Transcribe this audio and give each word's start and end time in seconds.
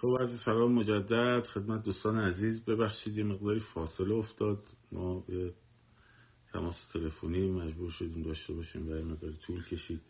خب 0.00 0.16
از 0.20 0.40
سلام 0.44 0.72
مجدد. 0.72 1.46
خدمت 1.46 1.84
دوستان 1.84 2.18
عزیز 2.18 2.64
ببخشید 2.64 3.16
یه 3.16 3.24
مقداری 3.24 3.60
فاصله 3.60 4.14
افتاد. 4.14 4.68
ما 4.92 5.24
یه 5.28 5.54
تماس 6.52 6.74
تلفنی 6.92 7.50
مجبور 7.50 7.90
شدیم 7.90 8.22
داشته 8.22 8.52
باشیم 8.52 8.88
و 8.88 8.92
مقداری 8.92 9.36
طول 9.36 9.64
کشید. 9.64 10.00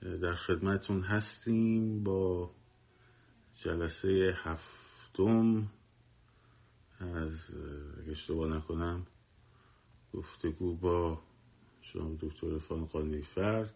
در 0.00 0.34
خدمتون 0.34 1.02
هستیم 1.02 2.04
با 2.04 2.50
جلسه 3.54 4.34
هفتم. 4.36 5.70
از 7.00 7.32
اگه 8.00 8.10
اشتباه 8.10 8.56
نکنم 8.56 9.06
گفتگو 10.12 10.76
با 10.76 11.22
شما 11.80 12.16
دکتر 12.20 12.58
فان 12.58 12.84
قانیفر. 12.86 13.70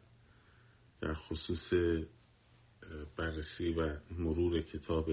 در 1.00 1.14
خصوص 1.14 1.72
بررسی 3.16 3.72
و 3.72 4.00
مرور 4.10 4.60
کتاب 4.60 5.10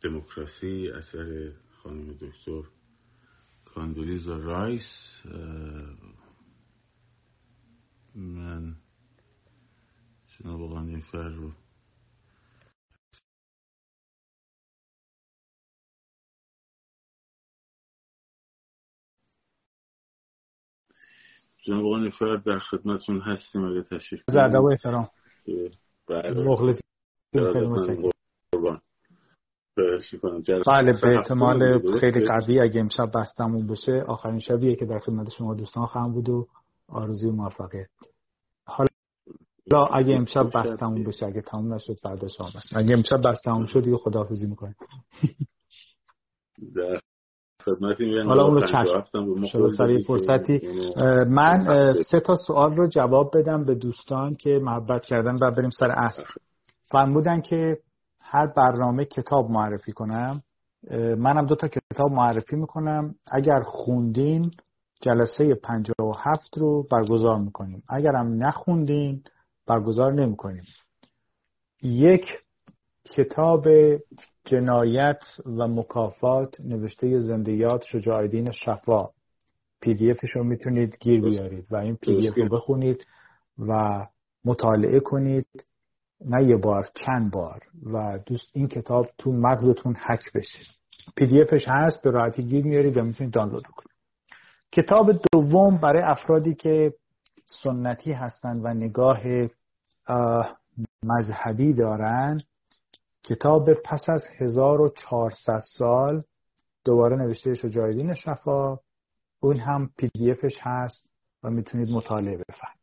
دموکراسی 0.00 0.88
اثر 0.88 1.52
خانم 1.82 2.12
دکتر 2.12 2.62
کاندولیزا 3.64 4.36
رایس. 4.36 5.22
من 8.14 8.76
جناب 10.26 10.70
قانیفر 10.70 11.28
رو 11.28 11.52
جناب 21.66 21.86
آقای 21.86 22.10
فرد 22.10 22.44
در 22.44 22.58
خدمتون 22.58 23.20
هستیم 23.20 23.64
اگه 23.64 23.82
تشریف 23.82 24.22
زرده 24.30 24.58
و 24.58 24.64
احترام. 24.64 25.08
بله. 26.08 26.50
مخلص 26.50 26.80
بله 30.66 30.92
به 31.02 31.16
احتمال 31.16 31.80
خیلی 32.00 32.26
قوی 32.26 32.60
اگه 32.60 32.80
امشب 32.80 33.10
بستمون 33.14 33.66
بشه 33.66 34.04
آخرین 34.08 34.38
شبیه 34.38 34.76
که 34.76 34.86
در 34.86 34.98
خدمت 34.98 35.30
شما 35.30 35.54
دوستان 35.54 35.86
خواهم 35.86 36.12
بود 36.12 36.28
و 36.28 36.46
آرزوی 36.88 37.30
موفقیت. 37.30 37.88
حالا 38.66 38.88
اگه 39.92 40.14
امشب 40.14 40.46
بستمون 40.54 41.04
بشه 41.04 41.26
اگه 41.26 41.40
تموم 41.40 41.74
نشد 41.74 41.96
فردا 42.02 42.28
شما 42.28 42.46
بست 42.46 42.76
اگه 42.76 42.92
امشب 42.92 43.20
بستمون 43.24 43.66
شد 43.66 43.82
دیگه 43.82 43.96
خداحافظی 43.96 44.46
می‌کنیم. 44.46 44.76
حالا 48.28 48.44
اون 48.44 48.54
رو 48.54 48.60
چشم 48.60 49.04
سر 49.76 49.98
فرصتی. 50.06 50.60
من 51.28 51.92
سه 52.10 52.20
تا 52.20 52.34
سوال 52.34 52.72
رو 52.72 52.88
جواب 52.88 53.38
بدم 53.38 53.64
به 53.64 53.74
دوستان 53.74 54.34
که 54.34 54.58
محبت 54.62 55.04
کردن 55.04 55.36
و 55.40 55.50
بریم 55.50 55.70
سر 55.70 55.90
اصل 55.90 56.22
فرمودن 56.90 57.40
که 57.40 57.78
هر 58.22 58.46
برنامه 58.46 59.04
کتاب 59.04 59.50
معرفی 59.50 59.92
کنم. 59.92 60.42
منم 61.18 61.46
دو 61.46 61.54
تا 61.54 61.68
کتاب 61.68 62.10
معرفی 62.10 62.56
می‌کنم. 62.56 63.14
اگر 63.32 63.60
خوندین 63.60 64.50
جلسه 65.00 65.54
57 65.54 66.58
رو 66.58 66.86
برگزار 66.90 67.38
می‌کنیم. 67.38 67.82
اگرم 67.88 68.44
نخوندین 68.44 69.22
برگزار 69.66 70.12
نمی‌کنیم. 70.12 70.64
یک 71.82 72.24
کتاب 73.04 73.66
جنایت 74.46 75.20
و 75.46 75.68
مکافات 75.68 76.60
نوشته 76.60 77.18
زنده‌یاد 77.18 77.82
شجاعدین 77.84 78.50
شفا. 78.50 79.08
PDF 79.80 80.10
ش 80.10 80.30
رو 80.34 80.44
می‌تونید 80.44 80.96
گیر 81.00 81.20
بیارید 81.20 81.66
و 81.70 81.76
این 81.76 81.96
PDF 81.96 82.38
رو 82.38 82.48
بخونید 82.48 83.06
و 83.58 84.00
مطالعه 84.44 85.00
کنید. 85.00 85.46
نه 86.24 86.44
یه 86.44 86.56
بار 86.56 86.86
چند 86.94 87.32
بار. 87.32 87.60
و 87.92 88.18
دوست 88.26 88.50
این 88.54 88.68
کتاب 88.68 89.06
تو 89.18 89.32
مغزتون 89.32 89.96
حک 90.06 90.32
بشه. 90.34 90.58
PDF 91.16 91.42
ش 91.42 91.64
هست 91.68 92.02
به 92.02 92.10
راحتی 92.10 92.42
گیر 92.42 92.64
میارید 92.64 92.96
و 92.96 93.04
می‌تونید 93.04 93.34
دانلود 93.34 93.66
کنید 93.66 93.96
کتاب 94.72 95.12
دوم 95.32 95.78
برای 95.78 96.02
افرادی 96.02 96.54
که 96.54 96.94
سنتی 97.62 98.12
هستند 98.12 98.64
و 98.64 98.68
نگاه 98.68 99.20
مذهبی 101.02 101.72
دارن 101.72 102.40
کتاب 103.26 103.72
پس 103.72 104.08
از 104.08 104.24
1400 104.38 105.60
سال 105.78 106.22
دوباره 106.84 107.16
نوشته 107.16 107.54
شجاعدین 107.54 108.14
شفا. 108.14 108.78
اون 109.40 109.56
هم 109.56 109.90
پی 109.98 110.08
دی 110.14 110.30
افش 110.30 110.58
هست 110.60 111.10
و 111.42 111.50
می‌تونید 111.50 111.90
مطالعه 111.90 112.36
بفرمایید. 112.36 112.80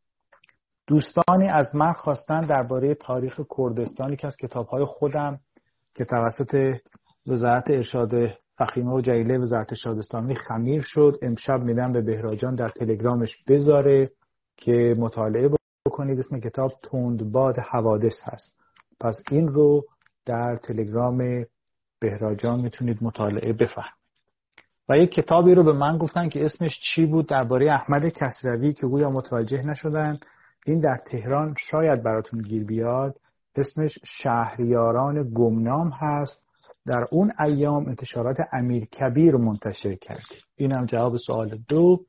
دوستانی 0.88 1.48
از 1.50 1.76
من 1.76 1.94
خواستن 1.94 2.42
درباره 2.42 2.96
تاریخ 2.96 3.40
کردستان 3.58 4.16
که 4.16 4.28
از 4.28 4.36
کتابهای 4.36 4.86
خودم 4.86 5.40
که 5.96 6.06
توسط 6.06 6.80
وزارت 7.28 7.70
ارشاد 7.70 8.12
فخیمه 8.58 8.94
و 8.94 9.02
جلیله 9.02 9.38
وزارت 9.38 9.70
ارشاد 9.70 9.98
اسلامی 9.98 10.36
خمیر 10.36 10.82
شد 10.86 11.18
امشب 11.22 11.60
میدم 11.60 11.92
به 11.92 12.02
بهراجان 12.02 12.56
در 12.56 12.70
تلگرامش 12.70 13.36
بذاره 13.48 14.10
که 14.58 14.96
مطالعه 15.00 15.50
بکنید. 15.88 16.20
اسم 16.20 16.40
کتاب 16.40 16.72
تندباد 16.92 17.60
حوادث 17.60 18.22
هست. 18.24 18.56
پس 19.00 19.16
این 19.32 19.48
رو 19.48 19.86
در 20.26 20.56
تلگرام 20.56 21.46
بهراجان 22.00 22.62
می‌تونید 22.62 22.98
مطالعه 23.02 23.54
بفهمید 23.54 24.04
و 24.90 24.98
یک 24.98 25.12
کتابی 25.12 25.56
رو 25.56 25.64
به 25.64 25.74
من 25.74 25.98
گفتن 25.98 26.30
که 26.30 26.46
اسمش 26.46 26.80
چی 26.80 27.06
بود 27.06 27.28
درباره 27.28 27.74
احمد 27.74 28.10
کسروی 28.10 28.74
که 28.74 28.88
گویا 28.88 29.10
متوجه 29.10 29.62
نشدن. 29.62 30.20
این 30.66 30.80
در 30.80 31.00
تهران 31.12 31.56
شاید 31.60 32.04
براتون 32.04 32.42
گیر 32.42 32.64
بیاد. 32.64 33.16
اسمش 33.56 34.00
شهریاران 34.06 35.32
گمنام 35.34 35.92
هست. 36.02 36.44
در 36.86 37.06
اون 37.12 37.32
ایام 37.40 37.88
انتشارات 37.88 38.38
امیر 38.54 38.86
کبیر 38.86 39.36
منتشر 39.36 39.96
کرد 39.96 40.26
اینم 40.56 40.86
جواب 40.86 41.18
سوال 41.18 41.60
دو. 41.68 42.00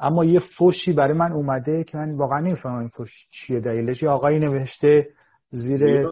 اما 0.00 0.24
یه 0.24 0.40
فوشی 0.58 0.92
برای 0.92 1.14
من 1.14 1.32
اومده 1.32 1.84
که 1.84 1.98
من 1.98 2.16
واقعا 2.16 2.40
نمی‌فهمم 2.40 2.78
این 2.78 2.88
فوش 2.88 3.10
چیه. 3.30 3.60
دلیلش 3.60 4.02
یه 4.02 4.08
آقایی 4.08 4.38
نوشته 4.38 5.06
زیر 5.50 6.10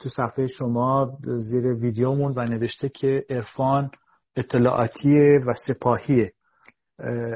تو 0.00 0.08
صفحه 0.16 0.46
شما 0.46 1.18
زیر 1.22 1.66
ویدیومون 1.66 2.32
و 2.36 2.44
نوشته 2.44 2.88
که 2.88 3.24
عرفان 3.28 3.90
اطلاعاتیه 4.36 5.40
و 5.46 5.54
سپاهیه. 5.66 6.32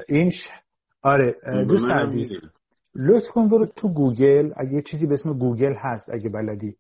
این 0.09 0.33
آره 1.03 1.37
دوست 1.69 1.85
عزیز 1.85 2.33
لطف 2.95 3.29
کن 3.29 3.49
برو 3.49 3.67
تو 3.67 3.89
گوگل 3.89 4.53
اگه 4.57 4.73
یه 4.73 4.83
چیزی 4.83 5.07
به 5.07 5.15
اسم 5.15 5.39
گوگل 5.39 5.75
هست 5.79 6.11
اگه 6.11 6.29
بلدی. 6.29 6.77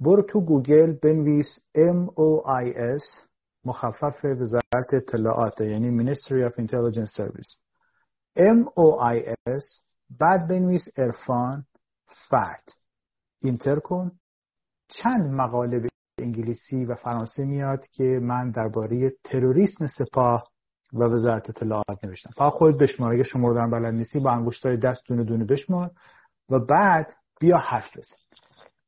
برو 0.00 0.22
تو 0.22 0.40
گوگل 0.40 0.92
بنویس 1.02 1.46
MOIS 1.76 3.26
مخفف 3.64 4.24
وزارت 4.24 4.94
اطلاعات 4.94 5.60
یعنی 5.60 6.04
Ministry 6.04 6.50
of 6.50 6.54
Intelligence 6.58 7.12
Service. 7.20 7.58
MOIS 8.38 9.82
بعد 10.20 10.48
بنویس 10.48 10.84
ارفان 10.96 11.64
فرد 12.30 12.64
اینتر 13.44 13.78
کن. 13.78 14.12
چند 14.88 15.32
مقاله 15.32 15.78
به 15.78 15.88
انگلیسی 16.18 16.84
و 16.84 16.94
فرانسه 16.94 17.44
میاد 17.44 17.86
که 17.86 18.04
من 18.22 18.50
درباره 18.50 19.12
تروریسم 19.24 19.86
سپاه 19.86 20.50
و 20.92 21.04
وزارت 21.04 21.50
اطلاعات 21.50 22.04
نوشتم. 22.04 22.30
فقط 22.36 22.52
خود 22.52 22.78
بشمار. 22.78 23.12
اگه 23.12 23.22
شمردن 23.22 23.70
بلد 23.70 23.94
نیستی 23.94 24.20
با 24.20 24.30
انگشتای 24.30 24.76
دست 24.76 25.02
دونه 25.06 25.24
دونه 25.24 25.44
بشمار 25.44 25.90
و 26.50 26.58
بعد 26.58 27.14
بیا 27.40 27.56
حرف 27.56 27.96
بزن. 27.96 28.16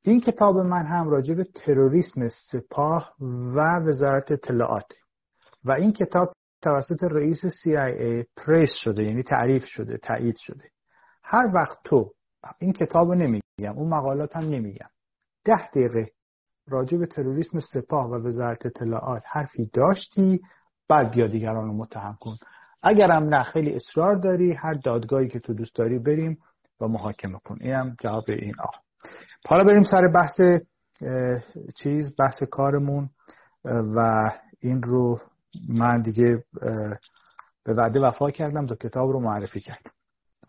این 0.02 0.20
کتاب 0.20 0.56
من 0.56 0.86
هم 0.86 1.08
راجع 1.08 1.34
به 1.34 1.44
تروریسم 1.44 2.28
سپاه 2.28 3.14
و 3.54 3.60
وزارت 3.60 4.32
اطلاعات. 4.32 4.92
و 5.64 5.72
این 5.72 5.92
کتاب 5.92 6.32
توسط 6.62 7.04
رئیس 7.04 7.38
CIA 7.46 8.26
پریس 8.36 8.70
شده 8.84 9.04
یعنی 9.04 9.22
تعریف 9.22 9.64
شده 9.64 9.98
تایید 9.98 10.36
شده. 10.38 10.70
هر 11.24 11.50
وقت 11.54 11.78
تو 11.84 12.12
این 12.58 12.72
کتاب 12.72 13.08
رو 13.08 13.14
نمیگم 13.14 13.78
اون 13.78 13.88
مقالات 13.88 14.36
هم 14.36 14.44
نمیگم. 14.44 14.88
ده 15.44 15.68
دقیقه 15.68 16.10
راجع 16.68 16.98
به 16.98 17.06
تروریسم 17.06 17.60
سپاه 17.60 18.10
و 18.10 18.26
وزارت 18.26 18.66
اطلاعات 18.66 19.22
حرفی 19.26 19.70
داشتی 19.72 20.40
بعد 20.88 21.10
بیا 21.10 21.26
دیگران 21.26 21.66
رو 21.66 21.72
متهم 21.72 22.18
کن. 22.20 22.36
اگرم 22.82 23.24
نه 23.34 23.42
خیلی 23.42 23.74
اصرار 23.74 24.16
داری 24.16 24.52
هر 24.52 24.74
دادگاهی 24.74 25.28
که 25.28 25.40
تو 25.40 25.54
دوست 25.54 25.74
داری 25.74 25.98
بریم 25.98 26.38
و 26.80 26.88
محاکمه 26.88 27.38
کن. 27.44 27.56
اینم 27.60 27.96
جواب 28.00 28.24
این 28.28 28.54
آه 28.60 28.82
حالا 29.48 29.64
بریم 29.64 29.82
سر 29.82 30.08
بحث 30.08 30.40
چیز 31.82 32.16
بحث 32.18 32.42
کارمون 32.50 33.10
و 33.64 34.30
این 34.60 34.82
رو 34.82 35.20
من 35.68 36.02
دیگه 36.02 36.44
به 37.64 37.74
وعده 37.74 38.00
وفا 38.00 38.30
کردم 38.30 38.66
دو 38.66 38.74
کتاب 38.74 39.10
رو 39.10 39.20
معرفی 39.20 39.60
کردم. 39.60 39.90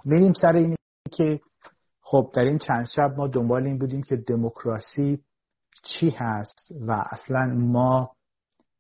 بریم 0.06 0.34
سر 0.34 0.56
اینی 0.56 0.76
که 1.12 1.40
خب 2.10 2.30
در 2.34 2.44
این 2.44 2.58
چند 2.58 2.86
شب 2.86 3.14
ما 3.18 3.28
دنبال 3.28 3.66
این 3.66 3.78
بودیم 3.78 4.04
که 4.04 4.16
دموکراسی 4.16 5.24
چی 5.84 6.10
هست 6.10 6.72
و 6.88 7.04
اصلا 7.12 7.46
ما 7.46 8.12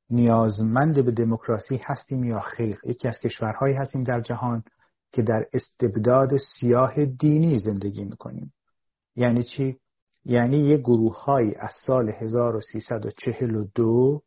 نیازمند 0.09 1.06
به 1.06 1.12
دموکراسی 1.12 1.81
هستیم 1.83 2.24
یا 2.24 2.39
خیر 2.39 2.79
یکی 2.83 3.07
از 3.07 3.19
کشورهایی 3.19 3.75
هستیم 3.75 4.03
در 4.03 4.21
جهان 4.21 4.63
که 5.12 5.21
در 5.21 5.45
استبداد 5.53 6.38
سیاه 6.38 7.06
دینی 7.06 7.59
زندگی 7.59 8.03
می‌کنیم 8.03 8.53
یعنی 9.15 9.44
چی؟ 9.44 9.80
یعنی 10.25 10.57
یه 10.57 10.77
گروه 10.77 11.15
از 11.59 11.73
سال 11.85 12.09
1342 12.09 14.21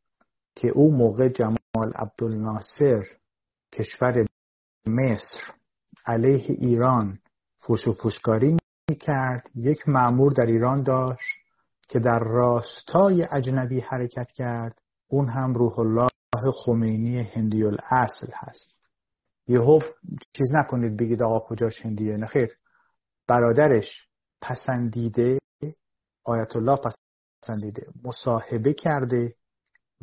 که 0.56 0.68
او 0.68 0.96
موقع 0.96 1.28
جمال 1.28 1.92
عبدالناصر 1.94 3.06
کشور 3.72 4.26
مصر 4.86 5.40
علیه 6.06 6.46
ایران 6.48 7.18
فوش 7.58 7.88
و 7.88 7.92
فوشکاری 7.92 8.56
کرد 8.94 9.50
یک 9.54 9.88
معمور 9.88 10.32
در 10.32 10.46
ایران 10.46 10.82
داشت 10.82 11.38
که 11.88 11.98
در 11.98 12.18
راستای 12.18 13.26
اجنبی 13.32 13.80
حرکت 13.80 14.32
کرد. 14.34 14.80
اون 15.08 15.28
هم 15.28 15.54
روح 15.54 15.78
الله 15.78 16.10
خمینی 16.64 17.22
هندی 17.22 17.64
الاصل 17.64 18.32
هست. 18.34 18.76
یهو 19.48 19.80
چیز 20.32 20.52
نکنید 20.52 20.96
بگید 20.96 21.22
آقا 21.22 21.40
کجاش 21.40 21.86
هندیه. 21.86 22.16
نخیر 22.16 22.56
برادرش 23.28 24.08
پسندیده 24.42 25.38
آیت 26.24 26.56
الله 26.56 26.78
پسندیده 27.42 27.86
مصاحبه 28.04 28.72
کرده 28.72 29.34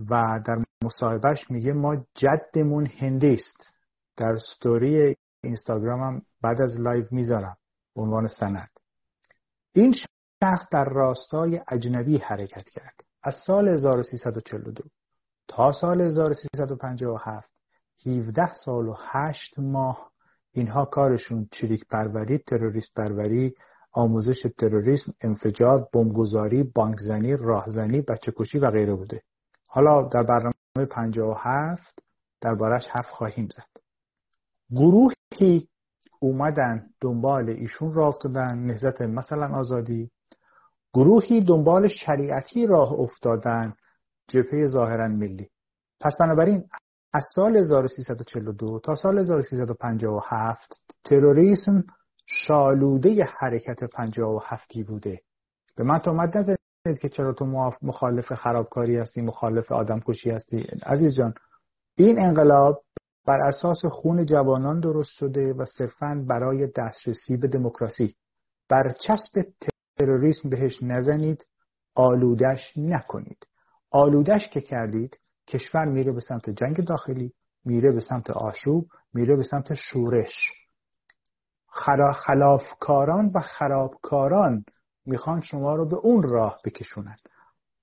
و 0.10 0.40
در 0.46 0.64
مصاحبه‌ش 0.84 1.52
میگه 1.52 1.74
ما 1.74 2.06
جدمون 2.16 2.86
هندی 2.86 3.34
است 3.34 3.74
در 4.18 4.38
ستوری 4.38 5.16
اینستاگرامم 5.44 6.22
بعد 6.42 6.62
از 6.62 6.80
لایو 6.80 7.06
می‌ذارم. 7.12 7.58
عنوان 7.98 8.28
سند. 8.28 8.70
این 9.78 9.94
شخص 10.44 10.70
در 10.72 10.86
راستای 10.86 11.62
اجنبی 11.68 12.18
حرکت 12.18 12.70
کرد. 12.70 13.04
از 13.24 13.36
سال 13.46 13.68
1342 13.68 14.84
تا 15.48 15.72
سال 15.72 16.02
1357 16.02 17.50
17 18.06 18.54
سال 18.54 18.88
و 18.88 18.96
8 18.98 19.60
ماه 19.60 20.12
اینها 20.52 20.86
کارشون 20.86 21.48
چریک 21.52 21.88
پروری 21.88 22.38
تروریست 22.38 22.94
پروری 22.96 23.56
آموزش 23.92 24.46
تروریسم 24.58 25.14
انفجار 25.22 25.88
بمبگذاری 25.94 26.64
بانکزنی 26.64 27.36
راهزنی 27.36 28.02
بچه 28.02 28.34
کشی 28.36 28.60
و 28.60 28.72
غیره 28.72 28.96
بوده. 28.96 29.22
حالا 29.68 30.02
در 30.02 30.24
برنامه 30.24 30.86
57 30.90 32.00
دربارش 32.42 32.88
حرف 32.88 33.10
خواهیم 33.10 33.48
زد. 33.56 33.82
گروهی 34.72 35.68
اومدن 36.20 36.90
دنبال 37.02 37.50
ایشون 37.50 37.94
راه 37.94 38.08
افتادن 38.08 38.58
نهزت 38.58 39.02
مثلا 39.02 39.56
آزادی. 39.56 40.12
گروهی 40.94 41.42
دنبال 41.42 41.88
شریعتی 41.88 42.68
راه 42.68 42.94
افتادن 42.94 43.74
جبهه 44.28 44.68
ظاهرا 44.68 45.08
ملی. 45.08 45.50
پس 46.02 46.14
بنابراین 46.20 46.64
از 47.14 47.24
سال 47.36 47.58
1342 47.58 48.80
تا 48.80 48.96
سال 48.96 49.20
1357 49.20 50.82
تروریسم 51.04 51.84
شالوده 52.26 53.24
حرکت 53.24 53.84
57 53.84 54.74
بوده. 54.88 55.22
به 55.76 55.84
من 55.84 56.00
تو 56.00 56.14
نزدید 56.14 56.60
که 57.02 57.10
چرا 57.10 57.34
تو 57.34 57.46
مخالف 57.82 58.34
خرابکاری 58.34 58.98
هستی 58.98 59.22
مخالف 59.22 59.72
آدم 59.72 60.00
کشی 60.00 60.30
هستی. 60.30 60.68
عزیز 60.86 61.16
جان 61.16 61.34
این 61.98 62.20
انقلاب 62.20 62.84
بر 63.28 63.42
اساس 63.42 63.86
خون 63.86 64.26
جوانان 64.26 64.80
درست 64.80 65.10
شده 65.10 65.54
و 65.54 65.66
صرفا 65.66 66.26
برای 66.30 66.68
دسترسی 66.68 67.38
به 67.38 67.48
دموکراسی. 67.48 68.16
بر 68.70 68.92
چسب 68.92 69.46
تروریسم 69.98 70.50
بهش 70.50 70.84
نزنید 70.84 71.48
آلودش 71.96 72.74
نکنید. 72.78 73.48
آلودش 73.92 74.50
که 74.50 74.62
کردید 74.62 75.20
کشور 75.48 75.86
میره 75.86 76.12
به 76.12 76.20
سمت 76.20 76.50
جنگ 76.50 76.86
داخلی 76.86 77.34
میره 77.66 77.92
به 77.92 78.00
سمت 78.00 78.30
آشوب 78.30 78.88
میره 79.14 79.36
به 79.36 79.44
سمت 79.44 79.74
شورش. 79.74 80.34
خلافکاران 82.14 83.32
و 83.36 83.40
خرابکاران 83.40 84.66
می‌خوان 85.06 85.42
شما 85.42 85.76
رو 85.76 85.90
به 85.90 85.96
اون 85.96 86.24
راه 86.24 86.60
بکشونن. 86.66 87.16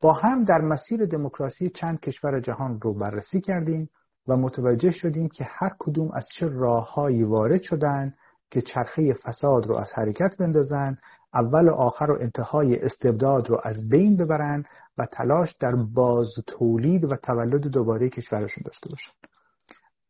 با 0.00 0.12
هم 0.12 0.44
در 0.44 0.58
مسیر 0.58 1.06
دموکراسی 1.06 1.70
چند 1.70 2.00
کشور 2.00 2.40
جهان 2.40 2.80
رو 2.80 2.94
بررسی 2.94 3.40
کردیم. 3.40 3.90
و 4.28 4.36
متوجه 4.36 4.90
شدیم 4.90 5.28
که 5.28 5.44
هر 5.48 5.70
کدوم 5.78 6.10
از 6.12 6.28
چه 6.38 6.48
راههایی 6.48 7.22
وارد 7.22 7.62
شدن 7.62 8.14
که 8.50 8.62
چرخه 8.62 9.12
فساد 9.12 9.66
رو 9.66 9.76
از 9.76 9.92
حرکت 9.94 10.36
بندازن 10.38 10.98
اول 11.34 11.68
و 11.68 11.74
آخر 11.74 12.10
و 12.10 12.18
انتهای 12.20 12.76
استبداد 12.76 13.50
رو 13.50 13.60
از 13.64 13.88
بین 13.88 14.16
ببرن 14.16 14.64
و 14.98 15.06
تلاش 15.06 15.52
در 15.60 15.74
باز 15.94 16.28
تولید 16.46 17.04
و 17.04 17.16
تولد 17.16 17.66
دوباره 17.66 18.08
کشورشون 18.08 18.62
داشته 18.66 18.88
باشن. 18.90 19.12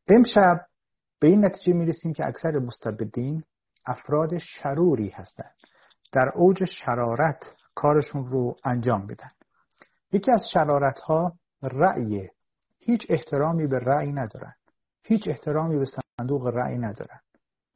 امشب 0.08 0.66
به 1.20 1.28
این 1.28 1.44
نتیجه 1.44 1.72
می‌رسیم 1.72 2.12
که 2.12 2.26
اکثر 2.26 2.58
مستبدین 2.58 3.44
افراد 3.86 4.38
شروری 4.38 5.08
هستند. 5.08 5.54
در 6.12 6.32
اوج 6.34 6.64
شرارت 6.64 7.44
کارشون 7.74 8.26
رو 8.26 8.56
انجام 8.64 9.06
بدن. 9.06 9.30
یکی 10.12 10.32
از 10.32 10.42
شرارت 10.52 10.98
ها 10.98 11.32
رأی 11.62 12.28
هیچ 12.86 13.06
احترامی 13.08 13.66
به 13.66 13.78
رأی 13.78 14.12
ندارن. 14.12 14.54
هیچ 15.04 15.28
احترامی 15.28 15.78
به 15.78 15.84
صندوق 16.18 16.46
رأی 16.46 16.78
ندارن. 16.78 17.20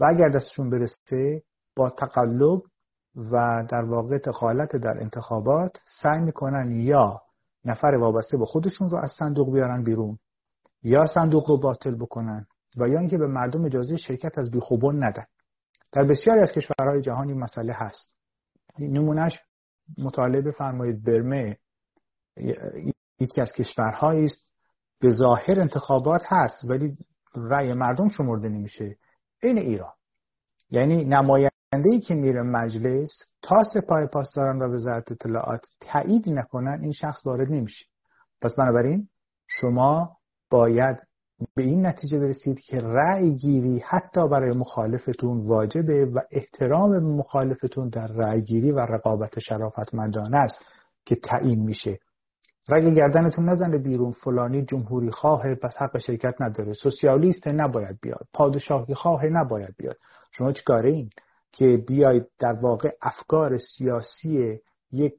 و 0.01 0.05
اگر 0.09 0.29
دستشون 0.29 0.71
برسه 0.71 1.43
با 1.77 1.91
تقلب 1.91 2.63
و 3.17 3.65
در 3.71 3.85
واقع 3.85 4.19
دخالت 4.19 4.77
در 4.77 5.01
انتخابات 5.01 5.77
سعی 6.03 6.21
می‌کنن 6.21 6.81
یا 6.81 7.23
نفر 7.65 7.95
وابسته 7.95 8.37
به 8.37 8.45
خودشون 8.45 8.89
رو 8.89 8.97
از 8.97 9.11
صندوق 9.19 9.53
بیارن 9.53 9.85
بیرون 9.85 10.19
یا 10.83 11.07
صندوق 11.07 11.49
رو 11.49 11.59
باطل 11.59 11.95
بکنن 11.95 12.47
و 12.77 12.89
یا 12.89 12.99
اینکه 12.99 13.19
به 13.19 13.27
مردم 13.27 13.65
اجازه 13.65 13.97
شرکت 13.97 14.39
از 14.39 14.51
بیخوبون 14.51 15.05
ندن. 15.05 15.25
در 15.93 16.05
بسیاری 16.05 16.41
از 16.41 16.53
کشورهای 16.53 17.01
جهانی 17.01 17.35
مسئله 17.35 17.73
هست. 17.73 18.15
نمونهش 18.79 19.41
مطالعه 19.99 20.41
بفرمایید 20.41 21.05
برمه 21.05 21.57
یکی 23.21 23.41
از 23.41 23.53
کشورهایی 23.53 24.25
است 24.25 24.48
به 25.01 25.11
ظاهر 25.11 25.61
انتخابات 25.61 26.23
هست 26.27 26.65
ولی 26.65 26.97
رأی 27.35 27.73
مردم 27.73 28.09
شمرده 28.09 28.49
نمیشه. 28.49 28.97
این 29.43 29.59
ایران. 29.59 29.93
یعنی 30.71 31.05
نماینده 31.05 31.91
ای 31.91 32.01
که 32.01 32.15
میره 32.15 32.43
مجلس 32.43 33.11
تا 33.43 33.63
سپاه 33.75 34.07
پاسداران 34.07 34.59
و 34.59 34.75
وزارت 34.75 35.13
اطلاعات 35.13 35.67
تایید 35.81 36.29
نکنن 36.29 36.81
این 36.83 36.93
شخص 36.93 37.27
وارد 37.27 37.53
نمیشه. 37.53 37.85
پس 38.43 38.55
بنابراین 38.55 39.09
شما 39.47 40.17
باید 40.51 40.97
به 41.55 41.63
این 41.63 41.87
نتیجه 41.87 42.19
برسید 42.19 42.61
که 42.61 42.77
رأی 42.77 43.37
گیری 43.37 43.83
حتی 43.87 44.29
برای 44.29 44.57
مخالفتون 44.57 45.47
واجبه 45.47 46.05
و 46.07 46.21
احترام 46.31 46.99
مخالفتون 46.99 47.89
در 47.89 48.07
رأی 48.07 48.43
گیری 48.43 48.73
و 48.73 48.79
رقابت 48.79 49.39
شرافتمندانه 49.39 50.37
است 50.37 50.61
که 51.05 51.17
تعیین 51.17 51.63
میشه. 51.63 51.99
رگ 52.69 52.95
گردنتون 52.95 53.49
نزنه 53.49 53.79
بیرون 53.79 54.13
فلانی 54.13 54.65
جمهوری 54.65 55.11
خواه 55.11 55.55
پس 55.55 55.77
حق 55.77 55.99
شرکت 55.99 56.35
نداره. 56.41 56.73
سوسیالیست 56.73 57.49
نباید 57.49 57.99
بیاد. 58.03 58.27
پادشاهی 58.35 58.95
خواه 58.95 59.27
نباید 59.27 59.75
بیاد. 59.79 59.97
شما 60.33 60.53
چیکاره 60.53 60.91
این 60.91 61.11
که 61.53 61.85
بیاید 61.89 62.27
در 62.39 62.53
واقع 62.53 62.91
افکار 63.03 63.59
سیاسی 63.59 64.61
یک 64.93 65.15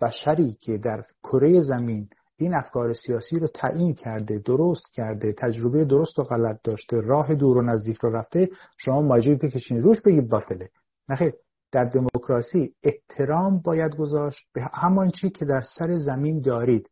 بشری 0.00 0.52
که 0.52 0.78
در 0.78 1.02
کره 1.22 1.60
زمین 1.60 2.08
این 2.36 2.54
افکار 2.54 2.92
سیاسی 2.92 3.38
رو 3.38 3.46
تعیین 3.46 3.94
کرده 3.94 4.38
درست 4.38 4.92
کرده 4.92 5.32
تجربه 5.32 5.84
درست 5.84 6.18
و 6.18 6.22
غلط 6.22 6.60
داشته 6.64 7.00
راه 7.00 7.34
دور 7.34 7.56
و 7.56 7.62
نزدیک 7.62 7.96
رو 7.98 8.16
رفته 8.16 8.48
شما 8.78 9.02
ماجی 9.02 9.34
بکشین. 9.34 9.82
روش 9.82 10.00
بگید 10.00 10.28
باطله. 10.28 10.68
نخیر 11.08 11.32
در 11.72 11.84
دموکراسی 11.84 12.74
احترام 12.82 13.58
باید 13.58 13.96
گذاشت 13.96 14.46
به 14.52 14.62
همان 14.72 15.10
چی 15.10 15.30
که 15.30 15.44
در 15.44 15.62
سر 15.78 15.98
زمین 15.98 16.40
دارید. 16.40 16.90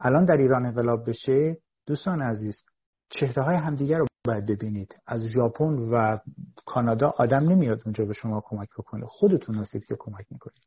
الان 0.00 0.24
در 0.24 0.36
ایران 0.36 0.66
انقلاب 0.66 1.08
بشه 1.08 1.56
دوستان 1.86 2.22
عزیز 2.22 2.62
چهره 3.08 3.42
های 3.42 3.56
همدیگر 3.56 3.98
رو 3.98 4.06
باید 4.26 4.46
ببینید. 4.46 4.96
از 5.06 5.20
ژاپن 5.26 5.74
و 5.92 6.18
کانادا 6.66 7.12
آدم 7.18 7.48
نمیاد 7.48 7.82
اونجا 7.84 8.04
به 8.04 8.12
شما 8.12 8.42
کمک 8.44 8.68
بکنه. 8.78 9.06
خودتون 9.08 9.54
هستید 9.54 9.84
که 9.84 9.96
کمک 9.98 10.26
می‌کنید. 10.30 10.62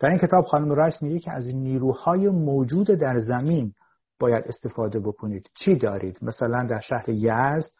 در 0.00 0.08
این 0.08 0.18
کتاب 0.18 0.44
خانم 0.44 0.72
رایس 0.72 1.02
میگه 1.02 1.18
که 1.18 1.32
از 1.32 1.46
نیروهای 1.46 2.28
موجود 2.28 2.86
در 2.86 3.20
زمین 3.20 3.74
باید 4.20 4.44
استفاده 4.46 5.00
بکنید. 5.00 5.50
چی 5.54 5.76
دارید؟ 5.76 6.18
مثلا 6.22 6.66
در 6.70 6.80
شهر 6.80 7.08
یزد 7.08 7.70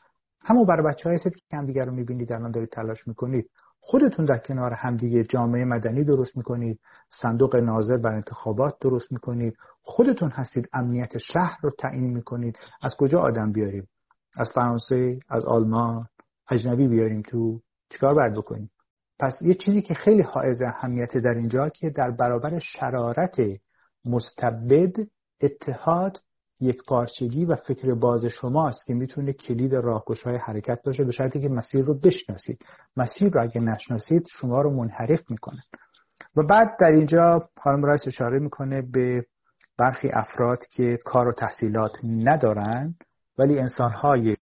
همون 0.45 0.67
برای 0.67 0.87
بچه 0.87 1.11
هستید 1.11 1.33
که 1.35 1.57
همدیگر 1.57 1.85
رو 1.85 1.93
می‌بینید 1.93 2.33
الان 2.33 2.51
دارید 2.51 2.69
تلاش 2.69 3.09
می‌کنید. 3.09 3.51
خودتون 3.85 4.25
در 4.25 4.39
کنار 4.39 4.73
همدیگه 4.73 5.25
جامعه 5.25 5.65
مدنی 5.65 6.05
درست 6.05 6.37
می‌کنید 6.37 6.81
صندوق 7.09 7.57
ناظر 7.57 7.97
بر 7.97 8.15
انتخابات 8.15 8.75
درست 8.81 9.13
می‌کنید. 9.13 9.57
خودتون 9.83 10.31
هستید 10.31 10.69
امنیت 10.73 11.19
شهر 11.19 11.59
رو 11.63 11.71
تعیین 11.79 12.11
می‌کنید. 12.11 12.59
از 12.83 12.97
کجا 12.99 13.21
آدم 13.21 13.53
بیاریم؟ 13.53 13.89
از 14.39 14.51
فرانسه 14.55 15.19
از 15.29 15.45
آلمان 15.45 16.07
اجنبی 16.51 16.89
بیاریم 16.89 17.23
تو؟ 17.23 17.61
چیکار 17.91 18.15
باید 18.15 18.35
بکنیم؟ 18.35 18.71
پس 19.19 19.33
یه 19.43 19.55
چیزی 19.55 19.83
که 19.83 19.95
خیلی 19.95 20.23
حائز 20.23 20.63
اهمیت 20.63 21.17
در 21.17 21.35
اینجا 21.35 21.69
که 21.69 21.91
در 21.91 22.11
برابر 22.11 22.59
شرارت 22.59 23.37
مستبد 24.05 24.93
اتحاد 25.41 26.21
یک 26.63 26.83
پارچگی 26.89 27.45
و 27.45 27.57
فکر 27.57 27.95
باز 27.95 28.25
شماست 28.25 28.87
که 28.87 28.95
می‌تونه 28.95 29.33
کلید 29.33 29.75
راهگشای 29.75 30.33
های 30.33 30.43
حرکت 30.43 30.83
باشه 30.85 31.05
به 31.05 31.13
شرطی 31.13 31.41
که 31.41 31.49
مسیر 31.49 31.85
رو 31.85 31.95
بشناسید. 31.95 32.59
مسیر 32.97 33.33
رو 33.33 33.43
اگه 33.43 33.61
نشناسید 33.61 34.27
شما 34.31 34.63
رو 34.63 34.71
منحرف 34.71 35.31
می‌کنه. 35.31 35.63
و 36.37 36.43
بعد 36.43 36.69
در 36.81 36.93
اینجا 36.93 37.49
خانم 37.57 37.85
رایس 37.85 38.03
اشاره 38.07 38.39
می‌کنه 38.39 38.83
به 38.83 39.27
برخی 39.79 40.09
افراد 40.13 40.59
که 40.71 40.99
کار 41.05 41.29
و 41.29 41.33
تحصیلات 41.33 41.93
ندارن 42.05 42.95
ولی 43.39 43.59
انسانهای 43.59 44.37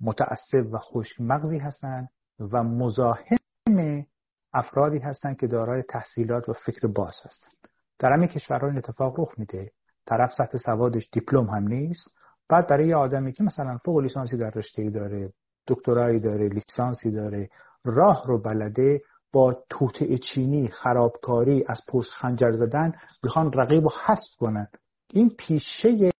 متعصب 0.00 0.72
و 0.72 0.78
خوش 0.78 1.20
مغزی 1.20 1.58
هستند 1.58 2.08
و 2.52 2.62
مزاحم 2.62 4.06
افرادی 4.54 4.98
هستند 4.98 5.36
که 5.36 5.46
دارای 5.46 5.82
تحصیلات 5.82 6.48
و 6.48 6.52
فکر 6.52 6.86
باز 6.86 7.14
هستند 7.24 7.52
در 7.98 8.12
همین 8.12 8.28
کشورها 8.28 8.66
این 8.68 8.78
اتفاق 8.78 9.20
رخ 9.20 9.38
میده. 9.38 9.70
طرف 10.06 10.32
سطح 10.32 10.58
سوادش 10.58 11.08
دیپلم 11.12 11.46
هم 11.46 11.68
نیست. 11.68 12.08
بعد 12.48 12.66
برای 12.66 12.88
یه 12.88 12.96
آدمی 12.96 13.32
که 13.32 13.44
مثلا 13.44 13.78
فوق 13.84 13.98
لیسانسی 13.98 14.36
در 14.36 14.50
رشته 14.50 14.90
داره 14.90 15.32
دکترایی 15.66 16.20
داره 16.20 16.48
لیسانسی 16.48 17.10
داره 17.10 17.50
راه 17.84 18.22
رو 18.26 18.42
بلده 18.42 19.02
با 19.32 19.64
توطعه 19.70 20.18
چینی 20.18 20.68
خرابکاری 20.68 21.64
از 21.68 21.80
پشت 21.88 22.10
خنجر 22.10 22.52
زدن 22.52 22.92
می‌خوان 23.22 23.52
رقیب 23.52 23.86
و 23.86 23.90
حذف 24.06 24.36
کنن. 24.38 24.66
این 25.10 25.30
پیشه 25.38 26.10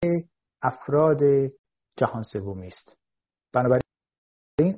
افراد 0.62 1.20
جهان 1.96 2.22
سومی 2.22 2.66
است. 2.66 2.96
بنابراین 3.52 3.82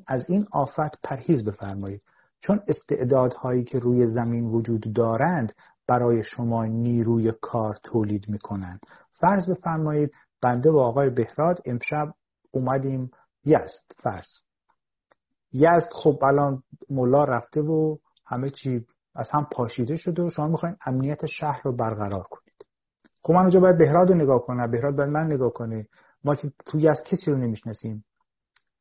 از 0.06 0.24
این 0.28 0.46
آفت 0.52 1.00
پرهیز 1.02 1.44
بفرمایید. 1.44 2.02
چون 2.40 2.60
استعدادهایی 2.68 3.64
که 3.64 3.78
روی 3.78 4.06
زمین 4.06 4.44
وجود 4.44 4.94
دارند 4.94 5.52
برای 5.88 6.22
شما 6.22 6.64
نیروی 6.64 7.32
کار 7.40 7.76
تولید 7.82 8.28
می‌کنند 8.28 8.80
فرض 9.20 9.50
بفرمایید 9.50 10.12
بنده 10.42 10.70
و 10.70 10.78
آقای 10.78 11.10
بهراد 11.10 11.60
امشب 11.66 12.14
اومدیم 12.50 13.10
یزد. 13.44 13.84
فرض. 14.02 14.28
یزد 15.52 15.88
خب 15.92 16.18
الان 16.22 16.62
ملا 16.90 17.24
رفته 17.24 17.60
و 17.60 17.96
همه 18.26 18.50
چی 18.50 18.86
از 19.14 19.30
هم 19.30 19.46
پاشیده 19.52 19.96
شده 19.96 20.22
و 20.22 20.30
شما 20.30 20.48
می‌خواین 20.48 20.76
امنیت 20.86 21.26
شهر 21.26 21.60
رو 21.64 21.76
برقرار 21.76 22.22
کنید. 22.22 22.54
خب 23.22 23.32
من 23.32 23.40
اونجا 23.40 23.60
باید 23.60 23.78
بهراد 23.78 24.08
رو 24.08 24.14
نگاه 24.14 24.46
کنم. 24.46 24.70
بهراد 24.70 24.96
باید 24.96 25.10
من 25.10 25.26
نگاه 25.26 25.52
کنه. 25.52 25.86
ما 26.24 26.34
که 26.34 26.52
تو 26.66 26.78
یزد 26.78 27.04
کسی 27.04 27.30
رو 27.30 27.36
نمی‌شناسیم. 27.36 28.04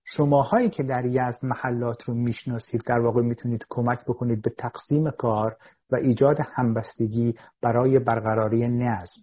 شماهایی 0.06 0.70
که 0.70 0.84
در 0.84 1.06
یزد 1.06 1.46
محلات 1.46 2.04
رو 2.04 2.14
می‌شناسید 2.14 2.84
در 2.86 3.00
واقع 3.00 3.22
می‌تونید 3.22 3.66
کمک 3.70 4.06
بکنید 4.06 4.42
به 4.42 4.50
تقسیم 4.50 5.12
کار 5.12 5.58
و 5.94 5.96
ایجاد 5.96 6.38
همبستگی 6.56 7.36
برای 7.62 8.00
برقراری 8.00 8.68
نظم. 8.68 9.22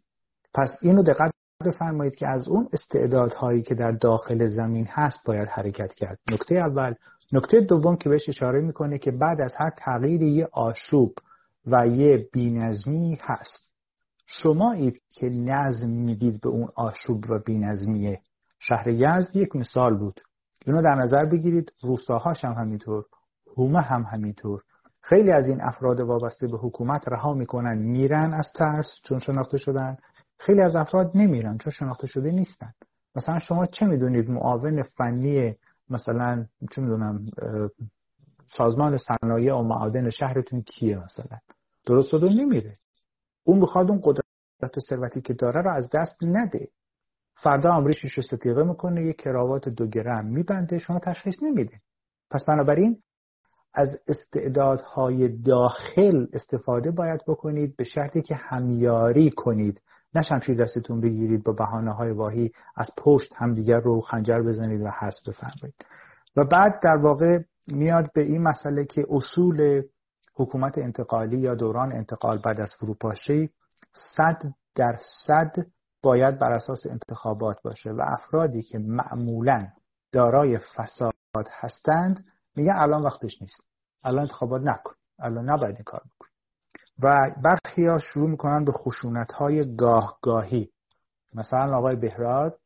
پس 0.55 0.71
اینو 0.83 1.03
دقت 1.03 1.31
بفرمایید 1.67 2.15
که 2.15 2.29
از 2.29 2.49
اون 2.49 2.69
استعدادهایی 2.73 3.63
که 3.63 3.75
در 3.75 3.93
داخل 3.93 4.47
زمین 4.47 4.87
هست 4.91 5.19
باید 5.27 5.49
حرکت 5.49 5.95
کرد. 5.95 6.19
نکته 6.33 6.55
اول. 6.55 6.95
نکته 7.33 7.61
دوم 7.61 7.97
که 7.97 8.09
بهش 8.09 8.29
اشاره 8.29 8.61
می‌کنه 8.61 8.99
که 8.99 9.11
بعد 9.11 9.41
از 9.41 9.53
هر 9.59 9.71
تغییری 9.71 10.31
یه 10.31 10.49
آشوب 10.53 11.15
و 11.67 11.87
یه 11.87 12.29
بینظمی 12.33 13.19
هست. 13.21 13.71
شمایید 14.27 15.03
که 15.11 15.27
نظم 15.27 15.91
می‌دید 15.91 16.41
به 16.41 16.49
اون 16.49 16.69
آشوب 16.75 17.25
و 17.31 17.39
بینظمیه 17.39 18.21
شهر 18.59 18.89
یزد 18.89 19.37
یک 19.37 19.57
مثال 19.57 19.99
بود. 19.99 20.21
اینو 20.67 20.83
در 20.83 20.95
نظر 20.95 21.25
بگیرید. 21.25 21.73
روستاهاش 21.83 22.45
هم 22.45 22.53
همینطور. 22.53 23.05
هومه 23.57 23.81
هم 23.81 24.03
همینطور. 24.03 24.63
خیلی 25.03 25.33
از 25.33 25.49
این 25.49 25.61
افراد 25.61 26.01
وابسته 26.01 26.47
به 26.47 26.59
حکومت 26.59 27.09
رها 27.09 27.35
می‌کنن 27.35 27.79
میرن 27.79 28.35
از 28.35 28.49
ترس 28.55 29.01
چون 29.05 29.19
شناخته 29.19 29.59
شدن. 29.59 29.97
خیلی 30.39 30.63
از 30.63 30.77
افراد 30.77 31.11
نمیرن 31.15 31.59
چون 31.59 31.73
شناخته 31.73 32.07
شده 32.07 32.31
نیستن. 32.31 32.73
مثلا 33.17 33.39
شما 33.39 33.67
چه 33.67 33.87
می‌دونید 33.87 34.31
معاون 34.31 34.83
فنی 34.83 35.57
مثلا 35.91 36.47
چه 36.71 36.83
می‌دونم 36.83 37.27
سازمان 38.57 38.99
صنایع 38.99 39.55
و 39.55 39.63
معادن 39.63 40.11
شهرتون 40.11 40.63
کیه 40.63 40.97
مثلا؟ 41.05 41.39
درست 41.87 42.15
رو 42.15 42.29
نمیره. 42.29 42.79
اون 43.45 43.59
می‌خواد 43.59 43.91
اون 43.91 44.01
قدرت 44.05 44.77
و 44.77 44.81
ثروتی 44.89 45.21
که 45.21 45.35
داره 45.35 45.63
رو 45.63 45.71
از 45.71 45.91
دست 45.93 46.17
نده. 46.23 46.69
فردا 47.35 47.73
امریشش 47.73 48.13
رو 48.13 48.23
ستیقه 48.23 48.63
می‌کنه 48.63 49.07
یه 49.07 49.13
کراوات 49.13 49.69
دو 49.69 49.87
گرم 49.87 50.27
میبنده 50.27 50.79
شما 50.79 50.99
تشخیص 50.99 51.43
نمیده. 51.43 51.81
پس 52.31 52.45
بنابراین 52.49 53.03
از 53.75 53.99
استعدادهای 54.09 55.29
داخل 55.29 56.27
استفاده 56.33 56.91
باید 56.91 57.21
بکنید 57.29 57.77
به 57.77 57.85
شرطی 57.85 58.23
که 58.23 58.35
همیاری 58.35 59.31
کنید. 59.31 59.81
نه 60.15 60.23
شمشیر 60.23 60.57
دستتون 60.57 61.01
بگیرید 61.01 61.45
با 61.45 61.53
بحانه 61.53 61.93
های 61.93 62.11
واهی 62.11 62.53
از 62.77 62.91
پشت 62.99 63.35
همدیگر 63.37 63.81
رو 63.81 64.01
خنجر 64.01 64.43
بزنید 64.43 64.81
و 64.83 64.91
حس 65.01 65.29
بفرمایید. 65.29 65.75
و 66.37 66.45
بعد 66.45 66.81
در 66.83 66.97
واقع 66.97 67.39
میاد 67.69 68.11
به 68.15 68.23
این 68.23 68.43
مسئله 68.43 68.85
که 68.85 69.07
اصول 69.11 69.83
حکومت 70.35 70.79
انتقالی 70.79 71.39
یا 71.39 71.55
دوران 71.55 71.93
انتقال 71.93 72.39
بعد 72.39 72.61
از 72.61 72.71
فروپاشی 72.79 73.51
صد 74.17 74.43
در 74.75 74.99
صد 75.27 75.67
باید 76.03 76.39
بر 76.39 76.53
اساس 76.53 76.87
انتخابات 76.87 77.63
باشه 77.65 77.91
و 77.91 78.03
افرادی 78.05 78.63
که 78.63 78.79
معمولا 78.79 79.69
دارای 80.13 80.59
فساد 80.59 81.49
هستند 81.51 82.25
میگن 82.57 82.75
الان 82.77 83.03
وقتش 83.03 83.43
نیست. 83.43 83.65
الان 84.05 84.21
انتخابات 84.21 84.63
نکن. 84.63 84.95
الان 85.19 85.51
نباید 85.51 85.75
این 85.75 85.85
کار 85.85 86.01
بکن 86.01 86.29
و 87.03 87.35
برخی 87.45 87.87
ها 87.87 87.99
شروع 87.99 88.31
می‌کنن 88.31 88.65
به 88.65 88.73
خشونت 88.73 89.33
های 89.33 89.77
گاهگاهی. 89.77 90.71
مثلا 91.35 91.77
آقای 91.77 91.97
بهراد 91.97 92.61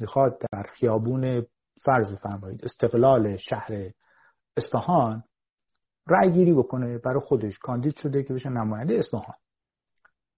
می‌خواد 0.00 0.38
در 0.52 0.62
خیابون 0.62 1.46
فرض 1.84 2.12
بفرمایید 2.12 2.64
استقلال 2.64 3.36
شهر 3.36 3.90
اصفهان 4.56 5.24
رأی 6.08 6.32
گیری 6.32 6.52
بکنه 6.52 6.98
برای 6.98 7.20
خودش. 7.20 7.58
کاندید 7.58 7.96
شده 7.96 8.22
که 8.22 8.34
بشه 8.34 8.48
نماینده 8.48 8.94
اصفهان. 8.94 9.36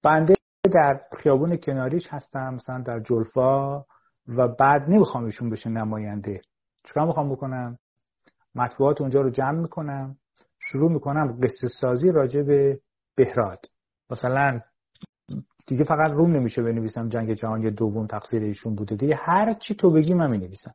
بنده 0.03 0.35
در 0.75 1.01
خیابون 1.19 1.57
کناریش 1.57 2.07
هستم 2.11 2.55
مثلا 2.55 2.83
در 2.83 3.01
جلفا 3.01 3.85
و 4.29 4.49
بعد 4.59 4.83
نمی‌خوام 4.89 5.25
ایشون 5.25 5.51
بشه 5.51 5.71
نماینده. 5.71 6.41
چیکار 6.87 7.07
می‌خوام 7.07 7.33
بکنم؟ 7.33 7.79
مطبوعات 8.55 9.01
اونجا 9.01 9.21
رو 9.21 9.31
جمع 9.31 9.61
می‌کنم. 9.61 10.17
شروع 10.61 10.93
می‌کنم 10.93 11.39
قصه 11.43 11.69
سازی 11.81 12.11
راجع 12.11 12.43
به 12.43 12.81
بهراد. 13.17 13.67
مثلا 14.11 14.61
دیگه 15.67 15.85
فقط 15.85 16.11
روم 16.11 16.37
نمیشه 16.37 16.63
بنویسم 16.63 17.09
جنگ 17.09 17.35
جهانی 17.35 17.71
دوم 17.71 18.07
تقصیر 18.07 18.43
ایشون 18.43 18.75
بوده. 18.75 18.97
دیگه 18.97 19.19
هر 19.19 19.55
چی 19.55 19.75
تو 19.75 19.91
بگی 19.91 20.15
من 20.15 20.31
می‌نویسم. 20.31 20.75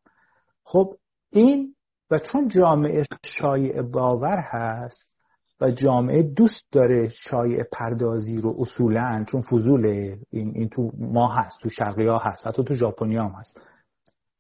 خب 0.64 0.94
این 1.32 1.76
و 2.12 2.20
چون 2.20 2.48
جامعه 2.48 3.04
شایع 3.26 3.82
باور 3.82 4.38
هست 4.38 5.14
و 5.62 5.72
جامعه 5.72 6.24
دوست 6.24 6.64
داره 6.72 7.10
شایع 7.10 7.64
پردازی 7.64 8.42
رو 8.42 8.56
اصولا 8.60 9.26
چون 9.32 9.42
فضول 9.42 9.86
این, 9.86 10.52
این 10.56 10.70
تو 10.70 10.92
ما 10.98 11.28
هست 11.28 11.60
تو 11.62 11.70
شرقی 11.70 12.08
ها 12.08 12.18
هست 12.18 12.48
حتی 12.48 12.64
تو 12.64 12.74
ژاپنی 12.74 13.18
هم 13.18 13.36
هست. 13.40 13.62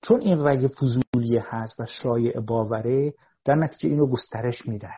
چون 0.03 0.21
این 0.21 0.47
رگ 0.47 0.67
فضولی 0.67 1.37
هست 1.37 1.79
و 1.79 1.85
شایع 2.03 2.39
باوره 2.39 3.13
در 3.45 3.55
نتیجه 3.55 3.89
اینو 3.89 4.07
گسترش 4.07 4.67
میدن. 4.67 4.95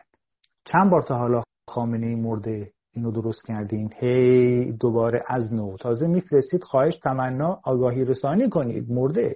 چند 0.66 0.92
بار 0.92 1.02
تا 1.02 1.16
حالا 1.16 1.42
خامنه 1.68 2.08
ای 2.08 2.16
مرده 2.16 2.72
اینو 2.94 3.12
درست 3.12 3.46
کردین. 3.46 3.94
هی 4.00 4.72
دوباره 4.72 5.24
از 5.28 5.54
نو. 5.54 5.78
تازه 5.78 6.08
میفرستید 6.08 6.64
خواهش 6.64 6.98
تمنا 6.98 7.60
آگاهی 7.64 8.06
رسانی 8.06 8.50
کنید. 8.50 8.92
مرده. 8.92 9.36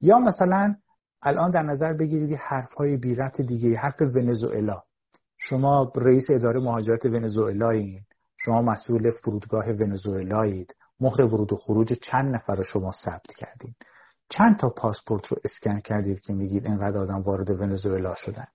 یا 0.00 0.18
مثلا 0.18 0.74
الان 1.22 1.50
در 1.50 1.62
نظر 1.62 1.92
بگیرید 1.92 2.38
حرف 2.48 2.72
های 2.72 2.96
بیرت 2.96 3.40
دیگه 3.40 3.76
حرف 3.76 4.00
ونزوئلا. 4.00 4.82
شما 5.38 5.92
رئیس 5.96 6.26
اداره 6.30 6.60
مهاجرت 6.60 7.06
ونزوئلایین. 7.06 8.00
شما 8.36 8.62
مسئول 8.62 9.10
فرودگاه 9.10 9.66
ونزوئلایید. 9.66 10.74
مهر 11.00 11.20
ورود 11.20 11.52
و 11.52 11.56
خروج 11.56 11.92
چند 11.92 12.34
نفر 12.34 12.62
شما 12.62 12.90
ثبت 13.04 13.32
کردین. 13.36 13.74
چند 14.28 14.58
تا 14.58 14.68
پاسپورت 14.68 15.26
رو 15.26 15.36
اسکن 15.44 15.80
کردید 15.80 16.20
که 16.20 16.32
میگید 16.32 16.66
اینقدر 16.66 16.98
آدم 16.98 17.22
وارد 17.22 17.50
ونزوئلا 17.50 18.14
شدن؟ 18.14 18.46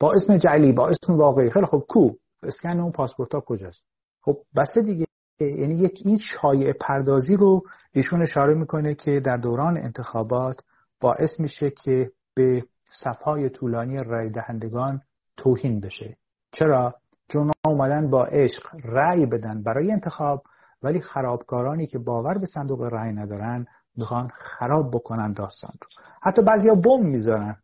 با 0.00 0.12
اسم 0.12 0.36
جعلی 0.36 0.72
با 0.72 0.88
اسم 0.88 1.16
واقعی. 1.16 1.50
خیلی 1.50 1.66
خب 1.66 1.84
کو؟ 1.88 2.10
اسکن 2.42 2.80
اون 2.80 2.92
پاسپورت 2.92 3.34
ها 3.34 3.40
کجاست؟ 3.40 3.84
خب 4.20 4.36
بسته 4.56 4.82
دیگه. 4.82 5.06
یعنی 5.40 5.74
یک 5.74 6.02
این 6.04 6.18
شایع 6.18 6.72
پردازی 6.72 7.36
رو 7.36 7.62
ایشون 7.92 8.22
اشاره 8.22 8.54
می‌کنه 8.54 8.94
که 8.94 9.20
در 9.20 9.36
دوران 9.36 9.76
انتخابات 9.76 10.60
باعث 11.00 11.40
میشه 11.40 11.70
که 11.70 12.10
به 12.34 12.64
صفهای 13.02 13.50
طولانی 13.50 13.98
رای 13.98 14.30
دهندگان 14.30 15.00
توهین 15.36 15.80
بشه. 15.80 16.16
چرا؟ 16.52 16.94
چون 17.28 17.50
اومدن 17.66 18.10
با 18.10 18.24
عشق 18.24 18.62
رأی 18.84 19.26
بدن 19.26 19.62
برای 19.62 19.92
انتخاب 19.92 20.42
ولی 20.82 21.00
خرابکارانی 21.00 21.86
که 21.86 21.98
باور 21.98 22.38
به 22.38 22.46
صندوق 22.46 22.82
رأی 22.82 23.12
ندارن 23.12 23.66
می‌خوان 23.96 24.28
خراب 24.28 24.90
بکنن 24.90 25.32
داستان 25.32 25.72
رو. 25.82 25.88
حتی 26.22 26.42
بعضیا 26.42 26.74
بم 26.74 27.06
می‌ذارن. 27.06 27.56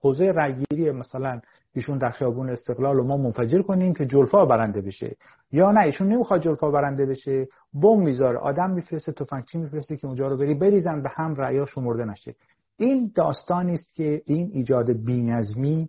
حوزه 0.00 0.24
رأیگیری 0.24 0.90
مثلا 0.90 1.40
ایشون 1.74 1.98
در 1.98 2.10
خیابون 2.10 2.50
استقلال 2.50 2.98
و 2.98 3.04
ما 3.04 3.16
منفجر 3.16 3.62
کنیم 3.62 3.94
که 3.94 4.06
جلفا 4.06 4.44
برنده 4.44 4.80
بشه. 4.80 5.16
یا 5.52 5.70
نه 5.70 5.80
ایشون 5.80 6.08
نمی‌خواد 6.08 6.40
جلفا 6.40 6.70
برنده 6.70 7.06
بشه. 7.06 7.48
بم 7.74 8.00
می‌ذاره. 8.00 8.38
آدم 8.38 8.70
میفرسته 8.70 9.12
تفنگچی 9.12 9.58
میفرسته 9.58 9.96
که 9.96 10.06
اونجا 10.06 10.28
رو 10.28 10.36
بری 10.36 10.54
بریزن 10.54 11.02
به 11.02 11.08
هم 11.16 11.34
رأیا 11.34 11.66
شمرده 11.66 12.04
نشه. 12.04 12.34
این 12.76 13.12
داستانی 13.14 13.72
است 13.72 13.94
که 13.94 14.22
این 14.26 14.50
ایجاد 14.52 14.92
بینظمی 14.92 15.88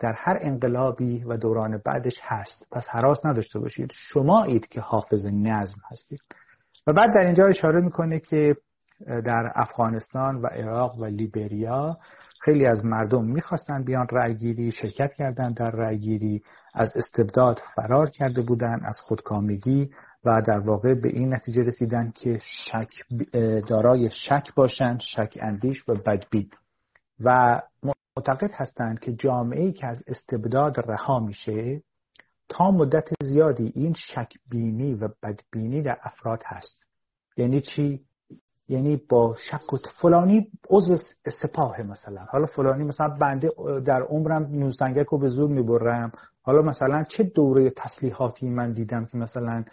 در 0.00 0.12
هر 0.16 0.38
انقلابی 0.40 1.24
و 1.24 1.36
دوران 1.36 1.80
بعدش 1.84 2.14
هست. 2.22 2.66
پس 2.72 2.84
حراس 2.88 3.26
نداشته 3.26 3.58
باشید. 3.58 3.90
شما 3.92 4.42
اید 4.42 4.68
که 4.68 4.80
حافظ 4.80 5.26
نظم 5.26 5.80
هستید. 5.90 6.20
و 6.86 6.92
بعد 6.92 7.14
در 7.14 7.24
اینجا 7.24 7.46
اشاره 7.46 7.80
می‌کنه 7.80 8.20
که 8.20 8.56
در 9.06 9.52
افغانستان 9.54 10.36
و 10.36 10.46
عراق 10.46 10.98
و 10.98 11.04
لیبریا. 11.04 11.98
خیلی 12.40 12.66
از 12.66 12.84
مردم 12.84 13.24
می‌خواستن 13.24 13.84
بیان 13.84 14.06
رأیگیری 14.12 14.70
شرکت 14.70 15.14
کردن 15.14 15.52
در 15.52 15.70
رأیگیری 15.70 16.42
از 16.74 16.92
استبداد 16.96 17.60
فرار 17.76 18.10
کرده 18.10 18.42
بودن 18.42 18.80
از 18.84 19.00
خودکامگی 19.00 19.90
و 20.24 20.42
در 20.46 20.58
واقع 20.58 20.94
به 20.94 21.08
این 21.08 21.34
نتیجه 21.34 21.62
رسیدن 21.62 22.10
که 22.10 22.38
شک 22.42 22.90
دارای 23.68 24.10
شک 24.10 24.54
باشند 24.54 25.00
شک 25.00 25.38
اندیش 25.42 25.88
و 25.88 25.94
بدبین. 25.94 26.50
و 27.20 27.60
معتقد 28.16 28.50
هستند 28.54 29.00
که 29.00 29.12
جامعه 29.12 29.62
ای 29.62 29.72
که 29.72 29.86
از 29.86 30.02
استبداد 30.06 30.90
رها 30.90 31.20
میشه 31.20 31.82
تا 32.48 32.70
مدت 32.70 33.08
زیادی 33.22 33.72
این 33.74 33.94
شکبینی 33.94 34.94
و 34.94 35.08
بدبینی 35.22 35.82
در 35.82 35.98
افراد 36.02 36.42
هست. 36.46 36.82
یعنی 37.36 37.60
چی؟ 37.60 38.07
یعنی 38.68 39.02
با 39.08 39.36
شک 39.50 39.72
و 39.72 39.76
فلانی 40.00 40.50
عضو 40.70 40.96
سپاه 41.42 41.82
مثلا. 41.82 42.24
حالا 42.30 42.46
فلانی 42.46 42.84
مثلا 42.84 43.08
بنده 43.08 43.50
در 43.86 44.02
عمرم 44.02 44.42
نوسنگک 44.42 45.06
رو 45.06 45.18
به 45.18 45.28
زور 45.28 45.50
می‌برم. 45.50 46.12
حالا 46.42 46.62
مثلا 46.62 47.04
چه 47.04 47.22
دوره 47.22 47.70
تسلیحاتی 47.70 48.48
من 48.48 48.72
دیدم 48.72 49.04
که 49.04 49.18
مثلا 49.18 49.64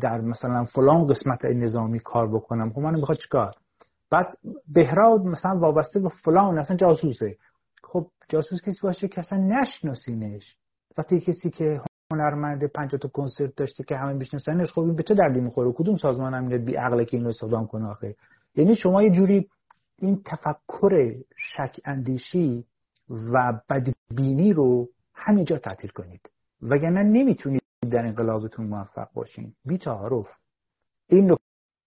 در 0.00 0.20
مثلا 0.20 0.64
فلان 0.64 1.06
قسمت 1.06 1.44
نظامی 1.44 2.00
کار 2.00 2.28
بکنم. 2.28 2.72
خب 2.72 2.78
من 2.78 2.94
می‌خواد 2.94 3.18
چیکار؟ 3.18 3.54
بعد 4.10 4.26
بهراد 4.68 5.20
مثلا 5.20 5.58
وابسته 5.58 6.00
به 6.00 6.08
فلان 6.08 6.58
اصلا 6.58 6.76
جاسوسه. 6.76 7.36
خب 7.82 8.06
جاسوس 8.28 8.62
کسی 8.62 8.80
باشه 8.82 9.08
که 9.08 9.20
اصلا 9.20 9.38
نشناسینش. 9.38 10.56
وقتی 10.98 11.20
کسی 11.20 11.50
که 11.50 11.80
هنرمند 12.12 12.64
50 12.64 13.00
تا 13.00 13.08
کنسرت 13.08 13.56
داشته 13.56 13.84
که 13.84 13.96
همه 13.96 14.12
میشناسنش 14.12 14.72
خب 14.72 14.80
این 14.80 14.96
به 14.96 15.02
چه 15.02 15.14
دردی 15.14 15.40
می‌خوره؟ 15.40 15.72
کدوم 15.72 15.96
سازمان 15.96 16.44
میاد 16.44 16.60
بی 16.60 16.74
عقله 16.74 17.04
که 17.04 17.16
اینو 17.16 17.28
استفاده 17.28 17.66
کنه 17.66 17.86
آخه؟ 17.86 18.14
یعنی 18.56 18.76
شما 18.76 19.02
یه 19.02 19.10
جوری 19.10 19.48
این 19.98 20.22
تفکر 20.24 21.14
شک 21.36 21.76
اندیشی 21.84 22.64
و 23.10 23.60
بدبینی 23.70 24.52
رو 24.52 24.88
همینجا 25.14 25.58
تعطیل 25.58 25.90
کنید. 25.90 26.30
وگرنه 26.62 27.02
نمی‌تونید 27.02 27.62
در 27.90 28.06
انقلابتون 28.06 28.66
موفق 28.66 29.08
باشین. 29.14 29.52
بی 29.64 29.78
تعارف 29.78 30.28
این 31.08 31.36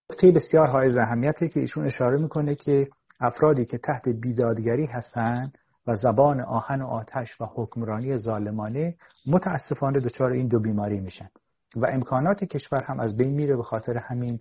نکته 0.10 0.32
بسیار 0.32 0.68
های 0.68 1.00
اهمیته 1.00 1.48
که 1.48 1.60
ایشون 1.60 1.86
اشاره 1.86 2.18
می‌کنه 2.18 2.56
که 2.56 2.88
افرادی 3.20 3.66
که 3.66 3.78
تحت 3.78 4.10
بیدادگری 4.10 4.86
هستند 4.86 5.58
و 5.90 5.96
زبان 5.96 6.42
آهن 6.42 6.82
و 6.82 6.88
آتش 6.88 7.42
و 7.42 7.46
حکمرانی 7.46 8.18
ظالمانه 8.18 8.96
متاسفانه 9.28 10.00
دچار 10.00 10.32
این 10.32 10.48
دو 10.48 10.60
بیماری 10.60 11.00
میشن. 11.00 11.30
و 11.76 11.86
امکانات 11.86 12.44
کشور 12.44 12.84
هم 12.84 13.00
از 13.00 13.18
بین 13.18 13.30
میره 13.30 13.56
به 13.56 13.64
خاطر 13.64 13.98
همین 13.98 14.40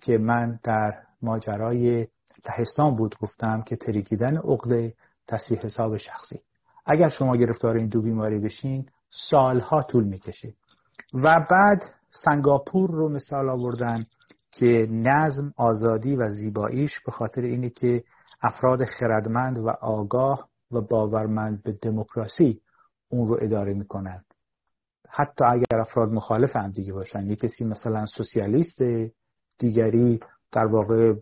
که 0.00 0.18
من 0.18 0.60
در 0.62 0.94
ماجرای 1.22 2.06
لهستان 2.48 2.96
بود 2.96 3.16
گفتم 3.20 3.62
که 3.62 3.76
تریکیدن 3.76 4.36
عقده 4.36 4.94
تصویح 5.28 5.60
حساب 5.60 5.96
شخصی. 5.96 6.40
اگر 6.86 7.08
شما 7.08 7.36
گرفتار 7.36 7.76
این 7.76 7.88
دو 7.88 8.02
بیماری 8.02 8.38
بشین 8.38 8.86
سالها 9.30 9.82
طول 9.82 10.04
می‌کشه. 10.04 10.54
و 11.14 11.46
بعد 11.50 11.82
سنگاپور 12.24 12.90
رو 12.90 13.08
مثال 13.08 13.48
آوردن 13.48 14.06
که 14.52 14.86
نظم 14.90 15.52
آزادی 15.56 16.16
و 16.16 16.30
زیباییش 16.30 17.00
به 17.06 17.12
خاطر 17.12 17.40
اینه 17.40 17.70
که 17.70 18.04
افراد 18.42 18.84
خردمند 18.84 19.58
و 19.58 19.68
آگاه 19.80 20.48
و 20.74 20.80
باورمند 20.80 21.62
به 21.62 21.72
دموکراسی 21.72 22.60
اون 23.08 23.28
رو 23.28 23.38
اداره 23.42 23.74
می‌کنن. 23.74 24.24
حتی 25.08 25.44
اگر 25.44 25.80
افراد 25.80 26.12
مخالف 26.12 26.56
هم 26.56 26.70
دیگه 26.70 26.92
باشن. 26.92 27.26
یه 27.26 27.36
کسی 27.36 27.64
مثلا 27.64 28.06
سوسیالیست 28.06 28.82
دیگری 29.58 30.20
در 30.52 30.66
واقع 30.66 31.14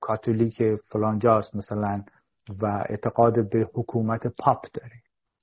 کاتولیک 0.00 0.62
فلانجاست 0.92 1.56
مثلا 1.56 2.04
و 2.62 2.84
اعتقاد 2.88 3.50
به 3.50 3.68
حکومت 3.74 4.26
پاپ 4.26 4.66
داره. 4.74 4.96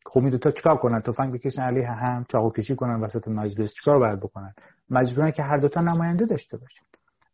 خب 0.05 0.19
این 0.19 0.29
دوتا 0.29 0.51
چیکار 0.51 0.77
کنن؟ 0.77 1.01
تفنگ 1.01 1.33
بکشن 1.33 1.61
علیه 1.61 1.87
هم 1.87 2.25
چاقو 2.29 2.51
کشی 2.51 2.75
کنن 2.75 3.01
وسط 3.01 3.27
مجلس. 3.27 3.73
چیکار 3.73 3.99
باید 3.99 4.19
بکنن؟ 4.19 4.53
مجبورن 4.89 5.31
که 5.31 5.43
هر 5.43 5.57
دوتا 5.57 5.81
نماینده 5.81 6.25
داشته 6.25 6.57
باشن. 6.57 6.83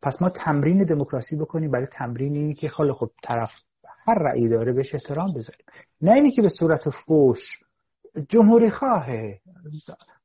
پس 0.01 0.21
ما 0.21 0.29
تمرین 0.29 0.83
دموکراسی 0.83 1.35
بکنیم 1.35 1.71
برای 1.71 1.87
تمرین 1.91 2.35
اینی 2.35 2.53
که 2.53 2.69
خاله 2.69 2.93
خب 2.93 3.11
طرف 3.23 3.51
هر 4.07 4.19
رأی 4.19 4.49
داره 4.49 4.73
بهش 4.73 4.95
احترام 4.95 5.33
بذاریم 5.33 5.65
نه 6.01 6.11
اینی 6.11 6.31
که 6.31 6.41
به 6.41 6.49
صورت 6.49 6.89
فوش 6.89 7.39
جمهوری 8.29 8.69
خواهه 8.69 9.39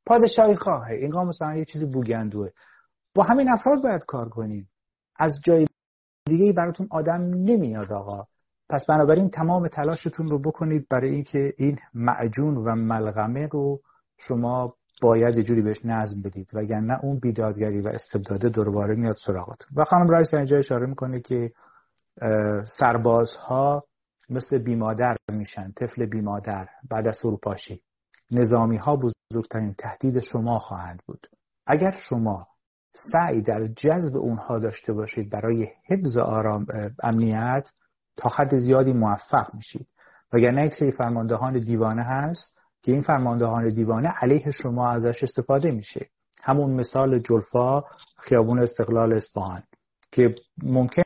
پادشاهی 0.06 0.56
خواهه. 0.56 0.94
اینقا 0.94 1.24
مثلا 1.24 1.56
یه 1.56 1.64
چیزی 1.64 1.84
بوگندوه. 1.84 2.50
با 3.14 3.22
همین 3.22 3.48
افراد 3.48 3.82
باید 3.82 4.04
کار 4.04 4.28
کنیم. 4.28 4.68
از 5.16 5.40
جای 5.44 5.66
دیگه 6.26 6.52
براتون 6.52 6.88
آدم 6.90 7.20
نمیاد 7.22 7.92
آقا. 7.92 8.26
پس 8.68 8.86
بنابراین 8.88 9.30
تمام 9.30 9.68
تلاشتون 9.68 10.30
رو 10.30 10.38
بکنید 10.38 10.86
برای 10.90 11.10
اینکه 11.10 11.54
این 11.58 11.78
معجون 11.94 12.56
و 12.56 12.74
ملغمه 12.74 13.46
رو 13.46 13.80
شما 14.18 14.74
باید 15.02 15.36
یه 15.36 15.42
جوری 15.42 15.62
بهش 15.62 15.84
نظم 15.84 16.22
بدید. 16.22 16.50
وگرنه 16.52 17.04
اون 17.04 17.18
بیدادگری 17.18 17.80
و 17.80 17.88
استبداده 17.88 18.48
دوباره 18.48 18.94
میاد 18.94 19.16
سراغتون. 19.26 19.68
و 19.76 19.84
خانم 19.84 20.08
رایس 20.08 20.34
اینجا 20.34 20.56
اشاره 20.56 20.86
می‌کنه 20.86 21.20
که 21.20 21.52
سربازها 22.78 23.84
مثل 24.30 24.58
بیمادر 24.58 25.16
میشن 25.32 25.72
طفل 25.72 26.06
بیمادر 26.06 26.68
بعد 26.90 27.06
از 27.06 27.18
فروپاشی 27.20 27.82
نظامی 28.30 28.76
ها 28.76 28.96
بزرگترین 28.96 29.74
تهدید 29.74 30.20
شما 30.20 30.58
خواهند 30.58 31.02
بود. 31.06 31.26
اگر 31.66 31.90
شما 32.08 32.46
سعی 33.12 33.42
در 33.42 33.66
جذب 33.66 34.16
اونها 34.16 34.58
داشته 34.58 34.92
باشید 34.92 35.30
برای 35.30 35.68
حفظ 35.86 36.16
آرام 36.16 36.66
امنیت 37.02 37.68
تا 38.16 38.28
حد 38.28 38.56
زیادی 38.56 38.92
موفق 38.92 39.54
میشید. 39.54 39.86
وگرنه 40.32 40.66
یک 40.66 40.74
سری 40.74 40.92
فرماندهان 40.92 41.58
دیوانه 41.58 42.02
هست 42.02 42.58
که 42.82 42.92
این 42.92 43.02
فرماندهان 43.02 43.68
دیوانه 43.68 44.08
علیه 44.08 44.50
شما 44.62 44.90
ازش 44.90 45.22
استفاده 45.22 45.70
میشه. 45.70 46.06
همون 46.42 46.70
مثال 46.70 47.18
جلفا 47.18 47.82
خیابون 48.18 48.58
استقلال 48.58 49.12
اصفهان 49.12 49.62
که 50.12 50.34
ممکن 50.62 51.02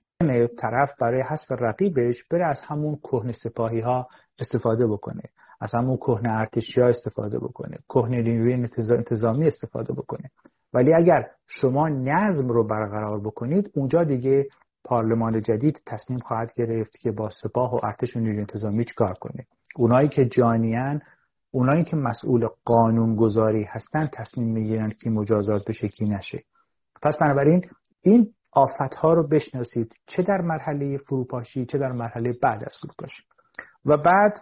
طرف 0.59 0.91
برای 1.01 1.23
حذف 1.23 1.53
رقیبش 1.53 2.25
بره 2.31 2.47
از 2.47 2.61
همون 2.67 2.97
کهن 2.97 3.33
سپاهی 3.33 3.81
ها 3.81 4.09
استفاده 4.39 4.87
بکنه 4.87 5.23
از 5.61 5.75
همون 5.75 5.97
کهن 5.97 6.27
ارتشی 6.27 6.81
ها 6.81 6.89
استفاده 6.89 7.39
بکنه 7.39 7.79
کهن 7.89 8.15
نیروی 8.15 8.53
انتظامی 8.91 9.47
استفاده 9.47 9.93
بکنه. 9.93 10.31
ولی 10.73 10.95
اگر 10.95 11.27
شما 11.47 11.89
نظم 11.89 12.49
رو 12.49 12.67
برقرار 12.67 13.21
بکنید 13.21 13.71
اونجا 13.75 14.05
دیگه 14.05 14.47
پارلمان 14.85 15.43
جدید 15.43 15.83
تصمیم 15.87 16.19
خواهد 16.19 16.53
گرفت 16.57 16.99
که 16.99 17.11
با 17.11 17.31
سپاه 17.43 17.75
و 17.75 17.81
ارتش 17.83 18.17
و 18.17 18.21
نیروی 18.21 18.39
انتظامی 18.39 18.85
چیکار 18.85 19.15
کنه. 19.15 19.47
اونایی 19.77 20.09
که 20.09 20.25
جانیان 20.25 21.01
اونایی 21.51 21.85
که 21.85 21.97
مسئول 21.97 22.49
قانون 22.65 23.17
گذاری 23.17 23.65
هستن 23.65 24.09
تصمیم 24.13 24.49
می‌گیرن 24.49 24.91
که 24.91 25.11
مجازات 25.11 25.65
بشه 25.69 25.89
کی 25.89 26.05
نشه. 26.05 26.43
پس 27.03 27.17
بنابراین 27.21 27.65
این 28.03 28.31
آفت 28.55 28.95
ها 28.95 29.15
رو 29.15 29.29
بشناسید 29.29 29.95
چه 30.07 30.23
در 30.23 30.41
مرحله 30.41 30.99
فروپاشی 30.99 31.67
چه 31.67 31.79
در 31.79 31.93
مرحله 31.93 32.33
بعد 32.43 32.65
از 32.65 32.75
فروپاشی. 32.81 33.23
و 33.85 33.97
بعد 33.97 34.41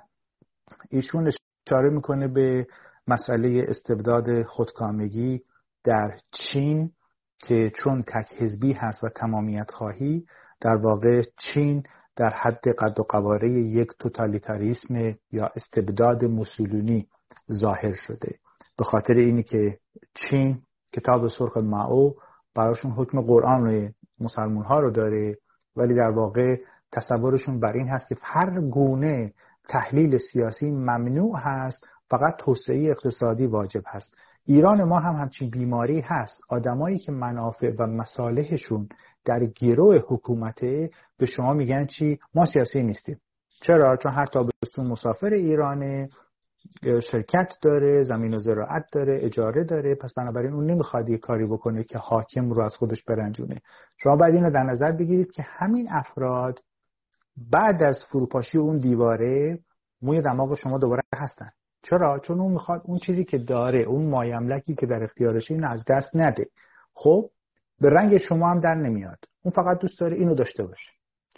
ایشون 0.90 1.30
اشاره 1.66 1.90
می‌کنه 1.90 2.28
به 2.28 2.66
مسئله 3.08 3.64
استبداد 3.68 4.42
خودکامگی 4.42 5.42
در 5.84 6.16
چین 6.30 6.90
که 7.38 7.70
چون 7.82 8.02
تک 8.02 8.32
حزبی 8.38 8.72
هست 8.72 9.04
و 9.04 9.08
تمامیت 9.08 9.70
خواهی 9.70 10.26
در 10.60 10.76
واقع 10.76 11.22
چین 11.38 11.82
در 12.16 12.30
حد 12.30 12.68
قد 12.68 13.00
و 13.00 13.02
قواره 13.02 13.50
یک 13.50 13.88
توتالیتاریسم 13.98 14.94
یا 15.32 15.50
استبداد 15.56 16.24
موسولونی 16.24 17.08
ظاهر 17.52 17.94
شده. 17.94 18.38
به 18.78 18.84
خاطر 18.84 19.14
اینی 19.14 19.42
که 19.42 19.78
چین 20.14 20.62
کتاب 20.92 21.28
سرخ 21.28 21.56
معو 21.56 22.12
براشون 22.54 22.90
حکم 22.90 23.20
قرآن 23.20 23.94
مسلمون 24.22 24.64
ها 24.64 24.80
رو 24.80 24.90
داره 24.90 25.38
ولی 25.76 25.94
در 25.94 26.10
واقع 26.10 26.56
تصورشون 26.92 27.60
بر 27.60 27.72
این 27.72 27.88
هست 27.88 28.08
که 28.08 28.16
هر 28.22 28.60
گونه 28.60 29.32
تحلیل 29.68 30.18
سیاسی 30.32 30.70
ممنوع 30.70 31.38
هست 31.38 31.86
فقط 32.10 32.36
توسعه 32.38 32.90
اقتصادی 32.90 33.46
واجب 33.46 33.82
هست. 33.86 34.14
ایران 34.44 34.84
ما 34.84 34.98
هم 34.98 35.14
همچین 35.14 35.50
بیماری 35.50 36.00
هست. 36.00 36.40
آدمایی 36.48 36.98
که 36.98 37.12
منافع 37.12 37.72
و 37.78 37.86
مصالحشون 37.86 38.88
در 39.24 39.46
گروه 39.46 39.96
حکومته 39.96 40.90
به 41.18 41.26
شما 41.26 41.52
میگن 41.52 41.86
چی؟ 41.86 42.18
ما 42.34 42.44
سیاسی 42.44 42.82
نیستیم. 42.82 43.20
چرا؟ 43.62 43.96
چون 43.96 44.12
هر 44.12 44.26
تابستون 44.26 44.86
مسافر 44.86 45.26
ایرانه. 45.26 46.08
شرکت 47.10 47.48
داره 47.62 48.02
زمین 48.02 48.34
و 48.34 48.38
زراعت 48.38 48.84
داره 48.92 49.18
اجاره 49.22 49.64
داره. 49.64 49.94
پس 49.94 50.14
بنابراین 50.14 50.52
اون 50.52 50.70
نمی‌خواد 50.70 51.08
یه 51.08 51.18
کاری 51.18 51.46
بکنه 51.46 51.84
که 51.84 51.98
حاکم 51.98 52.50
رو 52.50 52.62
از 52.62 52.74
خودش 52.74 53.04
برنجونه. 53.04 53.60
شما 54.02 54.16
باید 54.16 54.34
این 54.34 54.44
رو 54.44 54.50
در 54.50 54.62
نظر 54.62 54.92
بگیرید 54.92 55.32
که 55.32 55.42
همین 55.42 55.88
افراد 55.90 56.58
بعد 57.52 57.82
از 57.82 57.96
فروپاشی 58.10 58.58
اون 58.58 58.78
دیواره 58.78 59.58
موی 60.02 60.20
دماغ 60.20 60.54
شما 60.54 60.78
دوباره 60.78 61.02
هستن. 61.14 61.50
چرا؟ 61.82 62.18
چون 62.18 62.40
اون 62.40 62.52
می‌خواد 62.52 62.82
اون 62.84 62.98
چیزی 62.98 63.24
که 63.24 63.38
داره 63.38 63.78
اون 63.78 64.10
مایملکی 64.10 64.74
که 64.74 64.86
در 64.86 65.02
اختیارشه 65.02 65.54
این 65.54 65.64
از 65.64 65.84
دست 65.88 66.10
نده. 66.14 66.46
خب 66.94 67.30
به 67.80 67.90
رنگ 67.90 68.18
شما 68.18 68.50
هم 68.50 68.60
در 68.60 68.74
نمیاد. 68.74 69.18
اون 69.42 69.52
فقط 69.54 69.78
دوست 69.78 70.00
داره 70.00 70.16
اینو 70.16 70.34
داشته 70.34 70.64
باشه. 70.64 70.90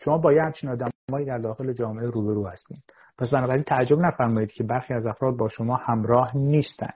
شما 0.04 0.18
با 0.18 0.32
یه 0.32 0.42
همچین 0.42 0.70
آدمایی 0.70 1.26
در 1.26 1.38
داخل 1.38 1.72
جامعه 1.72 2.06
روبرو 2.06 2.46
هستین. 2.46 2.76
پس 3.18 3.30
بنابراین 3.30 3.62
تعجب 3.62 3.98
نفرمایید 3.98 4.52
که 4.52 4.64
برخی 4.64 4.94
از 4.94 5.06
افراد 5.06 5.36
با 5.36 5.48
شما 5.48 5.76
همراه 5.76 6.36
نیستن. 6.36 6.90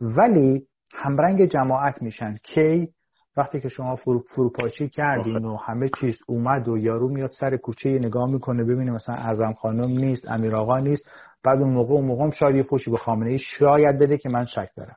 ولی 0.00 0.66
همرنگ 0.92 1.46
جماعت 1.46 2.02
میشن. 2.02 2.36
کی؟ 2.42 2.88
وقتی 3.36 3.60
که 3.60 3.68
شما 3.68 3.96
فرو 3.96 4.22
فروپاشی 4.34 4.88
کردین 4.88 5.44
و 5.44 5.56
همه 5.56 5.90
چیز 6.00 6.18
اومد 6.26 6.68
و 6.68 6.78
یارو 6.78 7.08
میاد 7.08 7.30
سر 7.30 7.56
کوچه 7.56 7.90
نگاه 7.90 8.30
می‌کنه 8.30 8.64
ببینه 8.64 8.90
مثلا 8.90 9.14
اعظم 9.14 9.52
خانم 9.52 9.88
نیست 9.88 10.28
امیر 10.28 10.54
آقا 10.54 10.78
نیست. 10.78 11.10
بعد 11.44 11.58
اون 11.58 11.72
موقع 11.72 11.94
اون 11.94 12.04
موقع 12.04 12.30
شاید 12.30 12.56
یه 12.56 12.62
فوشی 12.62 12.90
به 12.90 12.96
خامنه 12.96 13.30
ای 13.30 13.38
شاید 13.38 13.98
بده 13.98 14.18
که 14.18 14.28
من 14.28 14.44
شک 14.44 14.68
دارم. 14.76 14.96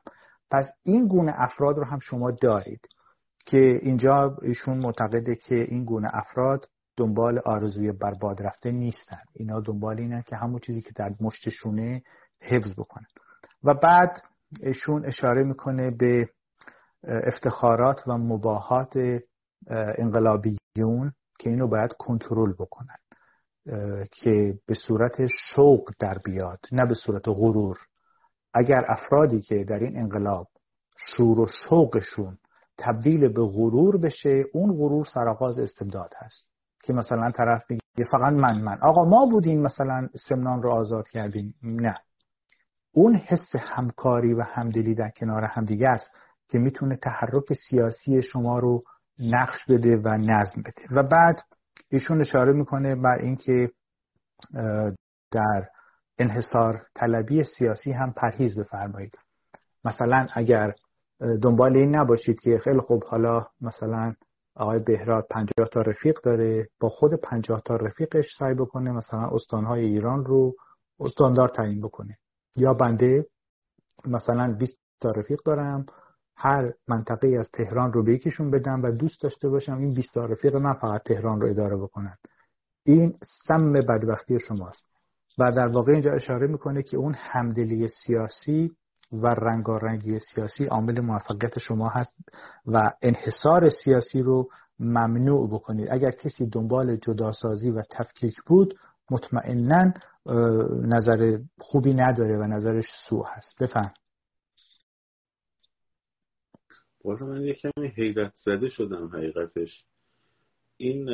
پس 0.52 0.66
این 0.84 1.08
گونه 1.08 1.34
افراد 1.36 1.78
رو 1.78 1.86
هم 1.86 2.00
شما 2.00 2.32
دارید 2.32 2.82
که 3.46 3.80
اینجا 3.82 4.38
ایشون 4.42 4.78
معتقده 4.78 5.36
که 5.36 5.56
این 5.56 5.86
گونه 5.86 6.10
افراد 6.14 6.66
دنبال 6.98 7.40
آرزوی 7.46 7.92
برباد 7.92 8.42
رفته 8.42 8.72
نیستن. 8.72 9.22
اینا 9.34 9.60
دنبال 9.60 10.00
اینن 10.00 10.22
که 10.22 10.36
همون 10.36 10.60
چیزی 10.60 10.82
که 10.82 10.92
در 10.96 11.16
مشتشونه 11.22 12.04
حفظ 12.42 12.74
بکنن. 12.78 13.08
و 13.64 13.74
بعد 13.74 14.22
ایشون 14.62 15.06
اشاره 15.06 15.44
می‌کنه 15.44 15.92
به 15.92 16.30
افتخارات 17.04 18.08
و 18.08 18.18
مباهات 18.18 18.94
انقلابیون 19.98 21.14
که 21.40 21.50
اینو 21.50 21.68
باید 21.68 21.94
کنترل 21.94 22.54
بکنن 22.54 22.98
که 24.12 24.60
به 24.66 24.74
صورت 24.88 25.28
شوق 25.56 25.90
در 26.00 26.18
بیاد 26.26 26.60
نه 26.72 26.86
به 26.86 26.94
صورت 26.94 27.28
غرور. 27.28 27.78
اگر 28.54 28.86
افرادی 28.88 29.42
که 29.42 29.64
در 29.64 29.80
این 29.80 29.98
انقلاب 29.98 30.48
شور 30.98 31.40
و 31.40 31.48
شوقشون 31.70 32.38
تبدیل 32.78 33.28
به 33.28 33.42
غرور 33.42 33.98
بشه 33.98 34.44
اون 34.54 34.74
غرور 34.74 35.06
سرآغاز 35.14 35.60
استبداد 35.60 36.14
هست. 36.18 36.55
که 36.86 36.94
مثلا 36.94 37.32
طرف 37.32 37.64
میگه 37.70 38.12
فقط 38.12 38.34
من 38.34 38.62
من. 38.62 38.78
آقا 38.82 39.06
ما 39.06 39.26
بودیم 39.26 39.62
مثلا 39.62 40.08
سمنان 40.30 40.62
رو 40.62 40.72
آزاد 40.72 41.08
کردیم 41.08 41.56
نه. 41.64 41.98
اون 42.92 43.16
حس 43.16 43.56
همکاری 43.56 44.34
و 44.34 44.42
همدلی 44.42 44.96
در 44.96 45.10
کنار 45.10 45.44
همدیگه 45.44 45.88
است 45.88 46.12
که 46.48 46.58
می‌تونه 46.58 46.96
تحرک 46.96 47.54
سیاسی 47.70 48.22
شما 48.22 48.60
رو 48.60 48.84
نقش 49.20 49.66
بده 49.70 49.98
و 49.98 50.08
نظم 50.08 50.62
بده. 50.62 50.88
و 50.92 51.04
بعد 51.04 51.42
ایشون 51.90 52.22
اشاره 52.22 52.54
می‌کنه 52.54 52.96
بر 52.96 53.18
اینکه 53.22 53.72
در 55.32 55.70
انحصار 56.20 56.82
طلبی 56.96 57.44
سیاسی 57.58 57.92
هم 57.92 58.14
پرهیز 58.14 58.58
بفرمایید. 58.60 59.18
مثلا 59.86 60.28
اگر 60.36 60.74
دنبال 61.42 61.78
این 61.78 61.96
نباشید 61.96 62.40
که 62.40 62.58
خیلی 62.64 62.80
خوب 62.80 63.04
حالا 63.04 63.46
مثلا 63.62 64.14
آقای 64.56 64.80
بهراد 64.80 65.28
پنجاه 65.30 65.68
تا 65.72 65.82
رفیق 65.82 66.22
داره 66.22 66.70
با 66.80 66.90
خود 66.90 67.14
پنجاه 67.14 67.62
تا 67.62 67.76
رفیقش 67.76 68.26
سعی 68.40 68.54
بکنه 68.54 68.92
مثلا 68.92 69.30
استانهای 69.32 69.86
ایران 69.86 70.26
رو 70.26 70.56
استاندار 71.00 71.50
تعیین 71.50 71.82
بکنه. 71.82 72.18
یا 72.56 72.74
بنده 72.74 73.26
مثلا 74.06 74.54
20 74.60 74.80
تا 75.02 75.12
رفیق 75.12 75.40
دارم 75.46 75.86
هر 76.38 76.74
منطقه 76.88 77.38
از 77.40 77.52
تهران 77.52 77.94
رو 77.94 78.04
به 78.04 78.14
یکیشون 78.14 78.52
بدم 78.52 78.84
و 78.84 78.92
دوست 78.92 79.22
داشته 79.22 79.50
باشم 79.50 79.78
این 79.78 79.94
20 79.94 80.14
تا 80.14 80.26
رفیق 80.26 80.56
من 80.56 80.74
فقط 80.74 81.02
تهران 81.04 81.42
رو 81.42 81.50
اداره 81.50 81.78
بکنن. 81.78 82.18
این 82.86 83.18
سم 83.48 83.74
بدبختی 83.74 84.40
شماست. 84.40 84.86
و 85.38 85.52
در 85.52 85.68
واقع 85.68 85.92
اینجا 85.92 86.12
اشاره 86.12 86.48
می‌کنه 86.48 86.84
که 86.84 86.98
اون 86.98 87.14
همدلی 87.18 87.88
سیاسی 87.88 88.72
و 89.24 89.28
رنگارنگی 89.28 90.20
سیاسی 90.20 90.66
عامل 90.66 91.00
موفقیت 91.00 91.60
شما 91.60 91.90
هست 91.90 92.14
و 92.66 92.94
انحصار 93.02 93.70
سیاسی 93.70 94.22
رو 94.22 94.50
ممنوع 94.80 95.50
بکنید. 95.50 95.88
اگر 95.92 96.12
کسی 96.12 96.50
دنبال 96.50 96.96
جداسازی 96.96 97.72
و 97.72 97.82
تفکیک 97.92 98.36
بود 98.48 98.80
مطمئنا 99.12 99.94
نظر 100.82 101.40
خوبی 101.58 101.94
نداره 101.94 102.38
و 102.38 102.44
نظرش 102.44 102.86
سو 103.10 103.24
هست. 103.24 103.64
بفهم. 103.64 103.94
والا 107.04 107.26
من 107.26 107.42
یه 107.42 107.54
کمی 107.54 107.88
حیرت 107.88 108.34
زده 108.36 108.70
شدم 108.70 109.08
حقیقتش. 109.08 109.86
این 110.78 111.10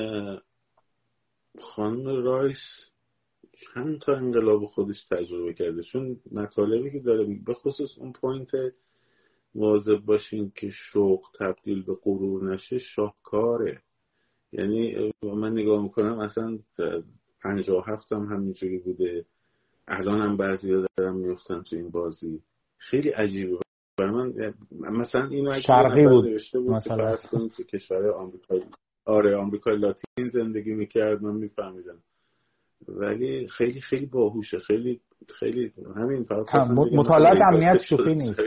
خانم 1.59 2.23
رایس 2.23 2.90
چند 3.61 3.99
تا 3.99 4.15
انقلاب 4.15 4.65
خودش 4.65 5.05
تجربه 5.05 5.53
کرده. 5.53 5.83
چون 5.83 6.19
مطالبی 6.31 6.91
که 6.91 6.99
داره 6.99 7.39
به 7.45 7.53
خصوص 7.53 7.97
اون 7.97 8.11
point 8.11 8.49
مواظب 9.55 9.95
باشین 9.95 10.51
که 10.55 10.69
شوق 10.69 11.21
تبدیل 11.39 11.83
به 11.83 11.95
غرور 12.03 12.53
نشه 12.53 12.79
شاهکاره. 12.79 13.81
یعنی 14.51 15.11
من 15.23 15.51
نگاه 15.51 15.83
می‌کنم 15.83 16.19
اصلا 16.19 16.59
پنجاه 17.41 17.85
هفت 17.87 18.11
هم 18.11 18.25
همینجوری 18.25 18.77
بوده. 18.77 19.25
الان 19.87 20.21
هم 20.21 20.37
بعضی 20.37 20.73
ها 20.73 20.85
دارم 20.97 21.15
میفتن 21.15 21.61
تو 21.61 21.75
این 21.75 21.89
بازی. 21.89 22.41
خیلی 22.77 23.09
عجیبه. 23.09 23.57
برای 23.97 24.11
من 24.11 24.33
مثلا 24.91 25.27
اینو 25.27 25.59
شرقی 25.59 26.07
بود 26.07 26.27
مثلا. 26.55 27.17
که 27.57 27.63
کشور 27.63 28.11
آمریکا 28.11 28.55
آره 29.05 29.35
آمریکای 29.35 29.77
لاتین 29.77 30.29
زندگی 30.33 30.73
می‌کرد 30.73 31.23
من 31.23 31.35
میفهمیدم. 31.35 32.03
ولی 32.87 33.47
خیلی 33.47 33.81
خیلی 33.81 34.05
باهوشه. 34.05 34.59
خیلی 34.59 35.01
خیلی 35.39 35.73
همین 35.95 36.25
مطالعات 36.93 37.37
امنیت 37.41 37.81
شوخی 37.81 38.15
نیست. 38.15 38.39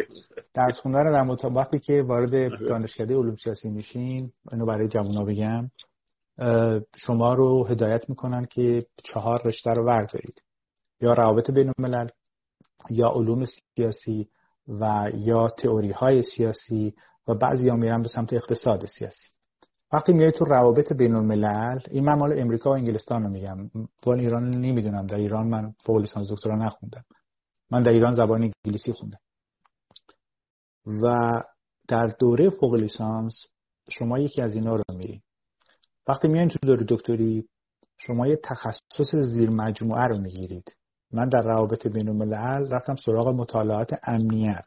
درس 0.55 0.77
خوندن 0.77 1.05
در 1.05 1.47
وقتی 1.49 1.79
که 1.79 2.03
وارد. 2.03 2.51
دانشکده 2.69 3.15
علوم 3.15 3.37
سیاسی 3.37 3.71
میشین 3.71 4.33
اینو 4.53 4.67
برای 4.67 4.89
جوونا 4.89 5.25
بگم 5.25 5.71
شما 6.97 7.35
رو 7.35 7.67
هدایت 7.67 8.09
می‌کنن 8.09 8.45
که 8.45 8.87
چهار 9.05 9.43
رشته 9.45 9.71
رو 9.71 9.85
وردارید 9.87 10.43
یا 11.01 11.15
روابط 11.15 11.51
بین 11.51 11.73
الملل 11.79 12.09
یا 12.91 13.09
علوم 13.09 13.45
سیاسی 13.45 14.29
و 14.69 15.11
یا 15.15 15.49
تئوری 15.49 15.91
های 15.91 16.23
سیاسی 16.23 16.95
و 17.29 17.35
بعضی 17.35 17.69
ها 17.69 17.77
میرن 17.77 18.03
به 18.03 18.09
سمت 18.09 18.33
اقتصاد 18.33 18.87
سیاسی. 18.87 19.29
وقتی 19.95 20.13
میای 20.13 20.33
تو 20.33 20.45
روابط 20.45 20.93
بین 20.93 21.15
الملل 21.15 21.79
این 21.91 22.05
من 22.05 22.15
مال 22.15 22.39
امریکا 22.39 22.71
و 22.71 22.73
انگلستان 22.73 23.23
رو 23.23 23.29
میگم. 23.29 23.71
ولی 24.07 24.21
ایران 24.21 24.51
نمی‌دونم. 24.51 25.07
در 25.07 25.17
ایران 25.17 25.47
من 25.47 25.75
فوق 25.85 25.97
لیسانس 25.97 26.33
دکترا 26.33 26.57
نخوندم. 26.57 27.05
من 27.71 27.83
در 27.83 27.91
ایران 27.91 28.13
زبان 28.13 28.53
انگلیسی 28.65 28.93
خوندم. 28.93 29.19
و 30.87 31.31
در 31.89 32.07
دوره 32.07 32.51
فوق 32.51 32.75
لیسانس 32.75 33.35
شما 33.91 34.19
یکی 34.19 34.43
از 34.43 34.55
اینا 34.55 34.77
رو 34.77 34.83
میری 34.97 35.23
وقتی 36.09 36.29
میایین 36.29 36.49
تو 36.49 36.59
دوره 36.63 36.87
دکتری 36.89 37.49
شما 37.99 38.27
یه 38.27 38.39
تخصص 38.45 39.15
زیر 39.15 39.51
مجموعه 39.51 40.07
رو 40.07 40.19
می‌گیرید. 40.19 40.77
من 41.13 41.29
در 41.29 41.43
روابط 41.43 41.87
بین 41.87 42.09
الملل 42.09 42.71
رفتم 42.71 42.97
سراغ 42.97 43.29
مطالعات 43.29 43.91
امنیت 44.07 44.67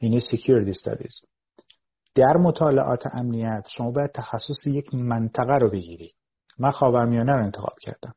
یعنی 0.00 0.20
security 0.20 0.74
studies. 0.74 1.35
در 2.16 2.36
مطالعات 2.36 3.02
امنیت 3.12 3.66
شما 3.68 3.90
باید 3.90 4.12
تخصص 4.12 4.66
یک 4.66 4.94
منطقه 4.94 5.54
رو 5.54 5.70
بگیری. 5.70 6.10
من 6.58 6.70
خاورمیانه 6.70 7.32
رو 7.32 7.44
انتخاب 7.44 7.74
کردم. 7.80 8.14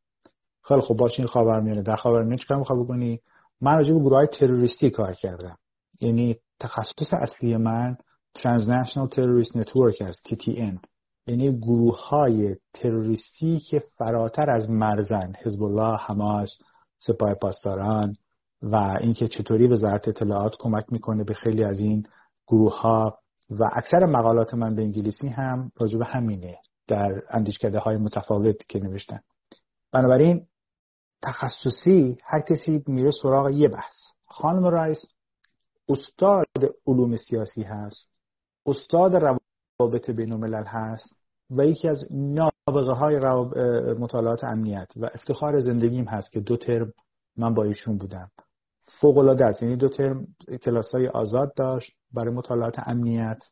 خیلی 0.63 0.81
خوب 0.81 0.97
باشین 0.97 1.25
خاورمیانه. 1.25 1.81
در 1.81 1.95
خاورمیانه 1.95 2.37
چیکار 2.37 2.57
می‌خوای 2.57 2.83
بکنی؟ 2.83 3.19
من 3.61 3.77
راجع 3.77 3.93
به 3.93 3.99
گروه 3.99 4.25
تروریستی 4.25 4.89
کار 4.89 5.13
کردم. 5.13 5.57
یعنی 6.01 6.37
تخصص 6.59 7.13
اصلی 7.13 7.57
من 7.57 7.97
Transnational 8.37 9.09
Terrorist 9.15 9.57
Network 9.57 10.01
است 10.01 10.27
TTN 10.27 10.79
یعنی 11.27 11.59
گروه 11.59 12.09
های 12.09 12.55
تروریستی 12.73 13.59
که 13.59 13.83
فراتر 13.97 14.49
از 14.49 14.69
مرزن 14.69 15.33
حزب 15.43 15.63
الله 15.63 15.97
حماس 15.97 16.49
سپاه 16.99 17.33
پاسداران 17.33 18.15
و 18.61 18.97
اینکه 19.01 19.27
چطوری 19.27 19.67
وزارت 19.67 20.07
اطلاعات 20.07 20.55
کمک 20.59 20.85
می‌کنه 20.89 21.23
به 21.23 21.33
خیلی 21.33 21.63
از 21.63 21.79
این 21.79 22.03
گروه 22.47 22.81
ها 22.81 23.19
و 23.49 23.63
اکثر 23.75 24.05
مقالات 24.05 24.53
من 24.53 24.75
به 24.75 24.81
انگلیسی 24.81 25.27
هم 25.27 25.71
راجع 25.77 25.99
همینه 26.05 26.57
در 26.87 27.21
اندیشکده 27.29 27.79
های 27.79 27.97
متفاوت 27.97 28.67
که 28.67 28.79
نوشتن. 28.79 29.19
بنابراین 29.91 30.47
تخصصی 31.21 32.17
هر 32.23 32.41
کسی 32.41 32.83
میره 32.87 33.11
سراغ 33.21 33.49
یه 33.49 33.67
بحث. 33.67 33.95
خانم 34.25 34.65
رایس 34.65 35.05
استاد 35.89 36.45
علوم 36.87 37.15
سیاسی 37.15 37.63
هست 37.63 38.07
استاد 38.65 39.15
روابط 39.15 40.09
بین 40.09 40.31
الملل 40.31 40.63
هست 40.65 41.15
و 41.49 41.65
یکی 41.65 41.87
از 41.87 42.05
نابغه 42.11 42.91
های 42.91 43.19
مطالعات 43.93 44.43
امنیت 44.43 44.87
و 44.95 45.05
افتخار 45.05 45.59
زندگیم 45.59 46.05
هست 46.05 46.31
که 46.31 46.39
دو 46.39 46.57
ترم 46.57 46.93
من 47.37 47.53
با 47.53 47.63
ایشون 47.63 47.97
بودم. 47.97 48.31
فوق 49.01 49.17
العاده 49.17 49.45
است. 49.45 49.63
یعنی 49.63 49.75
دو 49.75 49.89
ترم 49.89 50.27
کلاس 50.63 50.91
های 50.91 51.07
آزاد 51.07 51.53
داشت 51.53 51.91
برای 52.13 52.33
مطالعات 52.33 52.75
امنیت 52.87 53.43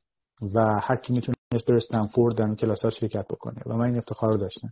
و 0.56 0.80
هر 0.84 0.96
کی 0.96 1.14
می‌تونه 1.14 1.38
بره 1.68 1.78
استنفورد 1.78 2.36
در 2.36 2.56
کلاس 2.56 2.84
ها 2.84 2.90
شرکت 2.90 3.26
بکنه 3.30 3.62
و 3.66 3.74
من 3.74 3.86
این 3.86 3.98
افتخار 3.98 4.30
رو 4.30 4.38
داشتم. 4.38 4.70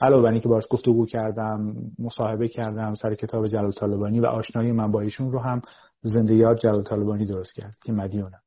علاوه 0.00 0.22
بر 0.22 0.30
اینکه 0.30 0.48
باش 0.48 0.64
گفتگو 0.70 1.06
کردم 1.06 1.74
مصاحبه 1.98 2.48
کردم 2.48 2.94
سر 2.94 3.14
کتاب 3.14 3.46
جلال 3.46 3.72
طالبانی 3.72 4.20
و 4.20 4.26
آشنایی 4.26 4.72
من 4.72 4.90
با 4.90 5.00
ایشون 5.00 5.32
رو 5.32 5.38
هم 5.38 5.62
زنده 6.02 6.34
یاد 6.34 6.58
جلال 6.58 6.82
طالبانی 6.82 7.26
درست 7.26 7.54
کرد 7.54 7.76
که 7.84 7.92
مدیونم. 7.92 8.40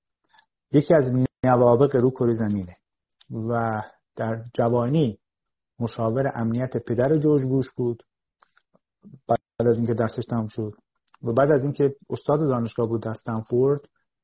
یکی 0.72 0.94
از 0.94 1.04
نوابق 1.46 1.96
رو 1.96 2.12
کره 2.12 2.34
زمینه 2.34 2.76
و 3.50 3.82
در 4.16 4.44
جوانی 4.54 5.20
مشاور 5.80 6.32
امنیت 6.36 6.78
پدر 6.78 7.18
جورج 7.18 7.42
بوش 7.44 7.66
بود. 7.76 8.04
بعد 9.28 9.68
از 9.68 9.78
اینکه 9.78 9.94
درسش 9.94 10.26
تمام 10.30 10.48
شد 10.48 10.74
و 11.24 11.34
بعد 11.34 11.52
از 11.52 11.64
اینکه 11.64 11.96
استاد 12.10 12.40
دانشگاه 12.40 12.88
بود 12.88 13.02
در 13.02 13.10
استنفورد 13.10 13.82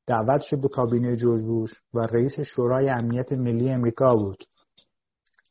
دعوت 0.07 0.41
شد 0.41 0.61
به 0.61 0.67
کابینه 0.67 1.15
جورج 1.15 1.41
بوش 1.41 1.71
و 1.93 1.99
رئیس 1.99 2.39
شورای 2.39 2.89
امنیت 2.89 3.31
ملی 3.31 3.69
امریکا 3.69 4.15
بود. 4.15 4.43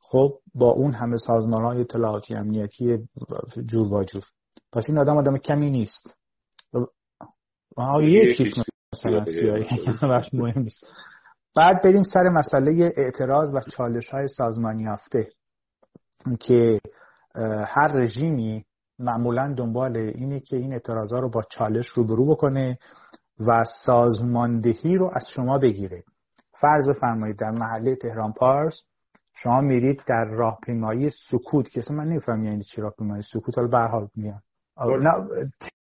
خب 0.01 0.39
با 0.55 0.71
اون 0.71 0.95
همه 0.95 1.17
سازمان 1.17 1.65
های 1.65 1.81
اطلاعاتی 1.81 2.35
امنیتی 2.35 3.09
جور 3.67 3.93
و 3.93 4.05
جور. 4.05 4.23
پس 4.73 4.85
این 4.89 4.99
آدم 4.99 5.17
آدم 5.17 5.39
کمی 5.39 5.71
نیست. 5.71 6.17
مثلا 8.93 9.25
سیایی 9.25 9.67
مهم 10.33 10.63
نیست. 10.63 10.87
بعد 11.57 11.83
بریم 11.85 12.03
سر 12.03 12.29
مسئله 12.29 12.93
اعتراض 12.97 13.55
و 13.55 13.61
چالش 13.61 14.09
های 14.09 14.29
سازمانی 14.29 14.83
یافته 14.83 15.29
که 16.41 16.81
هر 17.67 17.93
رژیمی 17.95 18.65
معمولا 19.03 19.55
دنبال 19.57 19.97
اینه 19.97 20.41
که 20.41 20.57
این 20.57 20.73
اعتراض 20.73 21.13
ها 21.13 21.19
رو 21.19 21.31
با 21.31 21.43
چالش 21.51 21.87
روبرو 21.87 22.27
بکنه 22.27 22.79
و 23.47 23.65
سازماندهی 23.85 24.97
رو 24.97 25.11
از 25.15 25.25
شما 25.35 25.59
بگیره. 25.59 26.03
فرض 26.61 26.89
بفرمایید 26.89 27.39
در 27.39 27.51
محله 27.51 27.97
تهران 27.97 28.33
پارس 28.33 28.83
شما 29.35 29.61
میرید 29.61 30.01
در 30.07 30.25
راهپیمایی 30.25 31.11
سکوت 31.31 31.69
که 31.69 31.81
من 31.91 32.05
نمیفهم 32.05 32.45
یعنی 32.45 32.63
چی 32.63 32.81
راهپیمایی 32.81 33.23
سکوت 33.23 33.59
حالا 33.59 33.69
به 33.69 33.79
حال 33.79 34.09
میگم. 34.17 34.41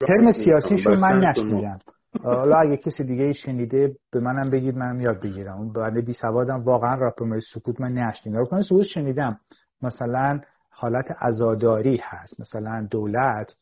ترم 0.01 0.33
سیاسیشو 0.45 0.91
من 0.91 1.19
نشنیدم. 1.19 1.79
حالا 2.23 2.57
اگه 2.57 2.77
کسی 2.77 3.05
دیگه 3.05 3.33
شنیده 3.33 3.97
به 4.13 4.21
منم 4.21 4.51
بگید 4.51 4.77
منم 4.77 5.01
یاد 5.01 5.21
بگیرم. 5.21 5.73
بعد 5.73 6.05
بی 6.05 6.13
سوادم 6.13 6.63
واقعا 6.65 6.95
راهپیمایی 6.95 7.41
سکوت 7.55 7.81
من 7.81 7.93
نشنیدم. 7.93 8.39
راهپیمایی 8.39 8.65
سکوت 8.65 8.87
شنیدم. 8.87 9.41
مثلا 9.83 10.41
حالت 10.71 11.11
عزاداری 11.21 12.01
هست. 12.03 12.41
مثلا 12.41 12.87
دولت 12.91 13.55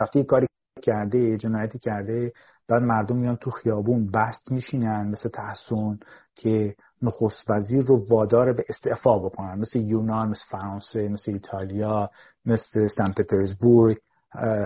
رفتی 0.00 0.24
کاری 0.24 0.46
کرده 0.82 1.36
جنایتی 1.36 1.78
کرده 1.78 2.32
بعد 2.68 2.82
مردم 2.82 3.16
میان 3.16 3.36
تو 3.36 3.50
خیابون 3.50 4.10
بست 4.10 4.52
میشینن 4.52 5.08
مثل 5.08 5.28
تحسون 5.28 5.98
که 6.34 6.74
نخست 7.02 7.50
وزیر 7.50 7.84
رو 7.86 8.06
وادار 8.10 8.52
به 8.52 8.64
استعفا 8.68 9.18
بکنن. 9.18 9.58
مثل 9.58 9.78
یونان 9.78 10.28
مثل 10.28 10.44
فرانسه 10.50 11.08
مثل 11.08 11.32
ایتالیا 11.32 12.10
مثل 12.46 12.88
سن 12.96 13.12
پترزبورگ 13.12 13.98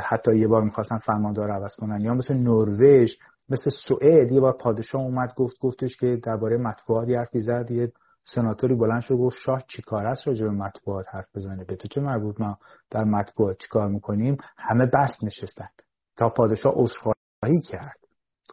حتی 0.00 0.38
یه 0.38 0.48
بار 0.48 0.62
می‌خواستن 0.62 0.98
فرماندار 0.98 1.50
عوض 1.50 1.74
کنن. 1.76 2.00
یا 2.00 2.14
مثل 2.14 2.34
نروژ 2.34 3.16
مثل 3.48 3.70
سوئد. 3.88 4.32
یه 4.32 4.40
بار 4.40 4.52
پادشاه 4.52 5.02
اومد 5.02 5.34
گفت 5.34 5.58
گفتش 5.60 5.96
که 5.96 6.20
درباره 6.24 6.56
مطبوعات 6.56 7.08
حرفی 7.08 7.40
زد 7.40 7.70
یه 7.70 7.92
سناتوری 8.24 8.74
بلند 8.74 9.02
شد 9.02 9.14
گفت 9.14 9.36
شاه 9.44 9.62
چیکار 9.68 10.06
است 10.06 10.28
راجع 10.28 10.44
به 10.44 10.50
مطبوعات 10.50 11.06
حرف 11.14 11.26
بزنه؟ 11.34 11.64
به 11.64 11.76
تو 11.76 11.88
چه 11.88 12.00
مربوط؟ 12.00 12.40
ما 12.40 12.58
در 12.90 13.04
مطبوعات 13.04 13.58
چیکار 13.58 13.88
می‌کنیم؟ 13.88 14.36
همه 14.58 14.86
بست 14.86 15.24
نشستن. 15.24 15.68
تا 16.16 16.28
پادشاه 16.28 16.72
عذرخواهی 16.76 17.60
کرد. 17.70 17.98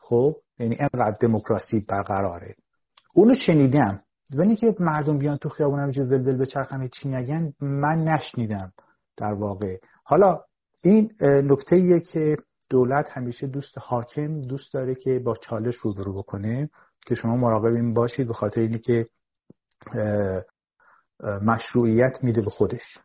خب؟ 0.02 0.36
یعنی 0.60 0.76
اینقدر 0.76 1.18
دموکراسی 1.22 1.86
برقراره. 1.90 2.56
اونو 3.16 3.34
شنیدم. 3.36 4.02
ولی 4.36 4.56
که 4.56 4.76
مردم 4.80 5.18
بیان 5.18 5.38
تو 5.38 5.50
خیابون 5.50 5.80
همینجور 5.80 6.06
ولول 6.06 6.38
بچرخن 6.38 6.88
چی 6.88 7.10
نگن 7.10 7.54
من 7.62 8.04
نشنیدم 8.04 8.74
در 9.18 9.34
واقع. 9.34 9.78
حالا 10.04 10.40
این 10.82 11.12
نکته 11.22 11.76
ایه 11.76 12.00
که 12.00 12.38
دولت 12.70 13.10
همیشه 13.12 13.48
دوست 13.48 13.78
حاکم 13.78 14.42
دوست 14.42 14.74
داره 14.74 14.96
که 14.96 15.20
با 15.20 15.36
چالش 15.36 15.76
روبرو 15.76 16.14
بکنه 16.14 16.70
که 17.06 17.16
شما 17.16 17.36
مراقب 17.36 17.66
این 17.66 17.94
باشید 17.94 18.28
به 18.28 18.34
خاطر 18.34 18.62
اینه 18.62 18.80
مشروعیت 21.42 22.24
میده 22.24 22.42
به 22.42 22.50
خودش. 22.50 22.98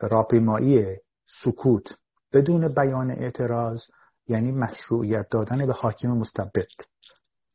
راپیمایی 0.00 0.96
سکوت 1.42 1.98
بدون 2.32 2.68
بیان 2.68 3.10
اعتراض 3.10 3.82
یعنی 4.28 4.52
مشروعیت 4.52 5.26
دادن 5.30 5.66
به 5.66 5.72
حاکم 5.72 6.08
مستبد. 6.08 6.66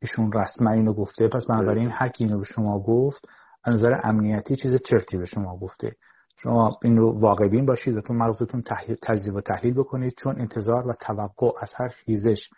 ایشون 0.02 0.32
رسما 0.32 0.72
اینو 0.72 0.94
گفته 0.94 1.28
پس 1.28 1.46
بنابراین 1.46 1.90
هر 1.92 2.10
کی 2.10 2.24
اینو 2.24 2.40
به 2.40 2.46
شما 2.46 2.80
گفت 2.80 3.26
از 3.64 3.76
نظر 3.76 4.00
امنیتی 4.04 4.56
چیز 4.56 4.82
چرتی 4.86 5.18
به 5.18 5.26
شما 5.26 5.58
گفته. 5.58 5.96
شما 6.38 6.80
این 6.84 6.98
رو 6.98 7.20
واقعبین 7.20 7.66
باشید 7.66 7.98
و 7.98 8.02
تو 8.02 8.14
مغزتون 8.14 8.64
تجزیه 9.02 9.34
و 9.34 9.42
تحلیل 9.42 9.74
بکنید 9.74 10.14
چون 10.24 10.42
انتظار 10.42 10.88
و 10.88 10.94
توقع 10.94 11.52
از 11.62 11.74
هر 11.78 11.90
خیزش 11.90 12.50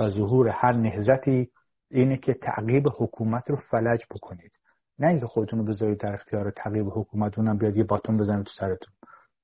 و 0.00 0.08
ظهور 0.08 0.48
هر 0.48 0.72
نهزتی 0.72 1.50
اینه 1.90 2.16
که 2.16 2.34
تعقیب 2.34 2.86
حکومت 2.98 3.50
رو 3.50 3.56
فلج 3.56 4.00
بکنید. 4.10 4.52
نه 5.00 5.08
اینکه 5.08 5.26
خودتون 5.26 5.58
رو 5.58 5.64
بذارید 5.64 6.00
در 6.00 6.14
اختیار 6.14 6.50
تعقیب 6.50 6.86
حکومت 6.88 7.38
اونم 7.38 7.58
بیاد 7.58 7.76
یه 7.76 7.84
باتون 7.84 8.16
بزنید 8.16 8.46
تو 8.46 8.52
سرتون. 8.58 8.92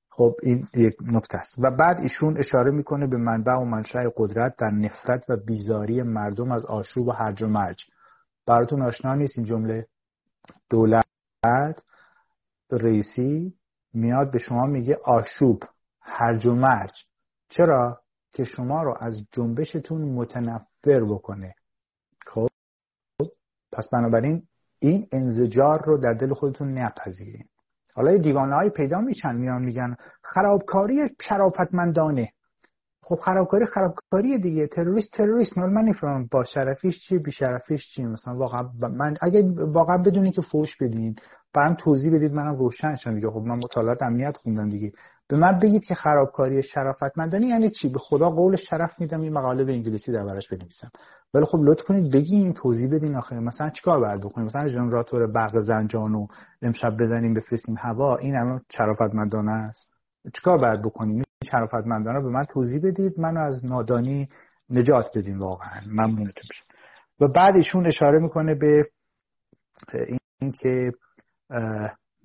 خب 0.09 0.35
این 0.43 0.67
یک 0.73 0.95
نکته 1.01 1.37
است. 1.37 1.55
و 1.57 1.71
بعد 1.71 1.99
ایشون 1.99 2.37
اشاره 2.37 2.71
می‌کنه 2.71 3.07
به 3.07 3.17
منبع 3.17 3.53
و 3.53 3.65
منشأ 3.65 3.99
قدرت 4.17 4.55
در 4.59 4.69
نفرت 4.69 5.29
و 5.29 5.37
بیزاری 5.37 6.01
مردم 6.01 6.51
از 6.51 6.65
آشوب 6.65 7.07
و 7.07 7.11
هرج 7.11 7.43
و 7.43 7.47
مرج. 7.47 7.83
براتون 8.45 8.81
آشنا 8.81 9.15
نیست 9.15 9.37
این 9.37 9.47
جمله؟ 9.47 9.87
دولت 10.69 11.05
رئیسی 12.71 13.53
میاد 13.93 14.31
به 14.31 14.39
شما 14.39 14.65
میگه 14.65 14.97
آشوب 15.05 15.63
هرج 16.01 16.45
و 16.45 16.55
مرج. 16.55 16.93
چرا؟ 17.49 18.01
که 18.31 18.43
شما 18.43 18.83
رو 18.83 18.95
از 18.99 19.25
جنبشتون 19.31 20.01
متنفر 20.01 21.03
بکنه. 21.09 21.55
خب 22.27 22.47
پس 23.71 23.87
بنابراین 23.91 24.47
این 24.79 25.07
انزجار 25.11 25.85
رو 25.85 25.97
در 25.97 26.13
دل 26.13 26.33
خودتون 26.33 26.77
نپذیرین. 26.77 27.45
حالا 27.93 28.17
دیوانه 28.17 28.55
های 28.55 28.69
پیدا 28.69 29.01
میشن 29.01 29.35
میان 29.35 29.61
میگن 29.61 29.95
خرابکاری 30.23 31.09
شرافتمندانه. 31.21 32.29
خب 33.01 33.15
خرابکاری 33.15 33.65
خرابکاری 33.65 34.39
دیگه. 34.39 34.67
تروریست 34.67 35.11
تروریست. 35.11 35.57
من 35.57 35.81
نمی‌فهمم 35.81 36.27
با 36.31 36.43
شرفیش 36.43 36.99
چیه 37.07 37.19
بی 37.19 37.31
شرفیش 37.31 37.89
چیه 37.95 38.07
مثلا 38.07 38.35
واقعا 38.35 38.69
من 38.81 39.17
اگه 39.21 39.53
واقعا 39.57 39.97
بدونی 39.97 40.31
که 40.31 40.41
فوش 40.41 40.77
بدین. 40.81 41.15
برام 41.57 41.73
توضیح 41.73 42.13
بدید 42.15 42.33
منم 42.33 42.55
روشن 42.55 42.95
شم 42.95 43.15
دیگه. 43.15 43.29
خب 43.29 43.39
من 43.39 43.55
مطالعات 43.55 44.03
امنیت 44.03 44.37
خوندم 44.37 44.69
دیگه. 44.69 44.91
به 45.29 45.37
من 45.37 45.59
بگید 45.59 45.85
که 45.85 45.95
خرابکاری 45.95 46.63
شرافتمندانه 46.63 47.47
یعنی 47.47 47.69
چی؟ 47.69 47.89
به 47.89 47.99
خدا 47.99 48.29
قول 48.29 48.55
شرف 48.55 49.01
میدم 49.01 49.21
این 49.21 49.33
مقاله 49.33 49.63
به 49.63 49.73
انگلیسی 49.73 50.11
در 50.11 50.23
بنویسم. 50.23 50.89
ولی 51.33 51.45
خب 51.45 51.57
لطف 51.61 51.83
کنید 51.83 52.13
بگین 52.13 52.53
توضیح 52.53 52.89
بدین 52.91 53.15
آخه. 53.15 53.39
مثلا 53.39 53.69
چیکار 53.69 53.99
باید 53.99 54.21
بکنیم؟ 54.21 54.47
مثلا 54.47 54.67
ژنراتور 54.67 55.27
برق 55.27 55.59
زنجان 55.59 56.15
و 56.15 56.27
امشب 56.61 56.97
بزنیم 56.99 57.33
بفرستیم 57.33 57.75
هوا 57.79 58.17
این 58.17 58.35
هم 58.35 58.61
شرافتمندانه 58.71 59.51
است. 59.51 59.87
چیکار 60.35 60.57
باید 60.57 60.81
بکنیم؟ 60.81 61.23
شرافتمندانه 61.51 62.21
به 62.21 62.29
من 62.29 62.43
توضیح 62.43 62.81
بدید 62.83 63.19
منو 63.19 63.39
از 63.39 63.65
نادانی 63.65 64.29
نجات 64.69 65.05
بدین 65.15 65.37
واقعا. 65.37 65.81
ممنونتون 65.87 66.43
میشم 66.49 66.65
و 67.21 67.27
بعد 67.27 67.55
ایشون 67.55 67.87
اشاره 67.87 68.19
می‌کنه 68.19 68.55
به 68.55 68.85
اینکه 70.41 70.91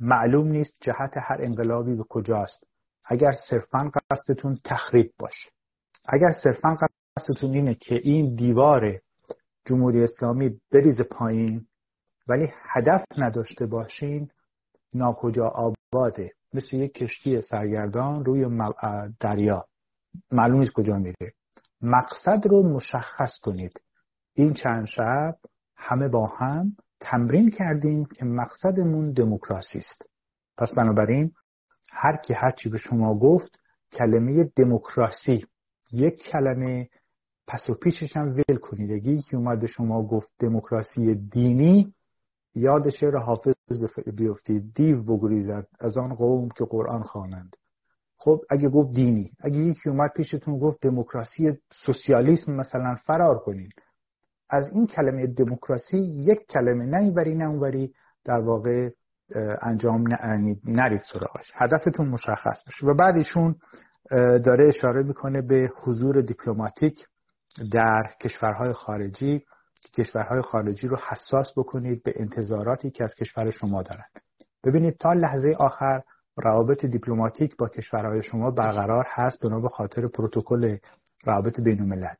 معلوم 0.00 0.48
نیست 0.48 0.76
جهت 0.80 1.12
هر 1.16 1.36
انقلابی 1.40 1.94
به 1.94 2.04
کجاست. 2.08 2.66
اگر 3.04 3.32
صرفا 3.50 3.90
قصدتون 4.10 4.58
تخریب 4.64 5.12
باشه. 5.18 5.50
اگر 6.08 6.32
صرفا 6.42 6.76
قصدتون 7.18 7.54
اینه 7.54 7.74
که 7.74 7.94
این 7.94 8.34
دیوار 8.34 9.00
جمهوری 9.66 10.02
اسلامی 10.04 10.60
بریز 10.72 11.00
پایین 11.00 11.66
ولی 12.28 12.48
هدف 12.62 13.04
نداشته 13.18 13.66
باشین 13.66 14.30
ناکجا 14.94 15.48
آباده 15.48 16.32
مثل 16.54 16.76
یک 16.76 16.94
کشتی 16.94 17.42
سرگردان 17.42 18.24
روی 18.24 18.68
دریا. 19.20 19.66
معلوم 20.30 20.58
نیست 20.58 20.72
کجا 20.72 20.96
میره. 20.96 21.32
مقصد 21.82 22.46
رو 22.46 22.62
مشخص 22.62 23.38
کنید. 23.42 23.80
این 24.34 24.54
چند 24.54 24.86
شب 24.86 25.38
همه 25.76 26.08
با 26.08 26.26
هم 26.26 26.76
تمرین 27.02 27.50
کردیم 27.50 28.04
که 28.04 28.24
مقصدمون 28.24 29.12
دموکراسی 29.12 29.78
است. 29.78 30.06
پس 30.58 30.72
بنابراین 30.72 31.32
هر 31.90 32.16
کی 32.16 32.34
هرچی 32.34 32.68
به 32.68 32.78
شما 32.78 33.18
گفت 33.18 33.58
کلمه 33.92 34.44
دموکراسی 34.56 35.46
یک 35.92 36.22
کلمه 36.22 36.88
پس 37.46 37.70
و 37.70 37.74
پیشش 37.74 38.16
هم 38.16 38.28
ول 38.28 38.56
کنید. 38.56 38.92
اگه 38.92 39.10
یکی 39.10 39.36
اومد 39.36 39.60
به 39.60 39.66
شما 39.66 40.02
گفت 40.02 40.30
دموکراسی 40.38 41.14
دینی 41.14 41.94
یاد 42.54 42.90
شعر 42.90 43.16
حافظ 43.16 43.54
بیفتید. 44.16 44.74
دیو 44.74 45.02
بگریزد 45.02 45.66
از 45.80 45.98
آن 45.98 46.14
قوم 46.14 46.48
که 46.48 46.64
قرآن 46.64 47.02
خوانند. 47.02 47.56
خب 48.16 48.40
اگه 48.50 48.68
گفت 48.68 48.94
دینی 48.94 49.32
اگه 49.40 49.58
یکی 49.58 49.90
اومد 49.90 50.10
پیشتون 50.16 50.58
گفت 50.58 50.80
دموکراسی 50.80 51.58
سوسیالیسم 51.86 52.52
مثلا 52.52 52.94
فرار 52.94 53.38
کنید. 53.38 53.72
از 54.52 54.68
این 54.72 54.86
کلمه 54.86 55.26
دموکراسی 55.26 55.98
یک 55.98 56.46
کلمه 56.48 56.86
نه 56.86 56.96
اینوری 56.96 57.94
در 58.24 58.40
واقع 58.40 58.90
انجام 59.62 60.04
نرید 60.64 61.00
سراغش. 61.12 61.52
هدفتون 61.54 62.08
مشخص 62.08 62.62
بشه. 62.66 62.86
و 62.86 62.94
بعد 62.94 63.16
ایشون 63.16 63.56
داره 64.44 64.68
اشاره 64.68 65.02
می‌کنه 65.02 65.42
به 65.42 65.70
حضور 65.84 66.20
دیپلماتیک 66.20 67.06
در 67.72 68.02
کشورهای 68.20 68.72
خارجی. 68.72 69.44
کشورهای 69.98 70.40
خارجی 70.40 70.88
رو 70.88 70.96
حساس 71.08 71.52
بکنید 71.56 72.02
به 72.02 72.12
انتظاراتی 72.16 72.90
که 72.90 73.04
از 73.04 73.14
کشور 73.14 73.50
شما 73.50 73.82
دارند 73.82 74.10
ببینید 74.64 74.96
تا 74.98 75.12
لحظه 75.12 75.54
آخر 75.58 76.02
روابط 76.36 76.86
دیپلماتیک 76.86 77.56
با 77.56 77.68
کشورهای 77.68 78.22
شما 78.22 78.50
برقرار 78.50 79.04
هست 79.08 79.42
به 79.42 79.68
خاطر 79.68 80.08
پروتکل 80.08 80.76
روابط 81.24 81.60
بین 81.60 81.80
الملل 81.80 82.14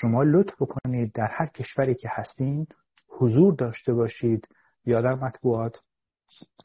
شما 0.00 0.22
لطف 0.22 0.62
بکنید 0.62 1.12
در 1.12 1.28
هر 1.30 1.46
کشوری 1.46 1.94
که 1.94 2.08
هستین 2.12 2.66
حضور 3.08 3.54
داشته 3.54 3.92
باشید 3.92 4.48
یا 4.86 5.00
در 5.00 5.14
مطبوعات 5.14 5.76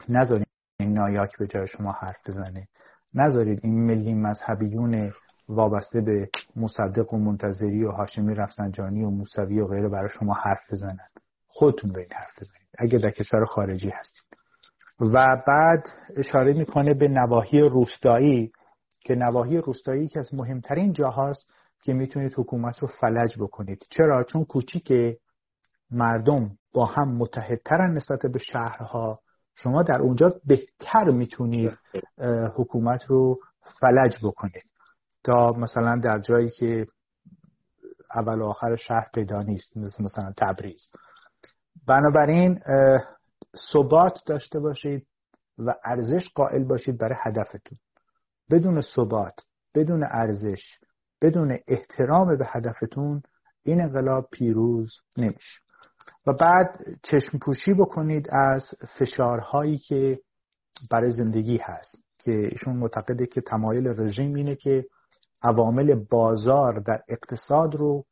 نذارید 0.10 0.48
این 0.80 0.94
نایاک 0.94 1.38
به 1.38 1.48
جای 1.48 1.67
شما 1.67 1.91
حرف 1.91 2.30
بزنه. 2.30 2.67
نذارید 3.13 3.60
این 3.63 3.86
ملی 3.86 4.13
مذهبیون 4.13 5.12
وابسته 5.50 6.02
به 6.02 6.30
مصدق 6.56 7.13
و 7.13 7.17
منتظری 7.17 7.84
و 7.84 7.91
هاشمی 7.91 8.36
رفسنجانی 8.36 9.04
و 9.04 9.10
موسوی 9.10 9.60
و 9.60 9.67
غیره 9.67 9.89
برای 9.89 10.10
شما 10.10 10.34
حرف 10.34 10.72
بزنن. 10.72 11.08
خودتون 11.48 11.91
به 11.91 12.00
این 12.00 12.13
حرف 12.15 12.41
بزنید 12.41 12.67
اگه 12.78 12.98
در 12.98 13.12
کشور 13.12 13.46
خارجی 13.46 13.89
هستید 13.89 14.24
و 15.00 15.44
بعد 15.48 15.84
اشاره 16.17 16.54
می‌کنه 16.54 16.94
به 16.94 17.08
نواحی 17.08 17.62
روستایی 17.62 18.52
که 19.00 19.15
نواحی 19.15 19.58
روستایی 19.58 20.08
که 20.08 20.20
از 20.20 20.34
مهمترین 20.34 20.94
جاهاست 20.94 21.54
که 21.84 21.94
می‌تونید 21.94 22.34
حکومت 22.38 22.80
رو 22.80 22.88
فلج 22.88 23.38
بکنید. 23.39 23.86
چرا؟ 23.89 24.24
چون 24.24 24.46
کوچیک 24.46 25.17
مردم 25.91 26.58
با 26.74 26.86
هم 26.86 27.17
متحدترن 27.17 27.94
نسبت 27.94 28.26
به 28.26 28.39
شهرها. 28.39 29.20
شما 29.56 29.84
در 29.84 30.02
اونجا 30.02 30.34
بهتر 30.46 31.10
می‌تونید 31.10 31.78
حکومت 32.56 33.06
رو 33.06 33.39
فلج 33.80 34.17
بکنید. 34.24 34.65
تا 35.24 35.52
مثلا 35.52 35.96
در 36.04 36.20
جایی 36.20 36.50
که 36.50 36.88
اول 38.15 38.41
و 38.41 38.46
آخر 38.46 38.76
شهر 38.76 39.10
پیدا 39.13 39.41
نیست 39.41 39.78
مثل 39.78 40.04
مثلا 40.04 40.34
تبریز. 40.38 40.89
بنابراین 41.88 42.60
ثبات 43.74 44.20
داشته 44.26 44.60
باشید 44.60 45.08
و 45.58 45.76
ارزش 45.86 46.30
قائل 46.36 46.63
باشید 46.63 46.98
برای 46.98 47.15
هدفتون. 47.22 47.78
بدون 48.52 48.82
ثبات 48.82 49.34
بدون 49.76 50.04
ارزش 50.04 50.80
بدون 51.22 51.58
احترام 51.68 52.38
به 52.38 52.46
هدفتون 52.48 53.24
این 53.64 53.82
انقلاب 53.82 54.28
پیروز 54.32 54.94
نمیشه. 55.18 55.60
و 56.28 56.34
بعد 56.34 56.76
چشم 57.04 57.38
پوشی 57.38 57.74
بکنید 57.74 58.28
از 58.30 58.64
فشارهایی 58.98 59.78
که 59.78 60.20
برای 60.92 61.12
زندگی 61.12 61.58
هست 61.58 61.98
که 62.18 62.32
ایشون 62.32 62.76
معتقده 62.76 63.26
که 63.26 63.42
تمایل 63.42 63.88
رژیم 63.88 64.34
اینه 64.36 64.56
که 64.56 64.86
عوامل 65.44 66.06
بازار 66.10 66.80
در 66.80 67.04
اقتصاد 67.10 67.76
رو 67.76 68.06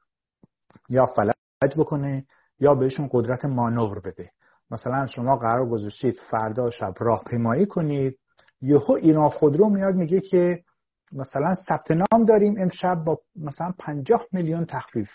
یا 0.89 1.05
فلج 1.05 1.77
بکنه 1.77 2.25
یا 2.59 2.75
بهشون 2.75 3.09
قدرت 3.11 3.45
مانور 3.45 3.99
بده. 3.99 4.31
مثلا 4.71 5.07
شما 5.07 5.35
قرار 5.35 5.69
گذاشتید 5.69 6.19
فردا 6.31 6.71
شب 6.71 6.93
راهپیمایی 6.99 7.65
کنید 7.65 8.19
یهو 8.61 8.91
ایران 8.91 9.29
خودرو 9.29 9.69
میاد 9.69 9.95
میگه 9.95 10.21
که 10.21 10.63
مثلا 11.11 11.53
ثبت 11.53 11.91
نام 11.91 12.25
داریم 12.25 12.55
امشب 12.59 12.95
با 12.95 13.19
مثلا 13.35 13.73
50 13.79 14.25
میلیون 14.31 14.65
تخفیف. 14.65 15.09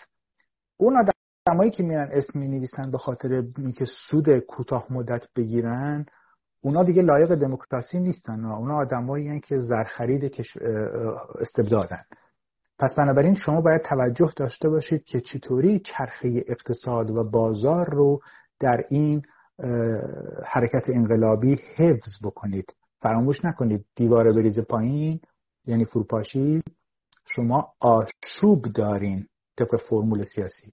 اون 0.77 0.97
آدمایی 1.49 1.71
که 1.71 1.83
میرن 1.83 2.09
اسم 2.13 2.39
می 2.39 2.49
نویسن 2.49 2.91
به 2.91 2.99
خاطر 2.99 3.45
اینکه 3.59 3.85
سود 4.11 4.39
کوتاه 4.39 4.87
مدت 4.91 5.25
بگیرن 5.37 6.07
اونا 6.61 6.83
دیگه 6.83 7.03
لایق 7.03 7.35
دموکراسی 7.35 8.01
نیستن 8.01 8.45
اونا 8.45 8.75
آدمایی 8.75 9.41
که 9.41 9.59
زرخرید 9.59 10.33
استبدادن. 11.41 12.03
پس 12.79 12.95
بنابراین 12.99 13.35
شما 13.35 13.61
باید 13.61 13.83
توجه 13.83 14.33
داشته 14.37 14.69
باشید 14.69 15.05
که 15.05 15.21
چطوری 15.21 15.81
چرخه 15.81 16.45
اقتصاد 16.49 17.11
و 17.11 17.25
بازار 17.25 17.87
رو 17.91 18.21
در 18.61 18.85
این 18.89 19.23
حرکت 20.47 20.83
انقلابی 20.89 21.61
حفظ 21.77 22.25
بکنید. 22.25 22.75
فراموش 23.01 23.45
نکنید 23.45 23.85
دیواره 23.97 24.33
بریز 24.33 24.61
پایین 24.61 25.21
یعنی 25.67 25.85
فروپاشی 25.85 26.63
شما 27.27 27.73
آشوب 27.81 28.63
دارین 28.75 29.27
طبق 29.59 29.77
فرمول 29.77 30.25
سیاسی. 30.25 30.73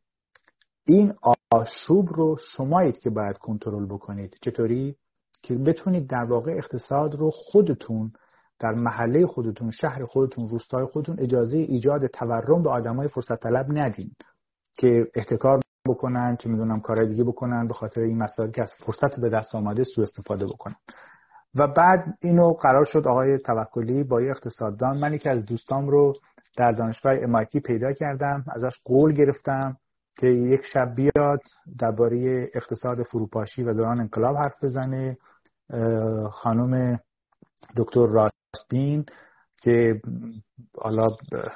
این 0.85 1.13
آشوب 1.51 2.09
رو 2.09 2.37
شمایید 2.57 2.99
که 2.99 3.09
باید 3.09 3.37
کنترل 3.37 3.85
بکنید. 3.85 4.37
چطوری؟ 4.41 4.95
که 5.41 5.55
بتونید 5.55 6.07
در 6.07 6.23
واقع 6.23 6.51
اقتصاد 6.51 7.15
رو 7.15 7.31
خودتون 7.33 8.11
در 8.59 8.73
محله 8.73 9.25
خودتون 9.25 9.71
شهر 9.71 10.05
خودتون 10.05 10.49
روستای 10.49 10.85
خودتون 10.85 11.19
اجازه 11.19 11.57
ایجاد 11.57 12.07
تورم 12.07 12.63
به 12.63 12.69
آدمای 12.69 13.07
فرصت 13.07 13.39
طلب 13.39 13.65
ندین 13.69 14.11
که 14.77 15.07
احتکار 15.15 15.61
بکنن 15.87 16.35
که 16.35 16.49
می‌دونم 16.49 16.79
کارهای 16.79 17.07
دیگه 17.07 17.23
بکنن 17.23 17.67
به 17.67 17.73
خاطر 17.73 18.01
این 18.01 18.17
مسائل 18.17 18.51
که 18.51 18.61
از 18.61 18.73
فرصت 18.85 19.19
به 19.19 19.29
دست 19.29 19.55
آمده 19.55 19.83
سوء 19.83 20.03
استفاده 20.03 20.45
بکنن. 20.45 20.75
و 21.55 21.67
بعد 21.67 22.17
اینو 22.21 22.53
قرار 22.53 22.85
شد 22.85 23.07
آقای 23.07 23.37
توکلی 23.37 24.03
با 24.03 24.21
یه 24.21 24.31
اقتصاددان 24.31 24.97
من 24.97 25.13
یکی 25.13 25.29
از 25.29 25.45
دوستام 25.45 25.89
رو 25.89 26.13
در 26.57 26.71
دانشگاه 26.71 27.17
MIT 27.17 27.61
پیدا 27.65 27.93
کردم 27.93 28.45
ازش 28.55 28.79
قول 28.85 29.13
گرفتم 29.13 29.77
که 30.17 30.27
یک 30.27 30.61
شب 30.73 30.95
بیاد 30.95 31.41
درباره 31.79 32.49
اقتصاد 32.53 33.03
فروپاشی 33.03 33.63
و 33.63 33.73
دوران 33.73 33.99
انقلاب 33.99 34.35
حرف 34.35 34.63
بزنه 34.63 35.17
خانم 36.31 36.99
دکتر 37.77 38.07
راستین 38.07 39.05
که 39.61 40.01
حالا 40.77 41.09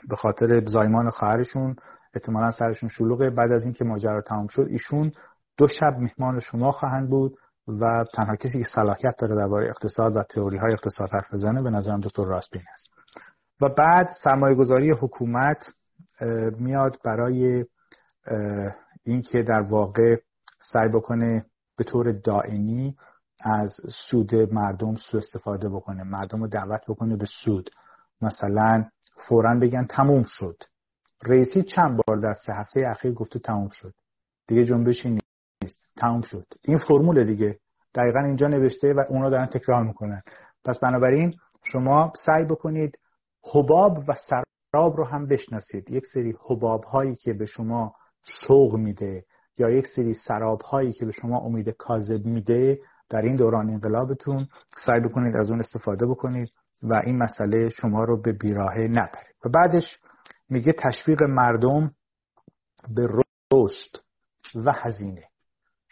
به 0.10 0.16
خاطر 0.16 0.66
زایمان 0.66 1.10
خواهرشون 1.10 1.76
احتمالا 2.14 2.52
سرشون 2.52 2.90
شلوغه. 2.90 3.30
بعد 3.30 3.52
از 3.52 3.64
اینکه 3.64 3.86
ماجرا 3.86 4.22
تمام 4.22 4.48
شد 4.48 4.68
ایشون 4.70 5.12
دو 5.58 5.68
شب 5.68 5.94
مهمان 6.00 6.40
شما 6.40 6.72
خواهند 6.72 7.10
بود. 7.10 7.38
و 7.68 8.06
تنها 8.14 8.36
کسی 8.36 8.60
که 8.60 8.70
صلاحیت 8.76 9.16
داره 9.18 9.36
درباره 9.36 9.70
اقتصاد 9.70 10.16
و 10.16 10.24
تئوری 10.24 10.58
های 10.58 10.74
اقتصاد 10.74 11.10
حرف 11.14 11.34
بزنه 11.34 11.62
به 11.62 11.70
نظرم 11.70 12.02
دکتر 12.02 12.26
راستین 12.26 12.62
است. 12.74 12.88
و 13.62 13.70
بعد 13.70 14.10
سرمایه 14.24 14.56
گذاری 14.56 14.92
حکومت 14.92 15.58
میاد 16.60 16.98
برای 17.06 17.66
اینکه 19.04 19.44
در 19.44 19.62
واقع 19.62 20.16
سعی 20.74 20.90
بکنه 20.90 21.46
به 21.78 21.84
طور 21.84 22.12
دائمی 22.12 22.96
از 23.40 23.72
سود 24.10 24.36
مردم 24.36 24.96
سو 24.96 25.18
استفاده 25.18 25.70
بکنه 25.70 26.04
مردم 26.04 26.42
رو 26.42 26.48
دعوت 26.48 26.82
بکنه 26.88 27.16
به 27.16 27.26
سود. 27.44 27.70
مثلا 28.22 28.86
فورا 29.28 29.60
بگن 29.60 29.86
تموم 29.86 30.24
شد. 30.28 30.64
رئیسی 31.24 31.64
چند 31.64 32.02
بار 32.08 32.18
در 32.18 32.34
سه 32.46 32.54
هفته 32.54 32.88
اخیر 32.88 33.14
گفته 33.14 33.40
تموم 33.40 33.70
شد. 33.70 33.94
دیگه 34.48 34.66
جنبشی 34.66 35.20
تموم 35.98 36.22
شد. 36.22 36.46
این 36.64 36.78
فرمول 36.78 37.26
دیگه. 37.26 37.60
دقیقا 37.96 38.20
اینجا 38.20 38.48
نوشته 38.48 38.94
و 38.94 39.02
اونا 39.10 39.30
دارن 39.30 39.46
تکرار 39.46 39.84
می‌کنن. 39.84 40.22
پس 40.66 40.80
بنابراین 40.80 41.34
شما 41.64 42.14
سعی 42.26 42.46
بکنید 42.46 43.00
حباب 43.54 43.98
و 44.08 44.14
سراب 44.30 44.98
رو 44.98 45.06
هم 45.06 45.28
بشناسید. 45.28 45.90
یک 45.90 46.04
سری 46.14 46.36
حباب 46.50 46.84
هایی 46.84 47.16
که 47.16 47.34
به 47.34 47.46
شما 47.46 47.96
شوق 48.24 48.76
میده 48.76 49.26
یا 49.58 49.70
یک 49.70 49.88
سری 49.96 50.14
سراب 50.14 50.62
هایی 50.62 50.94
که 50.94 51.06
به 51.06 51.12
شما 51.12 51.40
امید 51.40 51.70
کاذب 51.70 52.26
میده 52.26 52.80
در 53.10 53.22
این 53.22 53.36
دوران 53.36 53.70
انقلابتون 53.70 54.48
سعی 54.86 55.00
بکنید 55.00 55.36
از 55.36 55.50
اون 55.50 55.60
استفاده 55.60 56.06
بکنید 56.06 56.50
و 56.84 57.02
این 57.06 57.18
مسئله 57.18 57.70
شما 57.70 58.04
رو 58.04 58.22
به 58.22 58.32
بیراهه 58.32 58.88
نبره. 58.88 59.28
و 59.46 59.50
بعدش 59.50 60.00
میگه 60.50 60.74
تشویق 60.74 61.24
مردم 61.24 61.92
به 62.96 63.08
رشد 63.54 63.98
و 64.56 64.72
هزینه. 64.72 65.24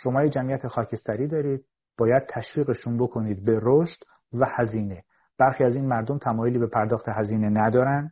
شما 0.04 0.24
یه 0.24 0.30
جمعیت 0.30 0.68
خاکستری 0.68 1.28
دارید 1.28 1.66
باید 1.98 2.24
تشویقشون 2.30 2.98
بکنید 2.98 3.46
به 3.46 3.60
رشد 3.62 4.04
و 4.34 4.46
هزینه. 4.50 5.04
برخی 5.40 5.64
از 5.64 5.76
این 5.76 5.88
مردم 5.88 6.18
تمایلی 6.18 6.60
به 6.60 6.68
پرداخت 6.68 7.10
هزینه 7.10 7.50
ندارن. 7.50 8.12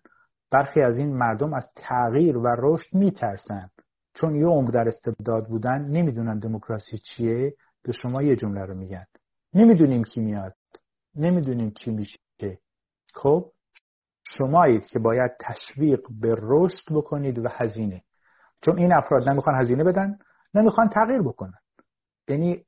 برخی 0.51 0.81
از 0.81 0.97
این 0.97 1.17
مردم 1.17 1.53
از 1.53 1.67
تغییر 1.75 2.37
و 2.37 2.47
رشد 2.57 2.95
میترسن. 2.95 3.69
چون 4.13 4.35
یه 4.35 4.45
عمر 4.45 4.69
در 4.69 4.87
استبداد 4.87 5.47
بودن 5.47 5.85
نمی‌دونن 5.85 6.39
دموکراسی 6.39 6.97
چیه. 6.97 7.53
به 7.83 7.91
شما 7.91 8.21
یه 8.21 8.35
جمله 8.35 8.65
رو 8.65 8.73
میگن. 8.73 9.05
نمی‌دونیم 9.53 10.03
کی 10.03 10.21
میاد. 10.21 10.55
نمی‌دونیم 11.15 11.71
چی 11.71 11.91
میشه. 11.91 12.19
خب 13.13 13.51
شمایید 14.23 14.85
که 14.85 14.99
باید 14.99 15.31
تشویق 15.39 15.99
به 16.21 16.35
رشد 16.39 16.93
بکنید 16.95 17.39
و 17.39 17.47
هزینه. 17.51 18.03
چون 18.61 18.77
این 18.77 18.93
افراد 18.93 19.29
نمی‌خوان 19.29 19.61
هزینه 19.61 19.83
بدن 19.83 20.17
نمی‌خوان 20.53 20.89
تغییر 20.89 21.21
بکنن. 21.21 21.60
یعنی 22.27 22.65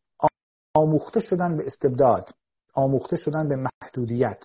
آموخته 0.75 1.19
شدن 1.19 1.57
به 1.57 1.65
استبداد 1.65 2.29
آموخته 2.73 3.15
شدن 3.15 3.49
به 3.49 3.55
محدودیت 3.55 4.43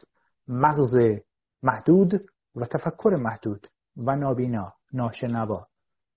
مغز 0.49 1.21
محدود 1.63 2.31
و 2.57 2.65
تفکر 2.65 3.17
محدود 3.21 3.67
و 3.97 4.17
نابینا 4.17 4.73
ناشنوا 4.93 5.67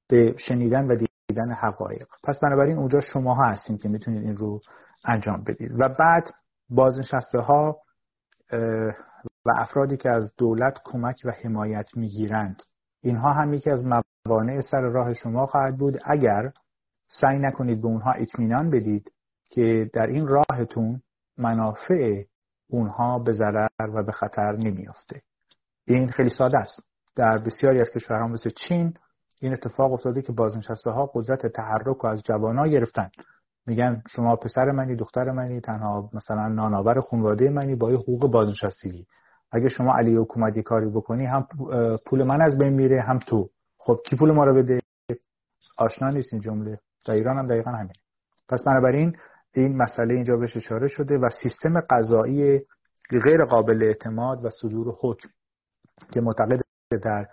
به 0.10 0.36
شنیدن 0.38 0.88
و 0.88 1.06
دیدن 1.28 1.52
حقایق. 1.52 2.08
پس 2.24 2.40
بنابراین 2.44 2.78
اونجا 2.78 3.02
شماها 3.02 3.44
هستین 3.44 3.78
که 3.78 3.90
می‌تونید 3.90 4.24
این 4.24 4.36
رو 4.36 4.62
انجام 5.06 5.44
بدید. 5.44 5.72
و 5.80 5.90
بعد 6.00 6.34
بازنشسته 6.70 7.40
ها 7.40 7.80
و 9.46 9.52
افرادی 9.56 9.98
که 9.98 10.10
از 10.10 10.32
دولت 10.38 10.80
کمک 10.86 11.22
و 11.26 11.32
حمایت 11.44 11.88
می‌گیرند 11.96 12.64
اینها 13.04 13.34
هم 13.34 13.54
یکی 13.54 13.70
از 13.70 13.84
موانع 14.26 14.62
سر 14.62 14.82
راه 14.82 15.14
شما 15.14 15.46
خواهد 15.46 15.78
بود. 15.78 15.98
اگر 16.06 16.52
سعی 17.12 17.40
نکنید 17.40 17.82
به 17.82 17.88
اونها 17.88 18.12
اطمینان 18.12 18.70
بدید 18.70 19.12
که 19.50 19.90
در 19.94 20.08
این 20.08 20.28
راهتون 20.28 21.02
منافع 21.38 22.24
اونها 22.70 23.20
به 23.20 23.32
ضرر 23.32 23.90
و 23.96 24.04
به 24.04 24.12
خطر 24.12 24.56
نمیافته. 24.56 25.22
این 25.88 26.08
خیلی 26.08 26.30
ساده 26.30 26.58
است. 26.58 26.84
در 27.16 27.38
بسیاری 27.38 27.82
از 27.82 27.90
کشورها 27.96 28.28
مثل 28.28 28.50
چین 28.50 28.94
این 29.40 29.54
اتفاق 29.54 29.94
افتاده 29.94 30.22
که 30.22 30.32
بازنشسته 30.32 30.92
ها 30.92 31.12
قدرت 31.14 31.48
تحرک 31.48 31.98
رو 31.98 32.10
از 32.10 32.24
جوانان 32.24 32.70
گرفتن. 32.70 33.10
میگن 33.66 34.04
شما 34.10 34.36
پسر 34.36 34.72
منی 34.72 34.96
دختر 34.96 35.32
منی 35.32 35.62
تنها 35.62 36.10
مثلا 36.14 36.48
نانآور 36.48 37.02
خانواده 37.02 37.50
منی 37.50 37.76
با 37.76 37.90
حقوق 37.90 38.32
بازنشستگی. 38.32 39.06
اگه 39.52 39.70
شما 39.70 39.94
علی 39.98 40.16
حکومتی 40.16 40.64
کاری 40.64 40.90
بکنی 40.90 41.26
هم 41.26 41.48
پول 42.06 42.24
من 42.24 42.42
از 42.42 42.58
بین 42.58 42.74
میره 42.74 43.02
هم 43.02 43.20
تو. 43.20 43.50
خب 43.78 44.00
کی 44.06 44.16
پول 44.16 44.32
ما 44.32 44.44
رو 44.44 44.56
بده؟ 44.56 44.80
آشنا 45.78 46.10
نیست 46.10 46.34
این 46.34 46.42
جمله. 46.42 46.80
در 47.06 47.14
ایران 47.14 47.38
هم 47.38 47.48
دقیقا 47.48 47.72
همین 47.72 47.94
پس 48.50 48.64
بنابراین 48.66 49.18
این 49.54 49.78
مسئله 49.78 50.14
اینجا 50.14 50.38
بهش 50.38 50.58
اشاره 50.58 50.88
شده 50.88 51.18
و 51.18 51.30
سیستم 51.44 51.82
قضایی 51.90 52.62
غیر 53.24 53.46
قابل 53.46 53.84
اعتماد 53.84 54.46
و 54.46 54.50
صدور 54.50 54.96
حکم 55.00 55.30
که 56.12 56.22
معتقد 56.22 56.62
در 57.04 57.28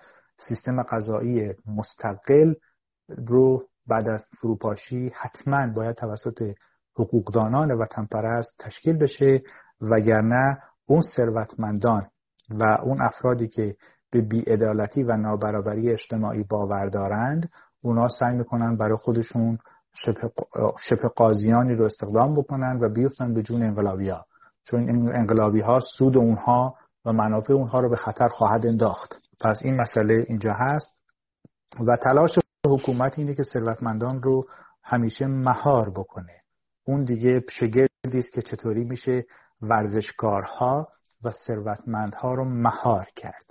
سیستم 0.48 0.82
قضایی 0.82 1.54
مستقل 1.66 2.54
رو 3.26 3.68
بعد 3.86 4.08
از 4.08 4.24
فروپاشی 4.40 5.12
حتما 5.14 5.66
باید 5.66 5.96
توسط 5.96 6.54
حقوقدانان 6.94 7.72
وطن 7.72 8.04
پرست 8.04 8.54
تشکیل 8.58 8.98
بشه 8.98 9.42
وگرنه 9.80 10.58
اون 10.86 11.00
ثروتمندان 11.16 12.06
و 12.50 12.64
اون 12.82 13.02
افرادی 13.02 13.48
که 13.48 13.76
به 14.10 14.20
بیعدالتی 14.20 15.02
و 15.02 15.16
نابرابری 15.16 15.90
اجتماعی 15.90 16.42
باور 16.42 16.88
دارند 16.88 17.50
اونا 17.82 18.08
سعی 18.08 18.36
می‌کنن 18.36 18.76
برای 18.76 18.96
خودشون 18.96 19.58
شبه 20.78 21.08
قاضیانی 21.16 21.74
رو 21.74 21.84
استخدام 21.84 22.34
بکنن 22.34 22.78
و 22.80 22.88
بیفتن 22.88 23.34
به 23.34 23.42
جون 23.42 23.62
انقلابی 23.62 24.08
ها 24.08 24.26
چون 24.64 24.80
این 24.80 25.16
انقلابی 25.16 25.60
ها 25.60 25.80
سود 25.80 26.16
اونها 26.16 26.74
و 27.04 27.12
منافع 27.12 27.52
اونها 27.52 27.80
رو 27.80 27.88
به 27.88 27.96
خطر 27.96 28.28
خواهد 28.28 28.66
انداخت. 28.66 29.20
پس 29.40 29.60
این 29.64 29.80
مسئله 29.80 30.24
اینجا 30.28 30.52
هست 30.52 30.94
و 31.86 31.96
تلاش 31.96 32.38
حکومت 32.66 33.18
اینه 33.18 33.34
که 33.34 33.42
ثروتمندان 33.42 34.22
رو 34.22 34.48
همیشه 34.82 35.26
مهار 35.26 35.90
بکنه. 35.90 36.42
اون 36.86 37.04
دیگه 37.04 37.44
شگردی 37.50 38.18
است 38.18 38.32
که 38.32 38.42
چطوری 38.42 38.84
میشه 38.84 39.24
ورزشکارها 39.62 40.88
و 41.24 41.30
ثروتمندها 41.30 42.34
رو 42.34 42.44
مهار 42.44 43.06
کرد. 43.16 43.47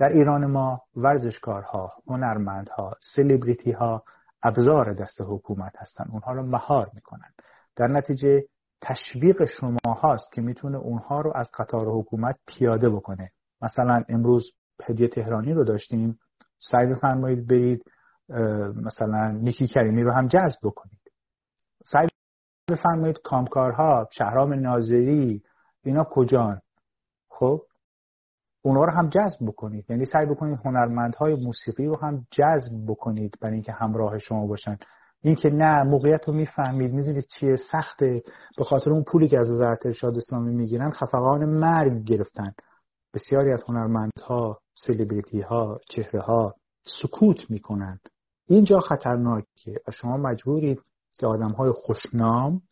در 0.00 0.08
ایران 0.08 0.46
ما 0.46 0.82
ورزشکارها 0.96 1.92
هنرمندها 2.06 2.96
سلبریتی 3.14 3.72
ها 3.72 4.04
ابزار 4.42 4.92
دست 4.92 5.20
حکومت 5.20 5.72
هستن. 5.78 6.04
اونها 6.12 6.32
رو 6.32 6.42
مهار 6.42 6.90
می‌کنن. 6.94 7.30
در 7.76 7.86
نتیجه 7.86 8.44
تشویق 8.80 9.44
شما 9.44 9.94
هاست 10.02 10.32
که 10.32 10.40
می‌تونه 10.40 10.78
اونها 10.78 11.20
رو 11.20 11.32
از 11.36 11.50
قطار 11.58 11.86
حکومت 11.86 12.36
پیاده 12.46 12.90
بکنه. 12.90 13.30
مثلا 13.62 14.04
امروز 14.08 14.52
هدیه 14.84 15.08
تهرانی 15.08 15.52
رو 15.52 15.64
داشتیم. 15.64 16.18
سعی 16.58 16.86
بفرمایید 16.86 17.46
برید 17.46 17.84
مثلا 18.76 19.30
نیکی 19.30 19.66
کریمی 19.66 20.02
رو 20.02 20.10
هم 20.10 20.28
جذب 20.28 20.58
بکنید. 20.62 21.00
سعی 21.84 22.08
بفرمایید 22.70 23.18
کامکارها 23.24 24.08
شهرام 24.12 24.52
ناظری 24.52 25.42
اینا 25.84 26.04
کجان؟ 26.04 26.60
خب 27.28 27.62
اونا 28.62 28.84
رو 28.84 28.92
هم 28.92 29.08
جذب 29.08 29.46
بکنید. 29.46 29.84
یعنی 29.90 30.04
سعی 30.04 30.26
بکنید 30.26 30.58
هنرمندهای 30.64 31.34
موسیقی 31.34 31.86
رو 31.86 31.96
هم 31.96 32.26
جذب 32.30 32.86
بکنید 32.88 33.34
برای 33.40 33.54
اینکه 33.54 33.72
همراه 33.72 34.18
شما 34.18 34.46
باشن. 34.46 34.76
اینکه 35.22 35.50
نه 35.50 35.82
موقعیت 35.82 36.28
رو 36.28 36.34
می‌فهمید 36.34 36.92
می‌دونید 36.92 37.26
چیه 37.26 37.56
سخته. 37.72 38.22
به 38.56 38.64
خاطر 38.64 38.90
اون 38.90 39.04
پولی 39.12 39.28
که 39.28 39.38
از 39.38 39.50
وزارت 39.50 39.86
ارشاد 39.86 40.16
اسلامی 40.16 40.54
می‌گیرن 40.54 40.90
خفقان 40.90 41.44
مرگ 41.44 42.04
گرفتن. 42.04 42.52
بسیاری 43.14 43.52
از 43.52 43.62
هنرمندها 43.68 44.60
سلبریتی 44.74 45.40
ها 45.40 45.78
چهره 45.90 46.20
ها 46.20 46.54
سکوت 47.02 47.50
می‌کنن. 47.50 48.00
اینجا 48.46 48.80
خطرناکه 48.80 49.74
شما 49.92 50.16
مجبورید 50.16 50.80
که 51.18 51.26
آدم 51.26 51.50
های 51.50 51.70
خوشنام 51.74 52.62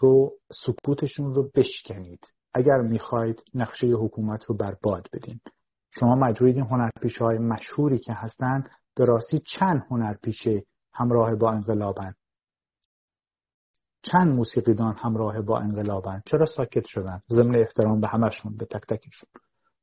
رو 0.00 0.30
سکوتشون 0.52 1.34
رو 1.34 1.50
بشکنید. 1.54 2.26
اگر 2.54 2.80
می‌خواید 2.80 3.42
نقشه 3.54 3.86
حکومت 3.86 4.44
رو 4.44 4.56
برباد 4.56 5.08
بدین. 5.12 5.40
شما 5.90 6.14
مجبورید 6.14 6.56
این 6.56 6.66
هنرپیشه 6.66 7.24
های 7.24 7.38
مشهوری 7.38 7.98
که 7.98 8.12
هستن 8.12 8.64
به 8.96 9.04
راستی 9.04 9.42
چند 9.58 9.86
هنرپیشه 9.90 10.62
همراه 10.94 11.34
با 11.34 11.50
انقلابن؟ 11.50 12.14
چند 14.02 14.28
موسیقیدان 14.28 14.96
همراه 14.96 15.42
با 15.42 15.58
انقلابن؟ 15.58 16.22
چرا 16.26 16.46
ساکت 16.46 16.84
شدن؟ 16.86 17.22
ضمن 17.30 17.54
احترام 17.56 18.00
به 18.00 18.08
همشون 18.08 18.56
به 18.56 18.66
تک 18.66 18.86
تکشون. 18.88 19.28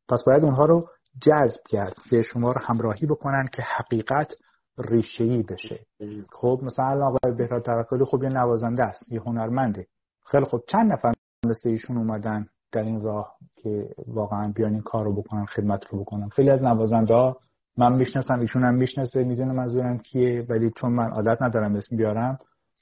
پس 0.09 0.23
باید 0.25 0.43
اونها 0.43 0.65
رو 0.65 0.89
جذب 1.21 1.61
کرد 1.69 1.95
که 2.09 2.21
شما 2.21 2.51
رو 2.51 2.61
همراهی 2.61 3.05
بکنن 3.07 3.47
که 3.53 3.61
حقیقت 3.61 4.33
ریشه‌ای 4.77 5.43
بشه. 5.43 5.85
خب 6.31 6.59
مثلا 6.63 7.07
آقای 7.07 7.31
بهراد 7.37 7.61
توکلی 7.61 8.05
خب 8.05 8.23
یه 8.23 8.29
نوازنده 8.29 8.83
است 8.83 9.11
یه 9.11 9.21
هنرمنده. 9.21 9.87
خیلی 10.25 10.45
خب 10.45 10.63
چند 10.67 10.93
نفر 10.93 11.13
مثل 11.45 11.69
ایشون 11.69 11.97
اومدن؟ 11.97 12.47
در 12.71 12.83
این 12.83 13.01
راه 13.01 13.35
که 13.55 13.89
واقعا 14.07 14.51
بیان 14.55 14.73
این 14.73 14.81
کار 14.81 15.05
رو 15.05 15.15
بکنن 15.15 15.45
خدمت 15.45 15.85
رو 15.89 15.99
بکنن. 15.99 16.29
خیلی 16.29 16.49
از 16.49 16.61
نوازنده 16.61 17.13
ها 17.13 17.37
من 17.77 17.97
می‌شناسم 17.97 18.39
ایشون 18.39 18.63
هم 18.63 18.75
می‌شناسه 18.75 19.23
می‌دونه 19.23 19.53
منظورم 19.53 19.97
کیه 19.97 20.45
ولی 20.49 20.71
چون 20.77 20.91
من 20.91 21.11
عادت 21.11 21.41
ندارم 21.41 21.75
اسم 21.75 21.97
بیارم 21.97 22.39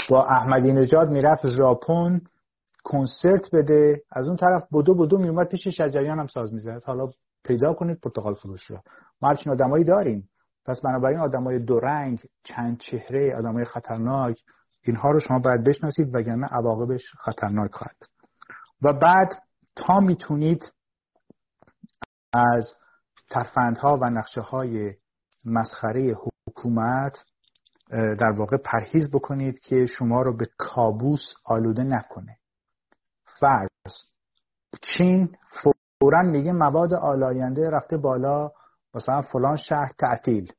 با 0.10 0.26
احمدی 0.26 0.74
نژاد 0.74 1.10
می‌رفت 1.10 1.48
ژاپن 1.48 2.22
کنسرت 2.84 3.56
بده. 3.56 4.02
از 4.12 4.28
اون 4.28 4.38
طرف 4.38 4.64
بدو 4.74 4.96
بدو 4.96 5.18
میومد 5.18 5.48
پیش 5.48 5.68
شجریان 5.68 6.20
هم 6.20 6.28
ساز 6.28 6.54
می‌زد. 6.54 6.84
حالا 6.86 7.10
پیدا 7.44 7.74
کنید 7.74 8.00
پرتغال 8.00 8.34
فروش 8.34 8.64
رو. 8.64 8.78
ما 9.22 9.30
همچین 9.30 9.54
آدمایی 9.54 9.84
داریم. 9.84 10.30
پس 10.66 10.82
بنابراین 10.82 11.20
آدمای 11.20 11.60
دو 11.60 11.80
رنگ 11.80 12.20
چند 12.44 12.78
چهره 12.78 13.36
آدمای 13.38 13.66
خطرناک 13.66 14.38
اینها 14.84 15.12
رو 15.12 15.20
شما 15.20 15.40
باید 15.40 15.64
بشناسید 15.64 16.16
وگرنه 16.16 16.48
عواقبش 16.52 17.02
خطرناک 17.18 17.72
خواهد. 17.72 17.98
و 18.82 18.94
بعد 18.94 19.30
تا 19.78 20.00
می‌تونید 20.00 20.74
از 22.34 22.74
ترفندها 23.30 23.98
و 24.02 24.10
نقشه 24.10 24.42
های 24.42 24.94
مسخره 25.46 26.16
حکومت 26.48 27.18
در 27.92 28.32
واقع 28.38 28.58
پرهیز 28.58 29.12
بکنید 29.12 29.60
که 29.60 29.86
شما 29.86 30.22
رو 30.22 30.38
به 30.38 30.46
کابوس 30.58 31.34
آلوده 31.46 31.84
نکنه. 31.84 32.38
فرض 33.40 33.94
چین 34.82 35.38
فورا 35.62 36.22
میگه 36.22 36.52
مواد 36.52 36.94
آلاینده 36.94 37.70
رفته 37.70 37.98
بالا 37.98 38.52
مثلا 38.94 39.22
فلان 39.22 39.56
شهر 39.56 39.92
تعطیل. 40.00 40.54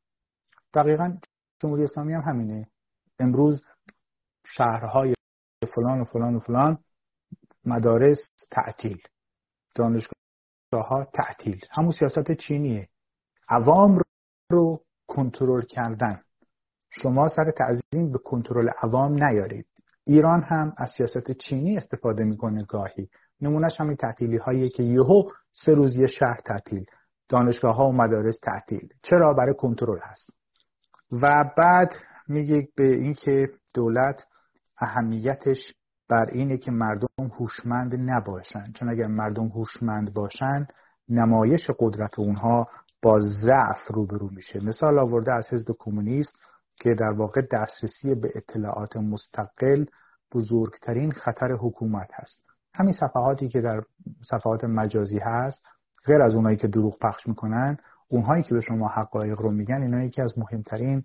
دقیقا 0.75 1.19
جمهوری 1.61 1.83
اسلامی 1.83 2.15
هم 2.15 2.21
همینه. 2.21 2.69
امروز 3.19 3.63
شهرهای 4.47 5.15
فلان 5.75 6.01
و 6.01 6.05
فلان 6.05 6.35
و 6.35 6.41
فلان 6.41 6.79
مدارس 7.65 8.19
تعطیل 8.51 8.99
دانشگاه 9.75 10.19
ها 10.73 11.05
تعطیل. 11.05 11.61
همون 11.71 11.93
سیاست 11.93 12.33
چینیه. 12.33 12.89
عوام 13.49 14.01
رو 14.51 14.81
کنترل 15.07 15.63
کردن. 15.63 16.23
شما 16.91 17.29
سر 17.29 17.51
تعظیم 17.51 18.13
به 18.13 18.19
کنترل 18.19 18.69
عوام 18.83 19.25
نیارید. 19.25 19.67
ایران 20.05 20.43
هم 20.43 20.73
از 20.77 20.91
سیاست 20.97 21.31
چینی 21.33 21.77
استفاده 21.77 22.25
می‌کنه 22.25 22.65
گاهی. 22.65 23.09
نمونهش 23.41 23.81
همین 23.81 23.97
تعطیلی 23.97 24.37
هایی 24.37 24.71
که 24.71 24.83
یهو 24.83 25.31
سه 25.53 25.75
روز 25.75 25.97
یه 25.97 26.07
شهر 26.07 26.41
تعطیل 26.45 26.85
دانشگاه 27.29 27.77
ها 27.77 27.89
و 27.89 27.93
مدارس 27.93 28.39
تعطیل. 28.43 28.89
چرا؟ 29.03 29.35
برای 29.35 29.55
کنترل 29.55 29.99
هست. 30.03 30.31
و 31.13 31.45
بعد 31.57 31.93
میگه 32.29 32.69
به 32.77 32.85
اینکه 32.85 33.49
دولت 33.75 34.27
اهمیتش 34.79 35.75
بر 36.09 36.27
اینه 36.33 36.57
که 36.59 36.71
مردم 36.71 37.09
هوشمند 37.19 37.95
نباشن. 38.11 38.73
چون 38.75 38.89
اگر 38.89 39.07
مردم 39.07 39.49
هوشمند 39.49 40.15
باشن 40.15 40.67
نمایش 41.09 41.71
قدرت 41.79 42.19
اونها 42.19 42.67
با 43.03 43.21
ضعف 43.21 43.89
روبرو 43.95 44.31
میشه. 44.31 44.65
مثال 44.65 44.99
آورده 44.99 45.33
از 45.33 45.49
حزب 45.53 45.67
کمونیست 45.79 46.39
که 46.77 46.91
در 46.91 47.11
واقع 47.11 47.43
دسترسی 47.53 48.15
به 48.15 48.31
اطلاعات 48.35 48.97
مستقل 48.97 49.85
بزرگترین 50.35 51.13
خطر 51.13 51.53
حکومت 51.53 52.09
هست. 52.13 52.43
همین 52.75 52.93
صفحاتی 52.93 53.49
که 53.49 53.61
در 53.61 53.83
صفحات 54.31 54.65
مجازی 54.65 55.19
هست 55.19 55.63
غیر 56.07 56.23
از 56.23 56.35
اونایی 56.35 56.57
که 56.57 56.69
دروغ 56.69 56.99
پخش 57.01 57.27
می‌کنن 57.27 57.77
اونهایی 58.09 58.43
که 58.43 58.55
به 58.55 58.61
شما 58.61 58.89
حقایق 58.89 59.41
رو 59.41 59.51
میگن 59.51 59.83
اینا 59.83 60.05
یکی 60.05 60.23
از 60.23 60.39
مهمترین 60.39 61.05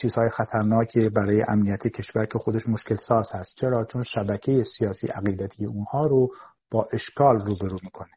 چیزهای 0.00 0.28
خطرناک 0.28 0.98
برای 0.98 1.44
امنیت 1.48 1.86
کشور 1.86 2.26
که 2.26 2.38
خودش 2.38 2.68
مشکل 2.68 2.96
ساز 2.96 3.28
هست. 3.32 3.56
چرا؟ 3.56 3.84
چون 3.84 4.02
شبکه 4.02 4.64
سیاسی 4.78 5.06
عقیدتی 5.06 5.66
اونها 5.66 6.06
رو 6.06 6.28
با 6.70 6.88
اشکال 6.92 7.40
روبرو 7.40 7.78
می‌کنه. 7.82 8.10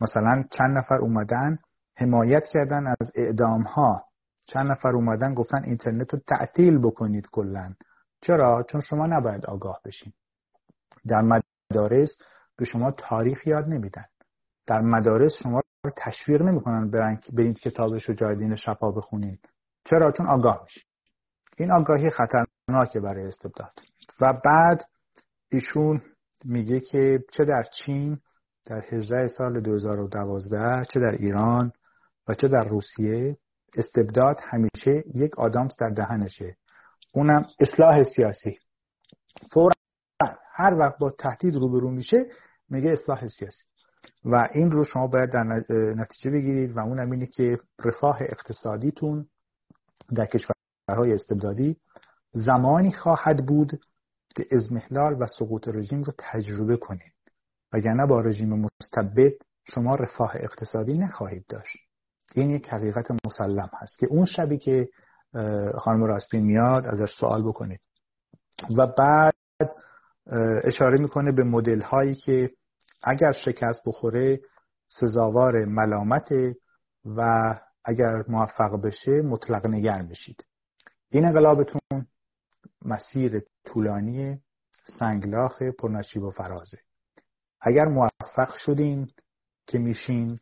مثلا 0.00 0.44
چند 0.50 0.78
نفر 0.78 0.94
اومدن 0.94 1.58
حمایت 1.96 2.46
کردن 2.52 2.86
از 2.86 3.12
اعدام 3.14 3.62
ها 3.62 4.04
چند 4.46 4.70
نفر 4.70 4.88
اومدن 4.88 5.34
گفتن 5.34 5.64
اینترنت 5.64 6.14
رو 6.14 6.20
تعطیل 6.26 6.78
بکنید 6.78 7.28
کلا. 7.32 7.74
چرا؟ 8.20 8.66
چون 8.70 8.80
شما 8.80 9.06
نباید 9.06 9.46
آگاه 9.46 9.80
بشین. 9.84 10.12
در 11.06 11.40
مدارس 11.70 12.18
به 12.56 12.64
شما 12.64 12.90
تاریخ 12.90 13.46
یاد 13.46 13.68
نمیدن. 13.68 14.04
در 14.66 14.80
مدارس 14.80 15.32
شما 15.42 15.60
رو 15.84 15.90
تشویق 15.96 16.42
نمی‌کنن 16.42 16.90
برید 17.32 17.58
کتاب 17.58 17.98
شجاع 17.98 18.54
شفا 18.54 18.90
بخونید 18.90 19.53
چرا؟ 19.84 20.12
چون 20.12 20.26
آگاه 20.26 20.60
میشین 20.62 20.82
این 21.58 21.72
آگاهی 21.72 22.10
خطرناکه 22.10 23.00
برای 23.00 23.26
استبداد. 23.26 23.72
و 24.20 24.32
بعد 24.44 24.84
ایشون 25.52 26.02
میگه 26.44 26.80
که 26.80 27.24
چه 27.32 27.44
در 27.44 27.62
چین 27.62 28.18
در 28.66 28.84
18 28.92 29.28
سال 29.28 29.60
2012 29.60 30.84
چه 30.92 31.00
در 31.00 31.16
ایران 31.18 31.72
و 32.28 32.34
چه 32.34 32.48
در 32.48 32.64
روسیه 32.64 33.36
استبداد 33.76 34.36
همیشه 34.42 35.04
یک 35.14 35.38
آدم 35.38 35.68
در 35.80 35.88
دهنشه. 35.88 36.56
اونم 37.12 37.46
اصلاح 37.60 38.04
سیاسی. 38.04 38.58
فورا 39.52 39.74
هر 40.54 40.74
وقت 40.74 40.98
با 40.98 41.10
تهدید 41.10 41.54
روبرو 41.54 41.90
میشه 41.90 42.16
میگه 42.68 42.90
اصلاح 42.90 43.28
سیاسی. 43.28 43.64
و 44.24 44.48
این 44.52 44.70
رو 44.70 44.84
شما 44.84 45.06
باید 45.06 45.32
در 45.32 45.44
نتیجه 45.96 46.30
بگیرید 46.30 46.76
و 46.76 46.80
اونم 46.80 47.10
اینه 47.10 47.26
که 47.26 47.58
رفاه 47.84 48.18
اقتصادیتون 48.20 49.26
در 50.14 50.26
کشورهای 50.26 51.12
استبدادی 51.14 51.76
زمانی 52.32 52.92
خواهد 52.92 53.46
بود 53.46 53.80
که 54.36 54.44
ازمهلال 54.52 55.22
و 55.22 55.26
سقوط 55.26 55.68
رژیم 55.68 56.02
رو 56.02 56.12
تجربه 56.18 56.76
کنید. 56.76 57.12
وگرنه 57.72 58.06
با 58.06 58.20
رژیم 58.20 58.48
مستبد 58.48 59.32
شما 59.64 59.94
رفاه 59.94 60.32
اقتصادی 60.36 60.92
نخواهید 60.92 61.44
داشت. 61.48 61.76
این 62.34 62.50
یک 62.50 62.68
حقیقت 62.68 63.06
مسلم 63.26 63.70
هست 63.80 63.98
که 63.98 64.06
اون 64.06 64.24
شبی 64.24 64.58
که 64.58 64.88
خانم 65.78 66.04
راسپین 66.04 66.44
میاد 66.44 66.86
ازش 66.86 67.14
سوال 67.20 67.42
بکنید. 67.42 67.80
و 68.76 68.86
بعد 68.86 69.34
اشاره 70.64 70.98
می‌کنه 70.98 71.32
به 71.32 71.44
مدل 71.44 71.80
هایی 71.80 72.14
که 72.14 72.50
اگر 73.04 73.32
شکست 73.32 73.80
بخوره 73.86 74.40
سزاوار 74.88 75.64
ملامت 75.64 76.28
و 77.04 77.20
اگر 77.84 78.24
موفق 78.28 78.80
بشه 78.84 79.22
مطلق 79.22 79.66
نگر 79.66 80.02
میشید 80.02 80.44
این 81.10 81.24
انقلابتون 81.24 82.06
مسیر 82.82 83.42
طولانی 83.64 84.40
سنگلاخ 84.98 85.62
پرنشیب 85.62 86.22
و 86.22 86.30
فرازه 86.30 86.78
اگر 87.60 87.84
موفق 87.84 88.54
شدین 88.54 89.10
که 89.66 89.78
میشین 89.78 90.38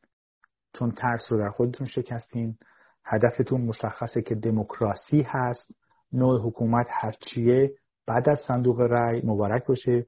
چون 0.73 0.91
ترس 0.91 1.33
رو 1.33 1.39
در 1.39 1.51
خودتون 1.51 1.87
شکستین 1.87 2.59
هدفتون 3.05 3.61
مشخصه 3.61 4.23
که 4.23 4.35
دموکراسی 4.35 5.23
هست 5.29 5.75
نوع 6.13 6.41
حکومت 6.47 6.87
هرچیه 6.91 7.75
بعد 8.07 8.29
از 8.29 8.39
صندوق 8.49 8.81
رأی 8.81 9.23
مبارک 9.25 9.67
باشه. 9.67 10.07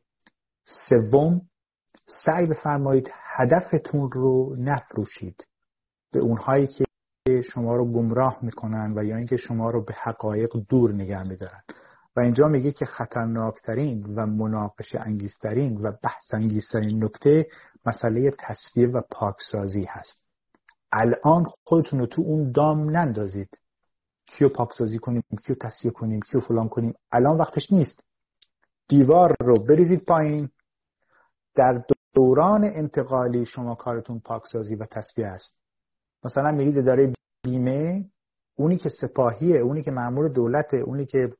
سوم 0.64 1.41
سعی 2.07 2.47
بفرمایید 2.47 3.11
هدفتون 3.37 4.11
رو 4.12 4.57
نفروشید. 4.59 5.47
به 6.12 6.20
اونهایی 6.20 6.66
که 6.66 6.84
شما 7.43 7.77
رو 7.77 7.93
گمراه 7.93 8.39
می‌کنن 8.43 8.99
و 8.99 9.05
یا 9.05 9.16
اینکه 9.16 9.37
شما 9.37 9.70
رو 9.70 9.85
به 9.85 9.95
حقایق 10.03 10.51
دور 10.68 10.93
نگه 10.93 11.22
میدارن. 11.22 11.62
و 12.16 12.20
اینجا 12.20 12.49
میگه 12.49 12.72
که 12.72 12.85
خطرناکترین 12.85 14.14
و 14.16 14.27
مناقشه 14.27 15.01
انگیزترین 15.01 15.81
و 15.83 15.93
بحث 16.03 16.35
انگیزترین 16.35 17.05
نکته 17.05 17.47
مسئله 17.87 18.31
تصویر 18.39 18.97
و 18.97 19.03
پاکسازی 19.11 19.85
هست. 19.89 20.27
الان 20.93 21.45
خودتون 21.64 22.01
رو 22.01 22.07
تو 22.07 22.22
اون 22.22 22.53
دام 22.53 22.91
نندازید. 22.91 23.59
کیو 24.27 24.49
پاکسازی 24.49 24.99
کنیم 24.99 25.22
کیو 25.47 25.57
تصفیه 25.61 25.91
کنیم 25.91 26.20
کیو 26.20 26.41
فلان 26.41 26.68
کنیم. 26.68 26.95
الان 27.12 27.39
وقتش 27.39 27.72
نیست. 27.72 28.05
دیوار 28.89 29.37
رو 29.41 29.55
بریزید 29.55 30.05
پایین. 30.05 30.49
در 31.55 31.85
دوران 32.14 32.64
انتقالی 32.64 33.47
شما 33.47 33.75
کارتون 33.75 34.20
پاکسازی 34.20 34.75
و 34.75 34.85
تصفیه 34.85 35.27
است. 35.27 35.64
مثلا 36.25 36.53
میرید 36.53 36.85
داره 36.85 37.14
بیمه 37.45 38.05
اونی 38.57 38.76
که 38.76 38.88
سپاهیه 38.88 39.57
اونی 39.57 39.82
که 39.82 39.90
مامور 39.90 40.28
دولته 40.28 40.76
اونی 40.76 41.07
که 41.07 41.32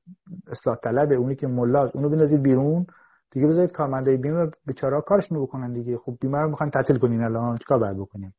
اصلاح 0.47 0.77
طلبه 0.77 1.15
اونی 1.15 1.37
که 1.37 1.47
ملاز 1.47 1.91
اونو 1.95 2.09
بندازید 2.09 2.43
بیرون. 2.43 2.87
دیگه 3.31 3.47
بذارید 3.47 3.73
کارمندای 3.73 4.17
بیمه 4.17 4.51
بیچاره 4.67 5.01
کارشون 5.01 5.43
بکنن 5.43 5.73
دیگه. 5.73 5.99
خب 5.99 6.17
بیمه 6.21 6.39
رو 6.39 6.51
می‌خواین 6.51 6.71
تعطیل 6.71 6.99
کنین 6.99 7.25
الان 7.25 7.59
چیکار 7.59 7.79
باید 7.79 7.97
بکنیم؟ 7.97 8.35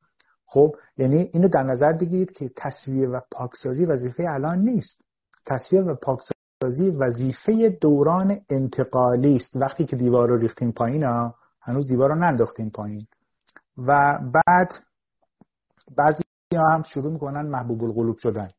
خب 0.45 0.75
یعنی 0.97 1.29
اینو 1.33 1.47
در 1.47 1.63
نظر 1.63 1.93
بگیرید 1.93 2.31
که 2.31 2.51
تصویر 2.57 3.09
و 3.09 3.21
پاکسازی 3.31 3.85
وظیفه 3.85 4.25
الان 4.29 4.59
نیست. 4.59 5.01
تصویر 5.45 5.87
و 5.87 5.95
پاکسازی 5.95 6.89
وظیفه 6.89 7.69
دوران 7.81 8.39
انتقالی 8.49 9.35
است. 9.35 9.55
وقتی 9.55 9.85
که 9.85 9.95
دیوار 9.95 10.29
رو 10.29 10.37
ریختیم 10.37 10.71
پایین 10.71 11.03
ها 11.03 11.35
هنوز 11.61 11.87
دیوار 11.87 12.09
رو 12.09 12.15
ننداختیم 12.15 12.69
پایین. 12.69 13.07
و 13.77 14.19
بعد 14.33 14.69
بعضی 15.97 16.24
هم 16.53 16.83
شروع 16.83 17.13
می‌کنن 17.13 17.41
محبوب 17.41 17.83
القلوب 17.83 18.17
شدن. 18.17 18.49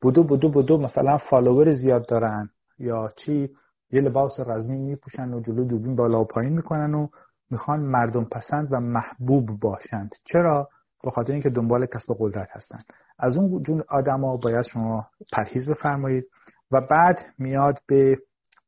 بودو 0.00 0.24
بودو 0.24 0.50
بودو 0.50 0.78
مثلا 0.78 1.18
فالوور 1.18 1.72
زیاد 1.72 2.08
دارن. 2.08 2.50
یا 2.78 3.08
چی؟ 3.16 3.50
یه 3.90 4.00
لباس 4.00 4.40
رزمی 4.46 4.78
میپوشن 4.78 5.32
و 5.32 5.40
جلو 5.40 5.64
دوربین 5.64 5.96
بالا 5.96 6.20
و 6.20 6.24
پایین 6.24 6.52
می‌کنن 6.52 6.94
و 6.94 7.08
می‌خوان 7.50 7.80
مردم 7.80 8.24
پسند 8.24 8.68
و 8.72 8.80
محبوب 8.80 9.60
باشند. 9.60 10.14
چرا؟ 10.24 10.68
به 11.02 11.10
خاطر 11.10 11.32
اینکه 11.32 11.50
دنبال 11.50 11.86
کسب 11.86 12.14
قدرت 12.18 12.48
هستند 12.50 12.84
از 13.18 13.36
اون 13.36 13.62
جون 13.62 13.82
آدما 13.88 14.36
باید 14.36 14.66
شما 14.66 15.06
پرهیز 15.32 15.68
بفرمایید 15.68 16.24
و 16.72 16.80
بعد 16.80 17.16
میاد 17.38 17.78
به 17.86 18.18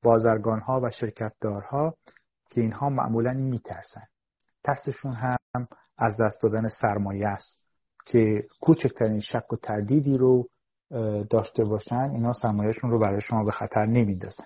بازرگان 0.02 0.61
ها 0.61 0.80
و 0.80 0.90
شرکتدارها 0.90 1.94
که 2.50 2.61
اینها 2.61 2.88
معمولا 2.88 3.32
میترسن. 3.32 4.02
ترسشون 4.64 5.12
هم 5.12 5.68
از 5.98 6.12
دست 6.20 6.42
دادن 6.42 6.68
سرمایه 6.80 7.28
است. 7.28 7.63
که 8.07 8.46
کوچکترین 8.61 9.20
شک 9.20 9.52
و 9.52 9.57
تردیدی 9.57 10.18
رو 10.18 10.48
داشته 11.30 11.64
باشن 11.64 12.11
اینا 12.11 12.32
سرمایهشون 12.32 12.90
رو 12.90 12.98
برای 12.98 13.20
شما 13.20 13.44
به 13.44 13.50
خطر 13.50 13.86
نمیندازن. 13.86 14.44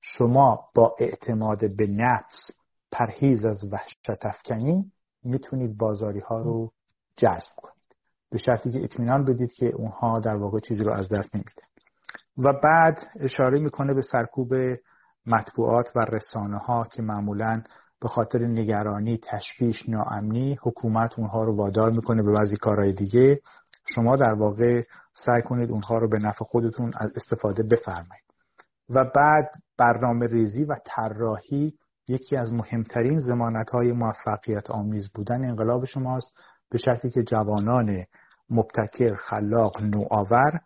شما 0.00 0.68
با 0.74 0.96
اعتماد 0.98 1.76
به 1.76 1.86
نفس 1.86 2.50
پرهیز 2.92 3.44
از 3.44 3.64
وحشت 3.72 4.26
افکنی 4.26 4.92
می‌تونید 5.24 5.78
بازاری 5.78 6.20
ها 6.20 6.38
رو 6.38 6.72
جذب 7.16 7.52
کنید. 7.56 7.74
به 8.30 8.38
شرطی 8.38 8.70
که 8.70 8.84
اطمینان 8.84 9.24
بدید 9.24 9.52
که 9.52 9.66
اونها 9.66 10.20
در 10.20 10.36
واقع 10.36 10.60
چیزی 10.60 10.84
رو 10.84 10.92
از 10.92 11.08
دست 11.08 11.34
نمیده 11.34 11.62
و 12.38 12.52
بعد 12.52 12.98
اشاره 13.20 13.58
می‌کنه 13.58 13.94
به 13.94 14.02
سرکوب 14.02 14.54
مطبوعات 15.26 15.86
و 15.96 16.00
رسانه 16.00 16.58
ها 16.58 16.84
که 16.84 17.02
معمولا 17.02 17.62
به 18.00 18.08
خاطر 18.08 18.38
نگرانی 18.38 19.18
تشویش 19.22 19.88
ناامنی 19.88 20.58
حکومت 20.62 21.18
اونها 21.18 21.44
رو 21.44 21.56
وادار 21.56 21.90
می‌کنه 21.90 22.22
به 22.22 22.32
بعضی 22.32 22.56
کارهای 22.56 22.92
دیگه. 22.92 23.40
شما 23.94 24.16
در 24.16 24.34
واقع 24.34 24.82
سعی 25.14 25.42
کنید 25.42 25.70
اونها 25.70 25.98
رو 25.98 26.08
به 26.08 26.18
نفع 26.18 26.44
خودتون 26.44 26.92
از 26.96 27.12
استفاده 27.16 27.62
بفرمایید. 27.62 28.24
و 28.90 29.04
بعد 29.04 29.50
برنامه 29.78 30.26
ریزی 30.26 30.64
و 30.64 30.76
طراحی 30.84 31.74
یکی 32.08 32.36
از 32.36 32.52
مهمترین 32.52 33.20
زمانت 33.20 33.70
های 33.70 33.92
موفقیت 33.92 34.70
آمیز 34.70 35.12
بودن 35.14 35.44
انقلاب 35.44 35.84
شماست. 35.84 36.32
به 36.70 36.78
شرطی 36.78 37.10
که 37.10 37.22
جوانان 37.22 38.04
مبتکر 38.50 39.14
خلاق 39.14 39.82
نوآور 39.82 40.60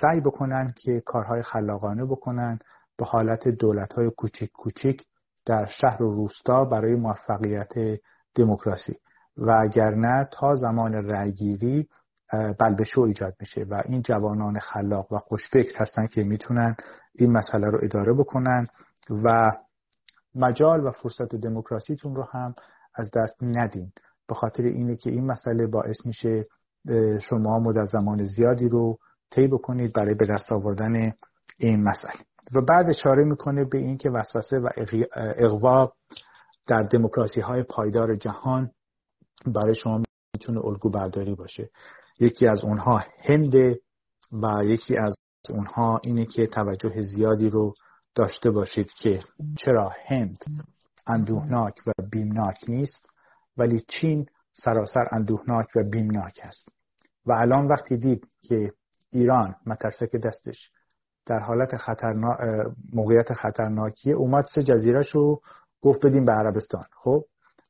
سعی 0.00 0.20
بکنن 0.20 0.74
که 0.76 1.02
کارهای 1.06 1.42
خلاقانه 1.42 2.04
بکنن. 2.04 2.58
به 2.98 3.04
حالت 3.04 3.48
دولت 3.48 3.92
های 3.92 4.10
کوچک 4.10 4.48
کوچک 4.52 5.00
در 5.46 5.66
شهر 5.66 6.02
و 6.02 6.14
روستا 6.14 6.64
برای 6.64 6.94
موفقیت 6.94 8.00
دموکراسی. 8.34 8.96
و 9.36 9.50
اگر 9.62 9.94
نه 9.94 10.28
تا 10.32 10.54
زمان 10.54 10.94
رأیگیری 10.94 11.88
بلبشو 12.60 13.00
ایجاد 13.00 13.34
میشه 13.40 13.66
و 13.70 13.82
این 13.84 14.02
جوانان 14.02 14.58
خلاق 14.58 15.12
و 15.12 15.18
خوشفکر 15.18 15.78
هستن 15.78 16.06
که 16.06 16.24
می‌تونن 16.24 16.76
این 17.14 17.32
مسئله 17.32 17.70
رو 17.70 17.78
اداره 17.82 18.12
بکنن 18.12 18.66
و 19.10 19.50
مجال 20.34 20.86
و 20.86 20.90
فرصت 20.90 21.34
دموکراسیتون 21.34 22.16
رو 22.16 22.22
هم 22.32 22.54
از 22.94 23.10
دست 23.16 23.42
ندین. 23.42 23.92
به 24.28 24.34
خاطر 24.34 24.62
اینه 24.62 24.96
که 24.96 25.10
این 25.10 25.26
مسئله 25.26 25.66
باعث 25.66 26.06
میشه 26.06 26.46
شما 27.20 27.58
مدت 27.58 27.86
زمان 27.86 28.24
زیادی 28.24 28.68
رو 28.68 28.98
طی 29.30 29.46
بکنید 29.46 29.92
برای 29.92 30.14
به 30.14 30.26
دست 30.26 30.52
آوردن 30.52 31.12
این 31.58 31.82
مسئله. 31.82 32.31
و 32.52 32.60
بعد 32.60 32.88
اشاره 32.88 33.24
می‌کنه 33.24 33.64
به 33.64 33.78
اینکه 33.78 34.10
وسوسه 34.10 34.58
و 34.58 34.68
اقوا 35.16 35.92
در 36.66 36.82
دموکراسی 36.82 37.40
های 37.40 37.62
پایدار 37.62 38.16
جهان 38.16 38.70
برای 39.46 39.74
شما 39.74 40.02
می‌تونه 40.34 40.64
الگو 40.64 40.90
برداری 40.90 41.34
باشه. 41.34 41.70
یکی 42.20 42.46
از 42.46 42.64
اونها 42.64 43.04
هند 43.18 43.54
و 44.32 44.64
یکی 44.64 44.96
از 44.96 45.16
اونها 45.50 46.00
اینه 46.04 46.26
که 46.26 46.46
توجه 46.46 47.02
زیادی 47.02 47.50
رو 47.50 47.74
داشته 48.14 48.50
باشید 48.50 48.92
که 48.92 49.20
چرا 49.58 49.92
هند 50.06 50.38
اندوهناک 51.06 51.74
و 51.86 51.92
بیمناک 52.10 52.58
نیست 52.68 53.06
ولی 53.56 53.84
چین 53.88 54.26
سراسر 54.52 55.08
اندوهناک 55.12 55.66
و 55.76 55.82
بیمناک 55.90 56.40
است. 56.42 56.68
و 57.26 57.32
الان 57.32 57.68
وقتی 57.68 57.96
دید 57.96 58.26
که 58.42 58.72
ایران 59.10 59.54
مترسک 59.66 60.16
دستش 60.16 60.70
در 61.26 61.38
حالت 61.38 61.76
خطرنا... 61.76 62.36
موقعیت 62.92 63.32
خطرناکی 63.32 64.12
اومد 64.12 64.44
سه 64.54 64.62
جزیره 64.62 65.02
شو 65.02 65.40
گفت 65.82 66.06
بدیم 66.06 66.24
به 66.24 66.32
عربستان 66.32 66.84
خب؟ 66.92 67.24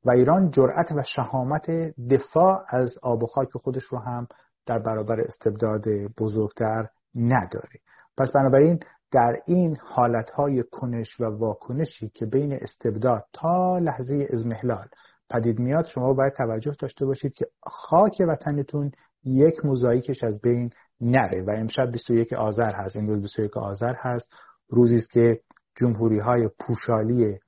و 0.04 0.10
ایران 0.10 0.50
جرأت 0.50 0.92
و 0.92 1.02
شهامت 1.02 1.70
دفاع 2.10 2.64
از 2.68 2.98
آب 3.02 3.22
و 3.22 3.26
خاک 3.26 3.48
خودش 3.52 3.84
رو 3.84 3.98
هم 3.98 4.26
در 4.66 4.78
برابر 4.78 5.20
استبداد 5.20 5.84
بزرگتر 6.18 6.88
نداره. 7.14 7.80
پس 8.16 8.32
بنابراین 8.32 8.80
در 9.12 9.36
این 9.46 9.76
حالتهای 9.80 10.64
کنش 10.72 11.20
و 11.20 11.24
واکنشی 11.24 12.08
که 12.14 12.26
بین 12.26 12.52
استبداد 12.52 13.24
تا 13.32 13.78
لحظه 13.78 14.26
ازمهلال 14.32 14.86
پدید 15.30 15.58
میاد 15.58 15.84
شما 15.84 16.12
باید 16.12 16.32
توجه 16.32 16.72
داشته 16.78 17.06
باشید 17.06 17.34
که 17.34 17.46
خاک 17.62 18.22
وطنتون 18.28 18.90
یک 19.24 19.64
موزاییکش 19.64 20.24
از 20.24 20.40
بین 20.40 20.70
نره 21.00 21.42
و 21.42 21.50
امشب 21.50 21.90
21 21.90 22.32
آذر 22.32 22.72
هست 22.74 22.96
امروز 22.96 23.22
21 23.22 23.56
آذر 23.56 23.94
هست. 23.98 24.30
روزی 24.68 24.94
است 24.94 25.10
که 25.10 25.40
جمهوری 25.80 26.18
های 26.18 26.48
پوشالی 26.66 27.38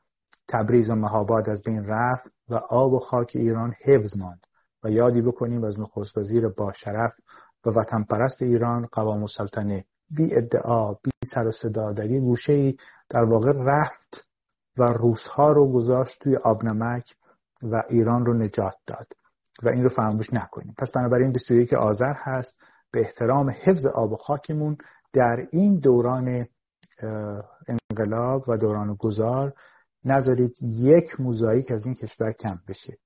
تبریز 0.49 0.91
و 0.91 0.95
مهاباد 0.95 1.49
از 1.49 1.63
بین 1.63 1.85
رفت 1.85 2.31
و 2.49 2.55
آب 2.55 2.93
و 2.93 2.99
خاک 2.99 3.33
ایران 3.35 3.75
حفظ 3.85 4.17
ماند. 4.17 4.47
و 4.85 4.91
یادی 4.91 5.23
بکنیم 5.23 5.65
از 5.65 5.81
نخست 5.81 6.19
وزیر 6.19 6.49
با 6.49 6.73
شرف 6.73 7.13
و 7.67 7.71
وطن 7.71 8.03
پرست 8.03 8.43
ایران 8.43 8.87
قوام 8.93 9.21
السلطنه 9.21 9.85
بی 10.11 10.35
ادعا 10.35 10.93
بی 10.93 11.11
سر 11.35 11.47
و 11.47 11.51
صدا 11.51 11.93
در 11.93 12.11
یه 12.11 12.21
گوشه 12.21 12.53
ای 12.53 12.77
در 13.11 13.25
واقع 13.25 13.53
رفت 13.57 14.27
و 14.79 14.83
روسها 14.83 15.53
رو 15.53 15.73
گذاشت 15.73 16.19
توی 16.23 16.37
آبنمک 16.37 17.15
و 17.63 17.83
ایران 17.89 18.27
رو 18.27 18.35
نجات 18.35 18.75
داد. 18.87 19.07
و 19.63 19.69
این 19.69 19.83
رو 19.83 19.89
فراموش 19.89 20.33
نکنیم. 20.33 20.75
پس 20.79 20.91
بنابراین 20.91 21.33
21 21.33 21.73
آذر 21.73 22.15
هست 22.17 22.59
به 22.93 23.01
احترام 23.01 23.51
حفظ 23.51 23.87
آب 23.87 24.13
و 24.13 24.17
خاکمون 24.17 24.77
در 25.13 25.47
این 25.51 25.79
دوران 25.79 26.47
انقلاب 27.69 28.49
و 28.49 28.57
دوران 28.57 28.95
گذار 28.95 29.53
نذارید 30.05 30.53
یک 30.63 31.21
موزاییک 31.21 31.71
از 31.71 31.87
این 31.87 31.95
کشور 31.95 32.33
کم 32.33 32.59
بشه. 32.69 32.99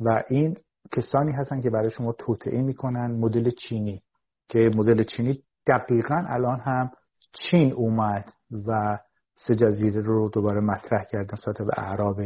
و 0.00 0.22
این 0.28 0.56
کسانی 0.92 1.32
هستن 1.32 1.60
که 1.60 1.70
برای 1.70 1.90
شما 1.90 2.12
توطعه 2.12 2.62
می‌کنن 2.62 3.10
مدل 3.10 3.50
چینی 3.50 4.02
که 4.48 4.70
مدل 4.74 5.02
چینی 5.02 5.42
دقیقا 5.66 6.24
الان 6.28 6.60
هم 6.60 6.90
چین 7.32 7.72
اومد 7.72 8.32
و 8.66 8.98
سه 9.34 9.56
جزیره 9.56 10.00
رو 10.00 10.28
دوباره 10.28 10.60
مطرح 10.60 11.04
کرد 11.10 11.32
نسبت 11.32 11.58
به 11.58 11.72
اعراب 11.76 12.20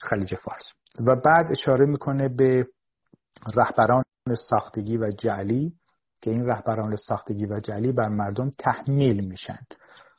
خلیج 0.00 0.34
فارس. 0.34 0.72
و 1.06 1.16
بعد 1.16 1.46
اشاره 1.50 1.86
می‌کنه 1.86 2.28
به 2.28 2.66
رهبران 3.54 4.02
ساختگی 4.50 4.96
و 4.96 5.10
جعلی 5.10 5.72
که 6.20 6.30
این 6.30 6.46
رهبران 6.46 6.96
ساختگی 6.96 7.46
و 7.46 7.60
جعلی 7.60 7.92
بر 7.92 8.08
مردم 8.08 8.50
تحمیل 8.58 9.28
میشن. 9.28 9.58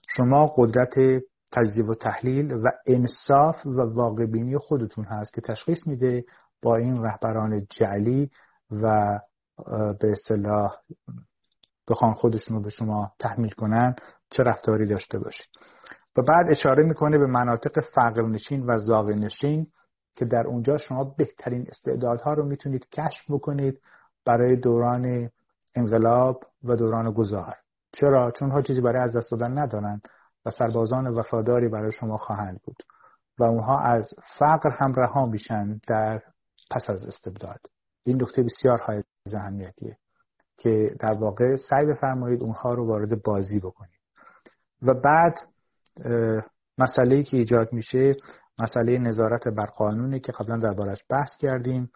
شما 0.07 0.53
قدرت 0.57 1.24
تجزیه 1.51 1.86
و 1.86 1.93
تحلیل 1.93 2.53
و 2.53 2.63
انصاف 2.88 3.65
و 3.65 3.82
واقع 3.82 4.26
بینی 4.26 4.57
خودتون 4.57 5.05
هست 5.05 5.34
که 5.34 5.41
تشخیص 5.41 5.88
میده 5.88 6.24
با 6.61 6.76
این 6.76 7.03
رهبران 7.03 7.68
جعلی 7.70 8.32
و 8.72 9.20
به 9.99 10.11
اصطلاح 10.11 10.76
بخوان 11.89 12.13
خودشون 12.13 12.57
رو 12.57 12.63
به 12.63 12.70
شما 12.70 13.11
تحمیل 13.20 13.51
کنن 13.51 13.95
چه 14.30 14.43
رفتاری 14.43 14.86
داشته 14.86 15.20
باشید. 15.20 15.47
و 16.18 16.22
بعد 16.22 16.45
اشاره 16.51 16.84
می‌کنه 16.84 17.18
به 17.18 17.28
مناطق 17.28 17.80
فقر 17.95 18.22
نشین 18.22 18.65
و 18.65 18.78
زاغ 18.78 19.09
نشین 19.09 19.68
که 20.18 20.26
در 20.26 20.47
اونجا 20.47 20.78
شما 20.78 21.03
بهترین 21.03 21.65
استعدادها 21.70 22.34
رو 22.34 22.45
می‌تونید 22.45 22.89
کشف 22.89 23.32
بکنید 23.32 23.82
برای 24.26 24.55
دوران 24.55 25.30
انقلاب 25.76 26.43
و 26.63 26.76
دوران 26.76 27.11
گذار 27.11 27.55
چرا؟ 27.91 28.32
چون 28.32 28.51
ها 28.51 28.61
چیزی 28.61 28.82
برای 28.82 29.01
از 29.01 29.15
دست 29.15 29.32
دادن 29.32 29.57
ندارن 29.57 30.01
و 30.45 30.51
سربازان 30.51 31.07
وفاداری 31.07 31.68
برای 31.68 31.91
شما 31.91 32.18
خواهند 32.18 32.61
بود 32.63 32.84
و 33.39 33.43
اونها 33.43 33.80
از 33.80 34.13
فقر 34.39 34.70
هم 34.70 34.93
رها 34.93 35.26
میشن 35.26 35.80
در 35.88 36.22
پس 36.72 36.89
از 36.89 37.03
استبداد. 37.07 37.59
این 38.03 38.22
نکته 38.22 38.43
بسیار 38.43 38.80
های 38.80 39.03
اهمیتیه 39.34 39.97
که 40.57 40.95
در 40.99 41.13
واقع 41.13 41.55
سعی 41.70 41.86
بفرمایید 41.86 42.41
اونها 42.41 42.74
رو 42.74 42.88
وارد 42.88 43.24
بازی 43.24 43.59
بکنید. 43.59 43.99
و 44.82 44.93
بعد 44.93 45.38
مسئله 46.78 47.24
که 47.24 47.38
ایجاد 47.38 47.74
میشه 47.74 48.15
مسئله 48.60 48.97
نظارت 48.97 49.47
بر 49.47 49.66
قانونی 49.66 50.20
که 50.20 50.32
قبلا 50.32 50.58
دربارش 50.58 51.05
بحث 51.10 51.38
کردیم 51.39 51.91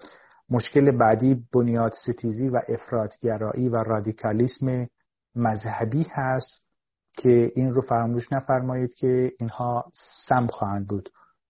مشکل 0.50 0.98
بعدی 0.98 1.46
بنیاد 1.54 1.92
ستیزی 1.92 2.50
و 2.50 2.62
افرادگرایی 2.68 3.70
و 3.70 3.76
رادیکالیسم 3.76 4.88
مذهبی 5.36 6.06
هست 6.12 6.68
که 7.14 7.52
این 7.56 7.74
رو 7.74 7.82
فراموش 7.82 8.32
نفرمایید 8.32 8.94
که 8.94 9.32
اینها 9.40 9.92
سم 10.28 10.48
خواهند 10.48 10.88
بود. 10.88 11.10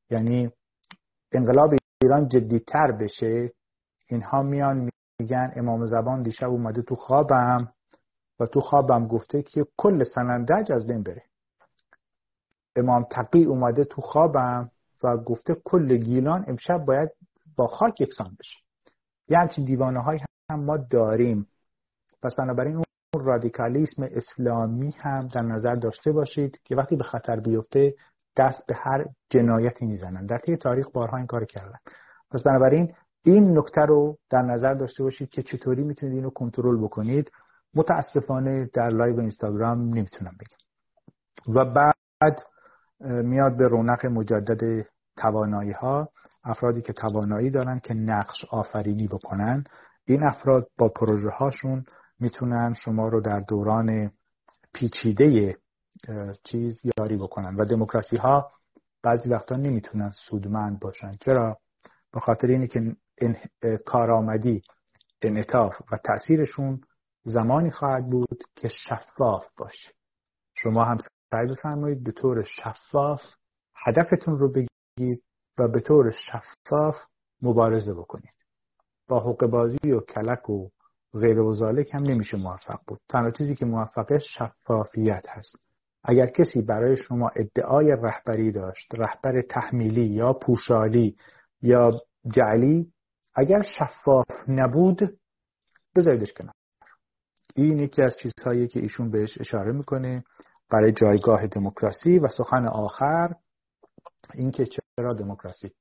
یعنی 0.09 0.51
انقلاب 1.31 1.73
ایران 2.01 2.27
جدیتر 2.27 2.91
بشه 2.91 3.51
اینها 4.07 4.43
میان 4.43 4.89
میگن 5.19 5.53
امام 5.55 5.85
زبان 5.85 6.23
دیشب 6.23 6.49
اومده 6.49 6.81
تو 6.81 6.95
خوابم 6.95 7.73
و 8.39 8.45
تو 8.45 8.59
خوابم 8.59 9.07
گفته 9.07 9.41
که 9.43 9.65
کل 9.77 10.03
سنندج 10.03 10.71
از 10.71 10.87
بین 10.87 11.03
بره. 11.03 11.23
امام 12.75 13.05
تقی 13.11 13.43
اومده 13.43 13.83
تو 13.83 14.01
خوابم 14.01 14.71
و 15.03 15.17
گفته 15.17 15.55
کل 15.65 15.97
گیلان 15.97 16.45
امشب 16.47 16.85
باید 16.85 17.09
با 17.55 17.67
خاک 17.67 18.01
یکسان 18.01 18.35
بشه. 18.39 18.57
یه 19.29 19.37
همچین 19.37 19.65
دیوانه 19.65 19.99
های 19.99 20.19
هم 20.51 20.63
ما 20.63 20.77
داریم. 20.77 21.47
پس 22.23 22.35
بنابراین 22.37 22.75
اون 22.75 23.25
رادیکالیسم 23.25 24.03
اسلامی 24.03 24.91
هم 24.91 25.27
در 25.27 25.41
نظر 25.41 25.75
داشته 25.75 26.11
باشید 26.11 26.59
که 26.63 26.75
وقتی 26.75 26.95
به 26.95 27.03
خطر 27.03 27.39
بیفته 27.39 27.93
دست 28.37 28.65
به 28.67 28.75
هر 28.75 29.05
جنایتی 29.29 29.85
می‌زنن. 29.85 30.25
در 30.25 30.37
طی 30.37 30.57
تاریخ 30.57 30.91
بارها 30.93 31.17
این 31.17 31.27
کار 31.27 31.45
کردن. 31.45 31.77
پس 32.31 32.43
بنابراین 32.45 32.93
این 33.23 33.57
نکته 33.57 33.81
رو 33.81 34.17
در 34.29 34.41
نظر 34.41 34.73
داشته 34.73 35.03
باشید 35.03 35.29
که 35.29 35.43
چطوری 35.43 35.83
می‌تونید 35.83 36.15
اینو 36.15 36.29
کنترل 36.29 36.83
بکنید. 36.83 37.31
متاسفانه 37.73 38.69
در 38.73 38.89
لایو 38.89 39.19
اینستاگرام 39.19 39.79
نمی‌تونم 39.79 40.35
بگم. 40.39 41.55
و 41.55 41.65
بعد 41.65 42.35
میاد 43.03 43.57
به 43.57 43.67
رونق 43.67 44.05
مجدد 44.05 44.87
توانایی 45.17 45.71
ها 45.71 46.09
افرادی 46.43 46.81
که 46.81 46.93
توانایی 46.93 47.49
دارن 47.49 47.79
که 47.79 47.93
نقش 47.93 48.45
آفرینی 48.51 49.07
بکنن. 49.07 49.63
این 50.05 50.23
افراد 50.23 50.67
با 50.77 50.89
پروژه 50.89 51.29
هاشون 51.29 51.85
می‌تونن 52.19 52.73
شما 52.73 53.07
رو 53.07 53.21
در 53.21 53.39
دوران 53.39 54.11
پیچیده 54.73 55.57
چیز 56.43 56.81
یاری 56.97 57.17
بکنن 57.17 57.55
و 57.55 57.65
دموکراسی 57.65 58.17
ها 58.17 58.51
بعضی 59.03 59.29
وقتا 59.29 59.55
نمی‌تونن 59.55 60.11
سودمند 60.11 60.79
باشن. 60.79 61.11
چرا؟ 61.11 61.57
به 62.13 62.19
خاطر 62.19 62.47
اینه 62.47 62.67
که 62.67 62.95
کارآمدی 63.85 64.61
انعطاف 65.21 65.73
و 65.91 65.97
تاثیرشون 65.97 66.81
زمانی 67.23 67.71
خواهد 67.71 68.09
بود 68.09 68.43
که 68.55 68.67
شفاف 68.67 69.45
باشه. 69.57 69.91
شما 70.53 70.85
هم 70.85 70.97
سعی 71.31 71.47
بفرمایید 71.47 72.03
به 72.03 72.11
طور 72.11 72.43
شفاف 72.43 73.21
هدفتون 73.85 74.37
رو 74.37 74.51
بگید 74.51 75.23
و 75.59 75.67
به 75.67 75.79
طور 75.79 76.11
شفاف 76.11 76.95
مبارزه 77.41 77.93
بکنید. 77.93 78.33
با 79.07 79.19
حق 79.19 79.45
بازی 79.45 79.91
و 79.91 79.99
کلک 79.99 80.49
و 80.49 80.69
غیر 81.13 81.39
و 81.39 81.65
هم 81.93 82.03
نمیشه 82.03 82.37
موفق 82.37 82.79
بود. 82.87 82.99
تنها 83.09 83.31
چیزی 83.31 83.55
که 83.55 83.65
موفقه 83.65 84.19
شفافیت 84.19 85.25
هست. 85.29 85.55
اگر 86.03 86.27
کسی 86.27 86.61
برای 86.61 86.95
شما 86.95 87.31
ادعای 87.35 87.97
رهبری 88.01 88.51
داشت 88.51 88.95
رهبر 88.95 89.41
تحمیلی 89.41 90.05
یا 90.05 90.33
پوشالی 90.33 91.17
یا 91.61 91.91
جعلی 92.33 92.93
اگر 93.35 93.61
شفاف 93.61 94.25
نبود 94.47 95.19
بذاریدش 95.95 96.33
کنار. 96.33 96.53
این 97.55 97.79
یکی 97.79 98.01
از 98.01 98.17
چیزهایی 98.17 98.67
که 98.67 98.79
ایشون 98.79 99.11
بهش 99.11 99.37
اشاره 99.39 99.71
می‌کنه 99.71 100.23
برای 100.71 100.91
جایگاه 100.91 101.47
دموکراسی 101.47 102.19
و 102.19 102.27
سخن 102.27 102.67
آخر 102.67 103.35
اینکه 104.33 104.65
چرا 104.65 105.13
دموکراسی؟ 105.13 105.71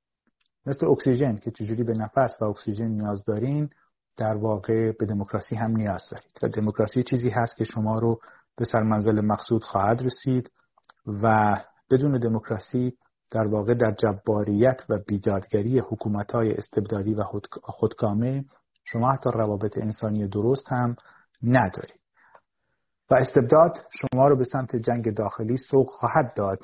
مثل 0.67 0.87
اکسیژن 0.87 1.37
که 1.37 1.51
چجوری 1.51 1.85
به 1.85 1.93
نفس 1.93 2.37
و 2.41 2.45
اکسیژن 2.45 2.89
نیاز 2.89 3.25
دارین 3.25 3.71
در 4.17 4.37
واقع 4.37 4.93
به 4.93 5.07
دموکراسی 5.07 5.57
هم 5.57 5.77
نیاز 5.77 6.03
دارید. 6.11 6.31
و 6.43 6.49
دموکراسی 6.49 7.03
چیزی 7.03 7.31
هست 7.31 7.57
که 7.57 7.65
شما 7.65 7.99
رو 7.99 8.21
به 8.57 8.65
سرمنزل 8.65 9.21
مقصود 9.21 9.65
خواهد 9.65 10.03
رسید 10.03 10.51
و 11.23 11.57
بدون 11.91 12.19
دموکراسی 12.19 12.97
در 13.31 13.47
واقع 13.47 13.75
در 13.75 13.91
جباریت 13.91 14.85
و 14.89 14.99
بیدادگری 15.07 15.79
حکومت 15.79 16.33
های 16.33 16.53
استبدادی 16.53 17.15
و 17.15 17.25
خودکامه 17.63 18.45
شما 18.85 19.13
حتی 19.13 19.31
روابط 19.35 19.79
انسانی 19.79 20.29
درست 20.29 20.73
هم 20.73 20.97
ندارید. 21.43 22.00
و 23.11 23.15
استبداد 23.15 23.79
شما 23.91 24.29
رو 24.29 24.37
به 24.37 24.45
سمت 24.45 24.77
جنگ 24.77 25.15
داخلی 25.15 25.57
سوق 25.57 25.91
خواهد 25.91 26.35
داد. 26.37 26.59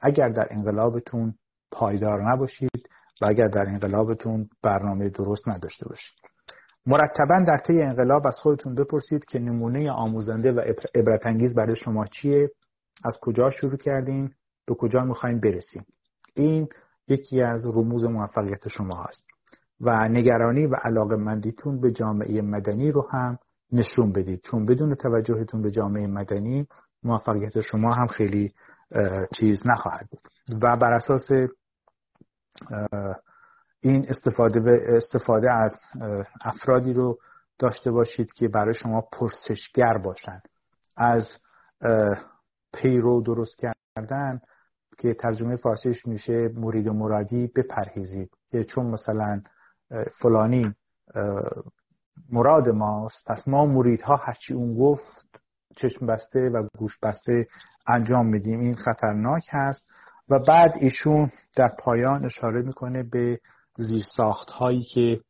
اگر 0.00 0.28
در 0.28 0.48
انقلابتون 0.50 1.34
پایدار 1.72 2.32
نباشید 2.32 2.88
و 3.22 3.26
اگر 3.28 3.48
در 3.48 3.66
انقلابتون 3.68 4.48
برنامه 4.62 5.08
درست 5.08 5.48
نداشته 5.48 5.88
باشید. 5.88 6.18
مرتبا 6.86 7.44
در 7.46 7.58
طی 7.58 7.82
انقلاب 7.82 8.26
از 8.26 8.36
خودتون 8.42 8.74
بپرسید 8.74 9.24
که 9.24 9.38
نمونه 9.38 9.90
آموزنده 9.90 10.52
و 10.52 10.60
عبرت 10.94 11.26
انگیز 11.26 11.54
برای 11.54 11.76
شما 11.76 12.06
چیه؟ 12.06 12.50
از 13.04 13.18
کجا 13.20 13.50
شروع 13.50 13.76
کردین؟ 13.76 14.30
به 14.66 14.74
کجا 14.74 15.00
می‌خواین 15.00 15.40
برسیم 15.40 15.84
این 16.34 16.68
یکی 17.08 17.42
از 17.42 17.66
رموز 17.66 18.04
موفقیت 18.04 18.68
شما 18.68 19.04
هست. 19.08 19.24
و 19.80 20.08
نگرانی 20.08 20.66
و 20.66 20.74
علاقه 20.84 21.16
مندیتون 21.16 21.80
به 21.80 21.90
جامعه 21.90 22.42
مدنی 22.42 22.90
رو 22.90 23.08
هم 23.10 23.38
نشون 23.72 24.12
بدید. 24.12 24.40
چون 24.40 24.66
بدون 24.66 24.94
توجهتون 24.94 25.62
به 25.62 25.70
جامعه 25.70 26.06
مدنی 26.06 26.66
موفقیت 27.02 27.60
شما 27.60 27.94
هم 27.94 28.06
خیلی 28.06 28.54
چیز 29.34 29.62
نخواهد 29.66 30.08
بود. 30.10 30.22
و 30.62 30.76
بر 30.76 30.92
اساس 30.92 31.28
این 33.80 34.06
استفاده 34.08 34.60
به 34.60 34.78
استفاده 34.88 35.50
از 35.50 35.72
افرادی 36.40 36.92
رو 36.92 37.18
داشته 37.58 37.90
باشید 37.90 38.32
که 38.32 38.48
برای 38.48 38.74
شما 38.74 39.00
پرسشگر 39.12 39.98
باشن. 40.04 40.40
از 40.96 41.26
پیرو 42.74 43.22
درست 43.22 43.56
کردن 43.58 44.40
که 44.98 45.14
ترجمه 45.14 45.56
فارسیش 45.56 46.06
میشه 46.06 46.48
مرید 46.54 46.86
و 46.88 46.92
مرادی 46.92 47.46
بپرهیزید. 47.56 48.30
که 48.50 48.64
چون 48.64 48.86
مثلا 48.86 49.42
فلانی 50.20 50.74
مراد 52.30 52.68
ماست. 52.68 53.24
پس 53.26 53.48
ما 53.48 53.66
مریدها 53.66 54.16
هرچی 54.16 54.54
اون 54.54 54.74
گفت 54.74 55.26
چشم 55.76 56.06
بسته 56.06 56.50
و 56.54 56.68
گوش 56.78 56.98
بسته 57.02 57.46
انجام 57.86 58.26
میدیم. 58.26 58.60
این 58.60 58.74
خطرناک 58.74 59.42
هست. 59.50 59.88
و 60.28 60.38
بعد 60.38 60.72
ایشون 60.80 61.30
در 61.56 61.76
پایان 61.78 62.24
اشاره 62.24 62.62
می‌کنه 62.62 63.02
به 63.02 63.40
زیرساخت 63.76 64.50
هایی 64.50 64.82
که 64.82 65.20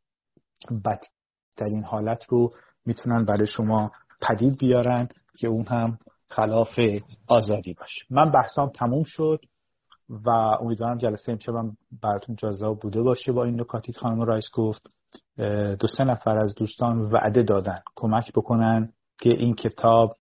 بدترین 0.85 1.85
حالت 1.85 2.25
رو 2.29 2.53
می‌تونن 2.87 3.25
برای 3.25 3.47
شما 3.47 3.91
پدید 4.29 4.59
بیارن 4.59 5.09
که 5.39 5.49
اون 5.49 5.65
هم 5.65 5.99
خلاف 6.29 6.79
آزادی 7.29 7.75
باشه. 7.75 8.05
من 8.11 8.31
بحثام 8.31 8.69
تموم 8.69 9.03
شد 9.07 9.41
و 10.09 10.31
امیدوارم 10.31 10.99
جلسه 10.99 11.33
امشبم 11.33 11.77
براتون 12.03 12.37
جذاب 12.37 12.81
بوده 12.81 13.03
باشه 13.03 13.33
با 13.33 13.45
این 13.45 13.61
نکاتی 13.61 13.93
خانم 13.93 14.21
رایس 14.21 14.45
گفت. 14.55 14.83
دو 15.79 15.87
سه 15.97 16.05
نفر 16.05 16.39
از 16.39 16.55
دوستان 16.55 17.01
وعده 17.01 17.43
دادن 17.43 17.83
کمک 17.97 18.33
بکنن 18.33 18.93
که 19.19 19.31
این 19.31 19.55
کتاب 19.55 20.17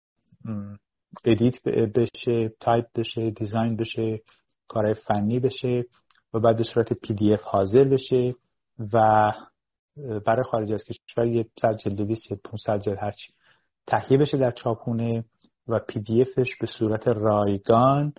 edit 1.25 1.69
بشه 1.69 2.53
تایپ 2.61 2.87
بشه 2.95 3.31
design 3.31 3.77
بشه 3.77 4.21
کارهای 4.69 4.95
فنی 4.95 5.41
بشه 5.41 5.85
و 6.35 6.41
بعد 6.41 6.57
به 6.57 6.63
صورت 6.63 6.93
PDF 6.93 7.43
حاضر 7.43 7.85
بشه 7.85 8.35
و 8.93 9.33
برای 10.27 10.43
خارج 10.43 10.73
از 10.73 10.85
کشور 10.85 11.27
یه 11.27 11.47
صد 11.61 11.75
جلد 11.75 12.01
20 12.01 12.31
یا 12.31 12.39
500 12.45 12.79
جلد 12.79 12.99
هرچی 12.99 13.33
تهیه 13.87 14.19
بشه 14.19 14.37
در 14.37 14.51
چاپخونه 14.51 15.25
و 15.69 15.79
PDF 15.79 16.21
ش 16.21 16.57
به 16.61 16.67
صورت 16.67 17.09
رایگان 17.09 18.13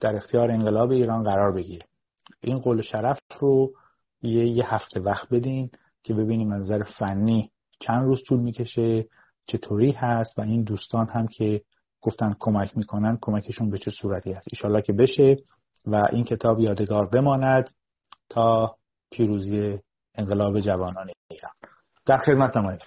در 0.00 0.16
اختیار 0.16 0.50
انقلاب 0.50 0.90
ایران 0.90 1.22
قرار 1.22 1.52
بگیره. 1.52 1.86
این 2.40 2.58
قول 2.58 2.82
شرف 2.82 3.18
رو 3.40 3.72
یه, 4.22 4.46
یه 4.46 4.74
هفته 4.74 5.00
وقت 5.00 5.28
بدین 5.28 5.70
که 6.06 6.14
ببینیم 6.14 6.52
از 6.52 6.62
نظر 6.62 6.82
فنی 6.82 7.50
چند 7.80 8.04
روز 8.04 8.22
طول 8.26 8.40
می‌کشه 8.40 9.08
چطوری 9.46 9.90
هست 9.90 10.38
و 10.38 10.42
این 10.42 10.62
دوستان 10.62 11.08
هم 11.08 11.26
که 11.26 11.62
گفتن 12.00 12.36
کمک 12.40 12.76
می‌کنن 12.76 13.18
کمکشون 13.20 13.70
به 13.70 13.78
چه 13.78 13.90
صورتی 13.90 14.32
هست. 14.32 14.48
ایشالله 14.52 14.82
که 14.82 14.92
بشه 14.92 15.36
و 15.86 16.08
این 16.12 16.24
کتاب 16.24 16.60
یادگار 16.60 17.06
بماند 17.06 17.70
تا 18.28 18.76
پیروزی 19.10 19.78
انقلاب 20.14 20.60
جوانان 20.60 21.10
ایران. 21.30 21.52
در 22.06 22.16
خدمت 22.16 22.56
نمایید. 22.56 22.80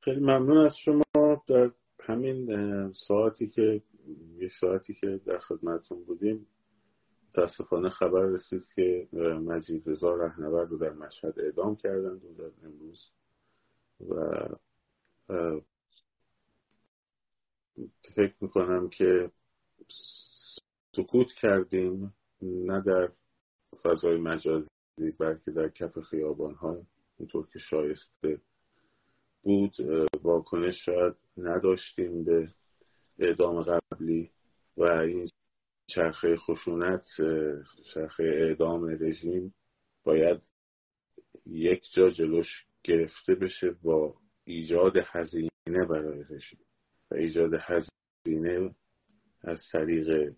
خیلی 0.00 0.20
ممنون 0.20 0.66
از 0.66 0.76
شما. 0.84 1.02
در 1.48 1.70
همین 2.00 2.46
ساعتی 2.92 3.48
که 3.48 3.82
یک 4.38 4.52
ساعتی 4.60 4.94
که 4.94 5.20
در 5.26 5.38
خدمتتون 5.38 6.04
بودیم 6.04 6.46
متاسفانه 7.36 7.88
خبر 7.88 8.22
رسید 8.22 8.64
که 8.74 9.08
مجید 9.46 9.82
رضا 9.86 10.14
رهنورد 10.14 10.70
رو 10.70 10.78
در 10.78 10.92
مشهد 10.92 11.40
اعدام 11.40 11.76
کردند 11.76 12.24
و 12.24 12.34
در 12.34 12.50
امروز 12.64 13.10
و 14.08 14.14
فکر 18.14 18.34
می‌کنم 18.40 18.88
که 18.88 19.30
سکوت 20.96 21.32
کردیم 21.32 22.14
نه 22.42 22.80
در 22.80 23.12
فضای 23.82 24.16
مجازی 24.16 24.68
بلکه 25.18 25.50
در 25.50 25.68
کف 25.68 25.98
خیابان 25.98 26.54
ها 26.54 26.86
اینطور 27.18 27.46
که 27.46 27.58
شایسته 27.58 28.40
بود 29.42 29.74
واکنش 30.22 30.84
شاید 30.84 31.14
نداشتیم 31.36 32.24
به 32.24 32.48
اعدام 33.18 33.62
قبلی 33.62 34.30
و 34.76 34.82
این 34.82 35.28
چرخه 35.86 36.36
خشونت 36.36 37.06
چرخه 37.94 38.22
اعدام 38.22 38.84
رژیم 39.00 39.54
باید 40.04 40.42
یک 41.46 41.92
جا 41.92 42.10
جلوش 42.10 42.66
گرفته 42.84 43.34
بشه 43.34 43.70
با 43.82 44.14
ایجاد 44.44 44.96
هزینه 44.96 45.86
برای 45.90 46.24
رژیم. 46.30 46.58
و 47.10 47.14
ایجاد 47.14 47.50
هزینه 47.60 48.74
از 49.42 49.60
طریق 49.72 50.34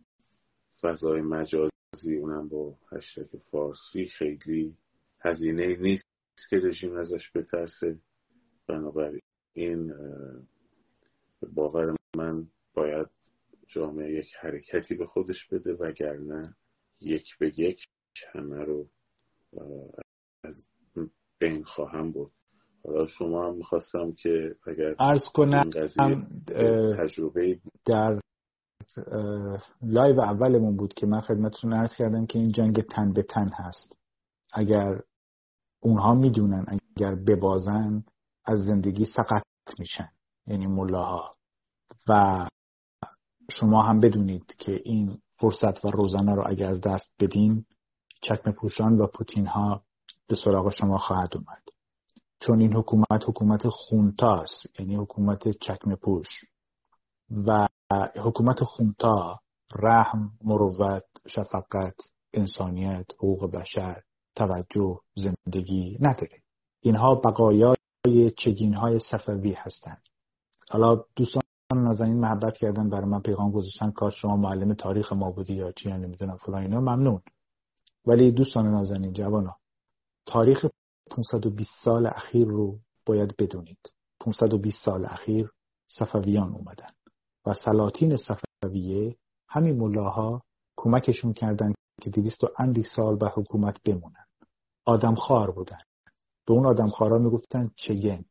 فضای 0.81 1.21
مجازی 1.21 2.17
اونم 2.21 2.49
با 2.49 2.79
هشتک 2.93 3.37
فارسی 3.51 4.07
خیلی 4.07 4.77
هزینه 5.21 5.77
نیست 5.77 6.05
که 6.51 6.57
رژیم 6.57 6.97
ازش 6.97 7.31
بترسه. 7.35 7.99
بنابراین 8.67 9.21
این 9.53 9.95
باور 11.53 11.97
من 12.17 12.47
باید 12.75 13.18
جامعه 13.69 14.12
یک 14.12 14.35
حرکتی 14.41 14.95
به 14.95 15.07
خودش 15.07 15.47
بده 15.47 15.75
وگرنه 15.75 16.57
یک 17.01 17.39
به 17.39 17.61
یک 17.61 17.85
همه 18.35 18.64
رو 18.64 18.89
از 20.45 20.64
بین 21.39 21.64
خواهم 21.64 22.12
بود 22.12 22.33
حالا 22.85 23.07
شما 23.07 23.49
هم 23.49 23.55
می‌خواستم 23.55 24.12
که 24.12 24.57
اگر 24.66 24.95
ارز 24.99 25.25
کنم 25.35 25.71
تجربه 26.99 27.61
در 27.87 28.21
live 29.83 30.21
اولمون 30.21 30.77
بود 30.77 30.95
که 30.95 31.07
من 31.07 31.21
خدمتتون 31.21 31.73
عرض 31.73 31.95
کردم 31.95 32.27
که 32.27 32.39
این 32.39 32.53
جنگ 32.53 32.83
تن 32.83 33.12
به 33.12 33.23
تن 33.23 33.49
هست. 33.49 33.97
اگر 34.53 35.01
اونها 35.81 36.14
می‌دونن 36.14 36.66
اگر 36.97 37.14
ببازن 37.14 38.05
از 38.45 38.59
زندگی 38.59 39.05
ساقط 39.05 39.43
میشن 39.79 40.09
یعنی 40.47 40.66
ملاها. 40.66 41.37
و 42.09 42.49
شما 43.51 43.83
هم 43.83 44.01
بدونید 44.01 44.55
که 44.59 44.81
این 44.85 45.19
فرصت 45.41 45.85
و 45.85 45.91
روزنه 45.91 46.35
رو 46.35 46.45
اگر 46.47 46.71
از 46.71 46.81
دست 46.81 47.11
بدین 47.21 47.65
چکمه 48.21 48.53
پوشان 48.53 48.99
و 48.99 49.07
پوتین 49.07 49.47
ها 49.47 49.83
به 50.29 50.37
سراغ 50.45 50.71
شما 50.71 50.99
خواهد 50.99 51.37
اومد. 51.37 51.63
چون 52.41 52.61
این 52.61 52.73
حکومت 52.73 53.29
حکومت 53.29 53.69
خونتاست 53.69 54.81
یعنی 54.81 54.97
حکومت 54.97 55.49
چکم 55.49 55.95
پوش. 55.95 56.29
و 57.47 57.69
حکومت 58.17 58.65
خونتا 58.65 59.41
رحم 59.75 60.31
مروت 60.45 61.05
شفقت 61.27 61.95
انسانیت 62.33 63.07
حقوق 63.17 63.51
بشر 63.51 64.03
توجه 64.37 65.01
زندگی 65.15 65.99
نداره. 66.01 66.43
اینها 66.81 67.15
بقایای 67.15 67.77
چگین 68.37 68.75
های 68.75 68.99
صفوی 68.99 69.53
هستند. 69.53 70.03
حالا 70.71 71.05
دوستان 71.17 71.43
نازنین 71.77 72.21
محبت 72.21 72.57
کردن 72.57 72.89
برای 72.89 73.05
من 73.05 73.21
پیغام 73.21 73.51
گذاشتن 73.51 73.91
کار 73.91 74.11
شما 74.11 74.37
معلم 74.37 74.75
تاریخ 74.75 75.12
ما 75.12 75.31
بودی 75.31 75.55
یا 75.55 75.73
چی 75.73 75.89
نمی‌دونم 75.89 76.37
فلان 76.37 76.62
اینا. 76.62 76.81
ممنون. 76.81 77.23
ولی 78.07 78.31
دوستان 78.31 78.71
نازنین 78.71 79.12
جوانا 79.12 79.57
تاریخ 80.27 80.66
520 81.11 81.71
سال 81.85 82.07
اخیر 82.07 82.49
رو 82.49 82.79
باید 83.07 83.37
بدونید. 83.37 83.79
520 84.21 84.85
سال 84.85 85.05
اخیر 85.05 85.51
صفویان 85.89 86.55
اومدن 86.55 86.91
و 87.47 87.55
سلاطین 87.55 88.16
صفویه 88.16 89.16
همین 89.49 89.77
ملاها 89.77 90.43
کمکشون 90.77 91.33
کردن 91.33 91.75
که 92.01 92.11
دویست 92.11 92.45
و 92.45 92.49
اندی 92.59 92.83
سال 92.83 93.16
به 93.16 93.29
حکومت 93.29 93.77
بمونن. 93.85 94.27
آدم 94.85 95.14
خار 95.14 95.51
بودن. 95.51 95.79
به 96.47 96.53
اون 96.55 96.66
آدم 96.66 96.89
خارا 96.89 97.19
می‌گفتن 97.19 97.71
چگن؟ 97.77 98.25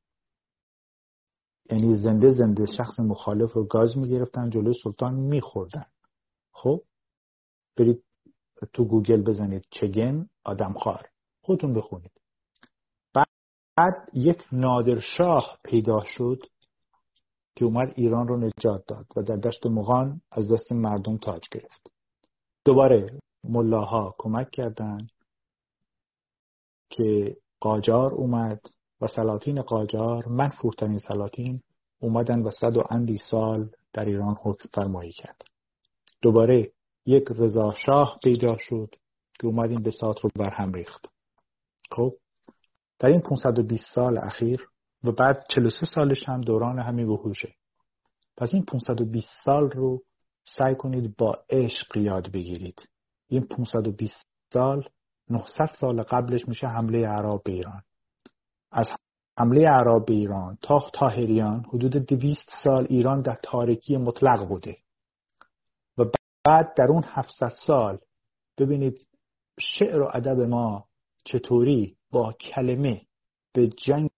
یعنی 1.71 1.97
زنده 1.97 2.29
زنده 2.29 2.65
شخص 2.77 2.99
مخالف 2.99 3.53
رو 3.53 3.63
گاز 3.67 3.97
می‌گرفتن 3.97 4.49
جلوی 4.49 4.73
سلطان 4.83 5.13
میخوردن. 5.13 5.85
خب؟ 6.51 6.81
برید 7.77 8.03
تو 8.73 8.85
گوگل 8.85 9.23
بزنید 9.23 9.65
چگن 9.69 10.29
آدمخوار. 10.43 11.09
خودتون 11.41 11.73
بخونید. 11.73 12.11
بعد 13.77 14.09
یک 14.13 14.43
نادرشاه 14.51 15.57
پیدا 15.63 15.99
شد 16.05 16.39
که 17.55 17.65
اومد 17.65 17.93
ایران 17.95 18.27
رو 18.27 18.37
نجات 18.37 18.83
داد 18.87 19.05
و 19.15 19.23
در 19.23 19.35
دشت 19.35 19.65
مغان 19.65 20.21
از 20.31 20.51
دست 20.51 20.71
مردم 20.71 21.17
تاج 21.17 21.41
گرفت. 21.51 21.91
دوباره 22.65 23.19
ملاها 23.43 24.15
کمک 24.17 24.51
کردند 24.51 25.11
که 26.89 27.37
قاجار 27.59 28.13
اومد. 28.13 28.61
و 29.01 29.07
سلاطین 29.07 29.61
قاجار 29.61 30.27
منفورترین 30.27 30.99
سلاطین 30.99 31.61
اومدن 31.99 32.39
و 32.39 32.51
صد 32.51 32.77
و 32.77 32.83
اندی 32.89 33.17
سال 33.17 33.69
در 33.93 34.05
ایران 34.05 34.35
حکم 34.43 34.69
فرمایی 34.73 35.11
کرد. 35.11 35.41
دوباره 36.21 36.71
یک 37.05 37.23
رضا 37.29 37.73
شاه 37.73 38.19
پیدا 38.23 38.57
شد 38.57 38.95
که 39.39 39.47
اومد 39.47 39.69
این 39.69 39.83
بساط 39.83 40.19
رو 40.19 40.29
برهم 40.35 40.73
ریخت. 40.73 41.09
خب 41.91 42.13
در 42.99 43.09
این 43.09 43.21
520 43.21 43.83
سال 43.95 44.17
اخیر 44.17 44.69
و 45.03 45.11
بعد 45.11 45.45
43 45.55 45.85
سالش 45.85 46.29
هم 46.29 46.41
دوران 46.41 46.79
همین 46.79 47.07
وحوشه. 47.07 47.53
پس 48.37 48.49
این 48.53 48.65
520 48.65 49.27
سال 49.45 49.71
رو 49.71 50.03
سعی 50.57 50.75
کنید 50.75 51.15
با 51.17 51.43
عشق 51.49 51.97
یاد 51.97 52.31
بگیرید. 52.31 52.87
این 53.27 53.47
520 53.47 54.27
سال 54.53 54.89
900 55.29 55.69
سال 55.79 56.01
قبلش 56.01 56.47
میشه 56.47 56.67
حمله 56.67 57.07
عرب 57.07 57.43
به 57.43 57.51
ایران. 57.51 57.81
از 58.71 58.87
حمله 59.39 59.67
عرب 59.67 60.05
به 60.05 60.13
ایران 60.13 60.57
تا 60.61 60.89
تاهریان 60.93 61.65
حدود 61.73 61.91
200 61.91 62.49
سال 62.63 62.87
ایران 62.89 63.21
در 63.21 63.39
تاریکی 63.43 63.97
مطلق 63.97 64.47
بوده. 64.47 64.77
و 65.97 66.05
بعد 66.45 66.73
در 66.73 66.87
اون 66.87 67.03
700 67.05 67.49
سال 67.49 67.99
ببینید 68.57 69.07
شعر 69.59 70.01
و 70.01 70.09
ادب 70.13 70.41
ما 70.41 70.85
چطوری 71.23 71.97
با 72.11 72.33
کلمه 72.33 73.01
به 73.53 73.67
جنگ 73.67 74.09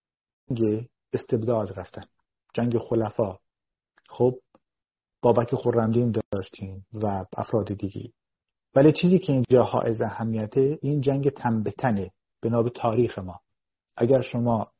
استبداد 1.12 1.78
رفتن 1.78 2.04
جنگ 2.54 2.78
خلفا. 2.78 3.38
خب 4.08 4.38
بابک 5.22 5.54
خورمدین 5.54 6.14
داشتیم 6.32 6.86
و 6.94 7.24
افراد 7.36 7.74
دیگی 7.74 8.12
ولی 8.74 8.92
چیزی 8.92 9.18
که 9.18 9.32
اینجا 9.32 9.62
حائز 9.62 10.00
اهمیته 10.02 10.78
این 10.82 11.00
جنگ 11.00 11.30
تنبتنه 11.30 12.10
به 12.40 12.62
به 12.62 12.70
تاریخ 12.70 13.18
ما. 13.18 13.40
اگر 14.00 14.20
شما 14.20 14.72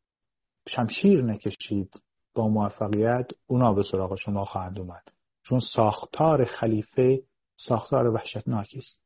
شمشیر 0.69 1.25
نکشید 1.25 2.03
با 2.35 2.49
موفقیت 2.49 3.31
اونا 3.47 3.73
به 3.73 3.83
سراغ 3.83 4.15
شما 4.15 4.45
خواهند 4.45 4.79
اومد. 4.79 5.03
چون 5.43 5.61
ساختار 5.75 6.45
خلیفه 6.45 7.23
ساختار 7.57 8.07
وحشتناکی 8.07 8.79
است. 8.79 9.01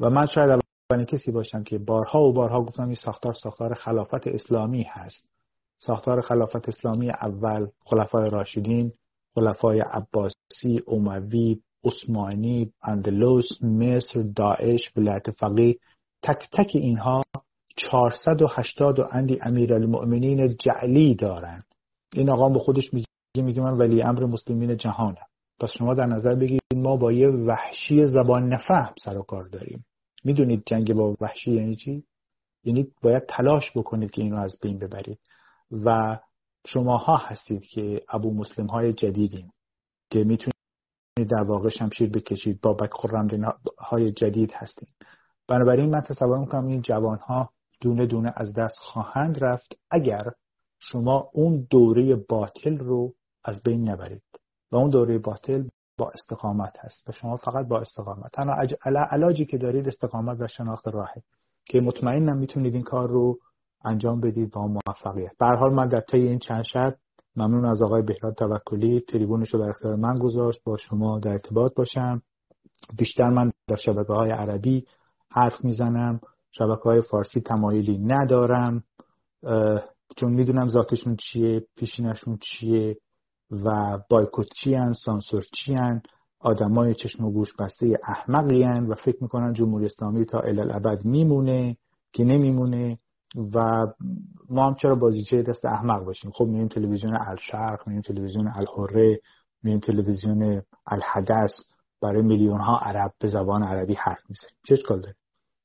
و 0.00 0.10
من 0.10 0.26
شاید 0.26 0.60
اولین 0.90 1.06
کسی 1.06 1.32
باشم 1.32 1.64
که 1.64 1.78
بارها 1.78 2.22
و 2.22 2.32
بارها 2.32 2.62
گفتم 2.62 2.86
این 2.86 2.94
ساختار 2.94 3.34
ساختار 3.34 3.74
خلافت 3.74 4.26
اسلامی 4.26 4.82
هست. 4.82 5.28
ساختار 5.78 6.20
خلافت 6.20 6.68
اسلامی 6.68 7.10
اول 7.10 7.66
خلفای 7.80 8.30
راشدین 8.30 8.92
خلفای 9.34 9.80
عباسی 9.80 10.82
اموی 10.86 11.62
عثمانی 11.84 12.72
اندلس 12.82 13.62
مصر 13.62 14.22
داعش 14.36 14.96
ولایت 14.96 15.30
فقیه 15.30 15.78
تک 16.22 16.48
تک 16.52 16.70
اینها 16.74 17.22
480 17.90 18.98
و 18.98 19.08
اندی 19.10 19.38
امیرالمؤمنین 19.42 20.56
جعلی 20.56 21.14
دارند. 21.14 21.64
این 22.12 22.30
آقا 22.30 22.48
به 22.48 22.58
خودش 22.58 22.94
میگه 22.94 23.06
میگه 23.36 23.60
من 23.60 23.78
ولی 23.78 24.02
امر 24.02 24.24
مسلمین 24.24 24.76
جهانم. 24.76 25.26
پس 25.60 25.70
شما 25.78 25.94
در 25.94 26.06
نظر 26.06 26.34
بگیرید 26.34 26.62
ما 26.74 26.96
با 26.96 27.12
یه 27.12 27.28
وحشی 27.28 28.06
زبان 28.06 28.48
نفهم 28.48 28.94
سر 29.04 29.18
و 29.18 29.22
کار 29.22 29.44
داریم. 29.48 29.84
می‌دونید 30.24 30.62
جنگ 30.66 30.94
با 30.94 31.16
وحشی 31.20 31.52
یعنی 31.52 31.76
چی؟ 31.76 32.04
یعنی 32.64 32.88
باید 33.02 33.26
تلاش 33.28 33.76
بکنید 33.76 34.10
که 34.10 34.22
اینو 34.22 34.36
از 34.36 34.56
بین 34.62 34.78
ببرید. 34.78 35.18
و 35.70 36.18
شماها 36.66 37.16
هستید 37.16 37.62
که 37.62 38.02
ابو 38.08 38.34
مسلم 38.34 38.66
های 38.66 38.92
جدیدین 38.92 39.50
که 40.10 40.24
می‌تونید 40.24 40.54
در 41.30 41.42
واقع 41.42 41.68
شمشیر 41.68 42.10
بکشید 42.10 42.60
بابک 42.60 42.90
خرمدین 42.92 43.46
های 43.78 44.12
جدید 44.12 44.52
هستین. 44.52 44.88
بنابراین 45.48 45.90
من 45.90 46.00
تصور 46.00 46.38
می‌کنم 46.38 46.66
این 46.66 46.82
جوان 46.82 47.18
ها 47.18 47.50
دونه 47.80 48.06
دونه 48.06 48.32
از 48.36 48.54
دست 48.54 48.76
خواهند 48.78 49.44
رفت 49.44 49.76
اگر 49.90 50.24
شما 50.78 51.28
اون 51.34 51.66
دوره 51.70 52.16
باطل 52.16 52.78
رو 52.78 53.12
از 53.44 53.62
بین 53.62 53.88
نبرید 53.88 54.22
و 54.72 54.76
اون 54.76 54.90
دوره 54.90 55.18
باطل 55.18 55.68
با 55.98 56.10
استقامت 56.14 56.76
هست 56.78 57.08
و 57.08 57.12
شما 57.12 57.36
فقط 57.36 57.68
با 57.68 57.80
استقامت. 57.80 58.32
تنها 58.32 58.56
علاجی 59.10 59.46
که 59.46 59.58
دارید 59.58 59.88
استقامت 59.88 60.40
و 60.40 60.46
شناخت 60.46 60.88
راهه 60.88 61.22
که 61.64 61.80
مطمئنم 61.80 62.38
می‌تونید 62.38 62.74
این 62.74 62.82
کار 62.82 63.08
رو 63.08 63.38
انجام 63.84 64.20
بدید 64.20 64.50
با 64.50 64.66
موفقیت. 64.66 65.36
به 65.38 65.46
حال 65.46 65.74
من 65.74 65.88
در 65.88 66.00
طی 66.00 66.18
این 66.18 66.38
چند 66.38 66.64
شب 66.64 66.96
ممنون 67.36 67.64
از 67.64 67.82
آقای 67.82 68.02
بهراد 68.02 68.34
توکلی. 68.34 69.00
تریبونش 69.00 69.54
رو 69.54 69.62
در 69.62 69.68
اختیار 69.68 69.96
من 69.96 70.18
گذاشت. 70.18 70.60
با 70.64 70.76
شما 70.76 71.18
در 71.18 71.32
ارتباط 71.32 71.74
باشم. 71.74 72.22
بیشتر 72.98 73.30
من 73.30 73.52
در 73.68 73.76
شبکه 73.76 74.12
های 74.12 74.30
عربی 74.30 74.86
حرف 75.30 75.64
می‌زنم. 75.64 76.20
شبکه 76.50 76.82
های 76.82 77.00
فارسی 77.00 77.40
تمایلی 77.40 77.98
ندارم. 77.98 78.84
چون 80.16 80.32
می‌دونم 80.32 80.68
ذاتشون 80.68 81.16
چیه 81.16 81.66
پیشینشون 81.76 82.38
چیه 82.42 82.96
و 83.64 83.98
بایکوت 84.10 84.46
چی 84.62 84.74
هن 84.74 84.92
سانسور 84.92 85.44
چی 85.52 85.74
هن 85.74 86.02
آدمای 86.40 86.94
چشم 86.94 87.24
و 87.24 87.32
گوش 87.32 87.56
بسته 87.56 87.98
احمقی 88.08 88.64
و 88.64 88.94
فکر 88.94 89.16
می‌کنن 89.20 89.52
جمهوری 89.52 89.84
اسلامی 89.84 90.24
تا 90.24 90.40
الالعبد 90.40 91.04
میمونه 91.04 91.76
که 92.12 92.24
نمیمونه 92.24 92.98
و 93.54 93.86
ما 94.48 94.66
هم 94.66 94.74
چرا 94.74 94.94
بازیچه 94.94 95.42
دست 95.42 95.64
احمق 95.64 96.04
باشیم؟ 96.04 96.30
خب 96.30 96.44
میریم 96.44 96.68
تلویزیون 96.68 97.16
الشرق 97.16 97.88
میریم 97.88 98.02
تلویزیون 98.02 98.48
الحره 98.48 99.20
میریم 99.62 99.80
تلویزیون 99.80 100.62
الحدث 100.86 101.50
برای 102.02 102.22
میلیون 102.22 102.60
ها 102.60 102.78
عرب 102.78 103.12
به 103.20 103.28
زبان 103.28 103.62
عربی 103.62 103.94
حرف 103.94 104.20
می‌زنیم. 104.28 104.54
چه 104.66 104.74
اشکال 104.74 105.00
داره؟ 105.00 105.14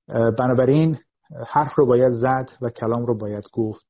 بنابراین 0.07 0.97
حرف 1.47 1.75
رو 1.75 1.85
باید 1.85 2.11
زد 2.11 2.49
و 2.61 2.69
کلام 2.69 3.05
رو 3.05 3.17
باید 3.17 3.43
گفت 3.53 3.85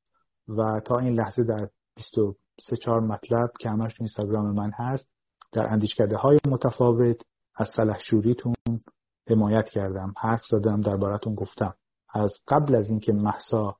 و 0.48 0.80
تا 0.84 0.98
این 0.98 1.14
لحظه 1.14 1.44
در 1.44 1.68
23 1.96 2.76
4 2.76 3.00
مطلب 3.00 3.50
که 3.60 3.70
همش 3.70 3.94
تو 3.94 4.02
اینستاگرام 4.02 4.54
من 4.54 4.70
هست 4.74 5.08
در 5.52 5.66
اندیشکده 5.66 6.16
های 6.16 6.38
متفاوت 6.46 7.16
از 7.56 7.68
سلحشوریتون 7.76 8.54
حمایت 9.30 9.68
کردم 9.68 10.14
حرف 10.18 10.40
زدم 10.50 10.80
دربارتون 10.80 11.34
گفتم. 11.34 11.74
از 12.14 12.32
قبل 12.48 12.74
از 12.74 12.90
اینکه 12.90 13.12
محسا 13.12 13.76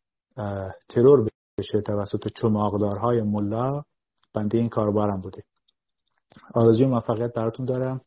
ترور 0.89 1.29
بشه 1.59 1.81
توسط 1.81 2.29
چماقدارهای 2.29 3.23
ملا 3.23 3.83
بنده 4.35 4.59
این 4.59 4.69
کاربارم 4.69 5.21
بوده. 5.21 5.43
آرزوی 6.55 6.87
موفقیت 6.87 7.33
براتون 7.33 7.67
دارم 7.67 8.01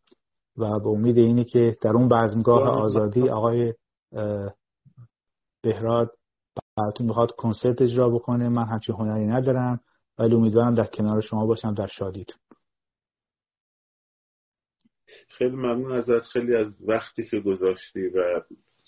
و 0.58 0.80
به 0.80 0.88
امید 0.90 1.18
اینه 1.18 1.44
که 1.44 1.76
در 1.82 1.92
اون 1.92 2.08
بزمگاه 2.08 2.64
آزادی 2.64 3.30
آقای 3.30 3.74
بهراد 5.64 6.18
براتون 6.78 7.08
می‌خواد 7.08 7.32
کنسرت 7.32 7.82
اجرا 7.82 8.10
بکنه. 8.10 8.50
من 8.50 8.64
همچین 8.64 8.96
هنری 8.96 9.26
ندارم 9.26 9.80
ولی 10.20 10.36
امیدوارم 10.36 10.74
در 10.74 10.86
کنار 10.86 11.22
شما 11.22 11.46
باشم 11.46 11.74
در 11.74 11.88
شادیتون. 11.88 12.40
خیلی 15.28 15.56
ممنون 15.56 15.92
ازت. 15.92 16.20
خیلی 16.20 16.56
از 16.56 16.82
وقتی 16.88 17.26
که 17.26 17.40
گذاشتی 17.40 18.08
و 18.08 18.42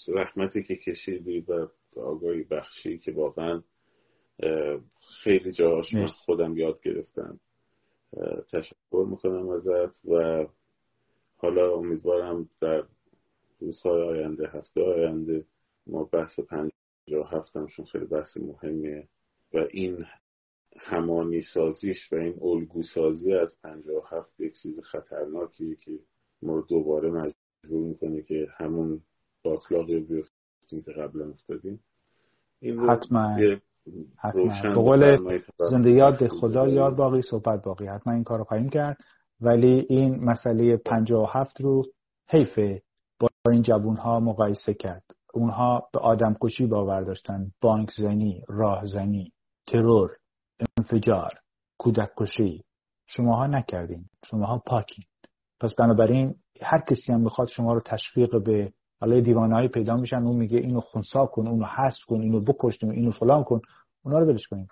زحمتی 0.06 0.64
که 0.64 0.76
کشیدی 0.76 1.40
و 1.40 1.68
آگاهی 1.98 2.44
بخشی 2.44 2.98
که 2.98 3.12
واقعا 3.12 3.62
خیلی 5.24 5.54
من 5.94 6.08
خودم 6.08 6.58
یاد 6.58 6.82
گرفتم. 6.82 7.40
تشکر 8.52 9.06
می‌کنم 9.10 9.50
ازت 9.50 10.06
و 10.06 10.46
حالا 11.38 11.76
امیدوارم 11.76 12.50
در 12.62 12.84
روزهای 13.62 14.02
آینده 14.02 14.48
هفته 14.48 14.82
آینده. 14.84 15.46
ما 15.88 16.04
بحث 16.04 16.40
پنجاه 16.40 17.30
هفتمشون 17.32 17.86
خیلی 17.86 18.06
بحث 18.06 18.38
مهمیه. 18.38 19.08
و 19.54 19.58
این 19.72 20.06
همانی 20.80 21.42
سازیش 21.42 22.14
و 22.14 22.16
این 22.16 22.40
الگو 22.42 22.84
سازی 22.84 23.34
از 23.34 23.56
پنجاه 23.64 24.10
هفت 24.12 24.40
یک 24.40 24.54
چیز 24.62 24.80
خطرناکیه 24.80 25.76
که 25.76 25.92
ما 26.42 26.56
رو 26.56 26.62
دوباره 26.62 27.10
مجبور 27.10 27.88
می‌کنه 27.88 28.22
که 28.22 28.48
همون 28.58 29.02
باطلاقی 29.44 30.00
بیفتیم 30.00 30.82
که 30.82 30.92
قبلا 30.92 31.30
افتادیم. 31.30 31.80
این 32.60 32.80
حتما. 32.80 33.38
حتما. 34.18 34.74
قول 34.74 35.32
زنده 35.70 35.92
یاد 35.92 36.28
خدا 36.28 36.68
یاد 36.68 36.96
باقی 36.96 37.22
صحبت 37.22 37.64
باقی. 37.64 37.88
حتما 37.88 38.14
این 38.14 38.24
کار 38.24 38.38
رو 38.38 38.44
خواهیم 38.44 38.70
کرد. 38.70 38.98
ولی 39.42 39.86
این 39.90 40.24
مسئله 40.24 40.78
57 40.78 41.62
رو 41.62 41.86
حیفه 42.30 42.82
با 43.46 43.52
این 43.52 43.62
جوون 43.62 43.98
ها 43.98 44.20
مقایسه 44.20 44.74
کرد. 44.74 45.04
اونها 45.34 45.90
به 45.94 46.00
آدم 46.00 46.36
کشی 46.42 46.66
باور 46.66 47.02
داشتن 47.02 47.52
بانک 47.62 47.92
زنی 47.98 48.42
راه 48.48 48.86
زنی 48.86 49.34
ترور 49.68 50.12
انفجار 50.78 51.34
کودک 51.78 52.10
کشی 52.18 52.64
شماها 53.08 53.48
نکردین. 53.48 54.06
شماها 54.26 54.58
پاکین. 54.58 55.06
پس 55.60 55.74
بنابراین 55.74 56.36
هر 56.62 56.80
کسی 56.80 57.12
هم 57.12 57.24
بخواد 57.24 57.48
شما 57.48 57.74
رو 57.74 57.82
تشویق 57.86 58.44
به 58.44 58.74
حالا 59.02 59.20
دیوانه 59.20 59.68
پیدا 59.68 59.96
میشن 59.96 60.16
اون 60.16 60.36
میگه 60.36 60.58
اینو 60.58 60.80
خونسا 60.80 61.26
کن 61.26 61.48
اونو 61.48 61.66
حذف 61.66 62.04
کن 62.08 62.22
اینو 62.22 62.42
بکش 62.42 62.84
اینو 62.84 63.12
فلان 63.12 63.44
کن. 63.44 63.62
اونا 64.04 64.20
رو 64.20 64.28
ولش 64.28 64.48
کنید 64.48 64.70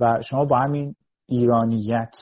و 0.00 0.22
شما 0.22 0.44
با 0.44 0.58
همین 0.58 0.94
ایرانیت 1.28 2.14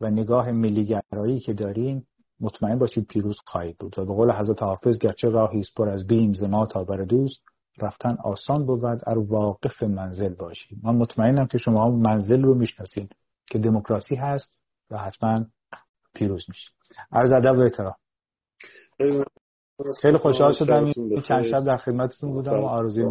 و 0.00 0.10
نگاه 0.10 0.50
ملیگرایی 0.52 1.40
که 1.40 1.52
دارین 1.52 2.04
مطمئن 2.40 2.78
باشید 2.78 3.06
پیروز 3.06 3.36
خواهید 3.46 3.78
بود 3.78 3.98
و 3.98 4.04
به 4.04 4.14
قول 4.14 4.32
حضرت 4.32 4.62
حافظ 4.62 4.98
گرچه 4.98 5.28
راهی 5.28 5.60
است 5.60 5.74
پر 5.76 5.88
از 5.88 6.06
بیم 6.06 6.32
ز 6.32 6.42
ما 6.42 6.66
تا 6.66 6.84
بر 6.84 7.04
دوست 7.04 7.42
رفتن 7.78 8.16
آسان 8.24 8.66
بود 8.66 8.84
ار 8.84 9.18
واقف 9.18 9.82
منزل 9.82 10.34
باشید. 10.34 10.78
من 10.82 10.94
مطمئنم 10.94 11.46
که 11.46 11.58
شما 11.58 11.90
منزل 11.90 12.42
رو 12.42 12.54
می‌شناسید 12.54 13.12
که 13.46 13.58
دموکراسی 13.58 14.14
هست 14.14 14.58
و 14.90 14.98
حتما 14.98 15.44
پیروز 16.14 16.44
میشید. 16.48 16.74
عرض 17.12 17.32
ادب 17.32 17.58
و 17.58 17.60
احترام. 17.60 17.94
خیلی 20.02 20.18
خوشحال 20.18 20.52
شدم. 20.52 20.84
این 20.84 21.20
چند 21.20 21.44
شب 21.44 21.64
در 21.64 21.76
خدمتتون 21.76 22.30
بودم 22.30 22.60
و 22.60 22.66
آرزوی 22.66 23.04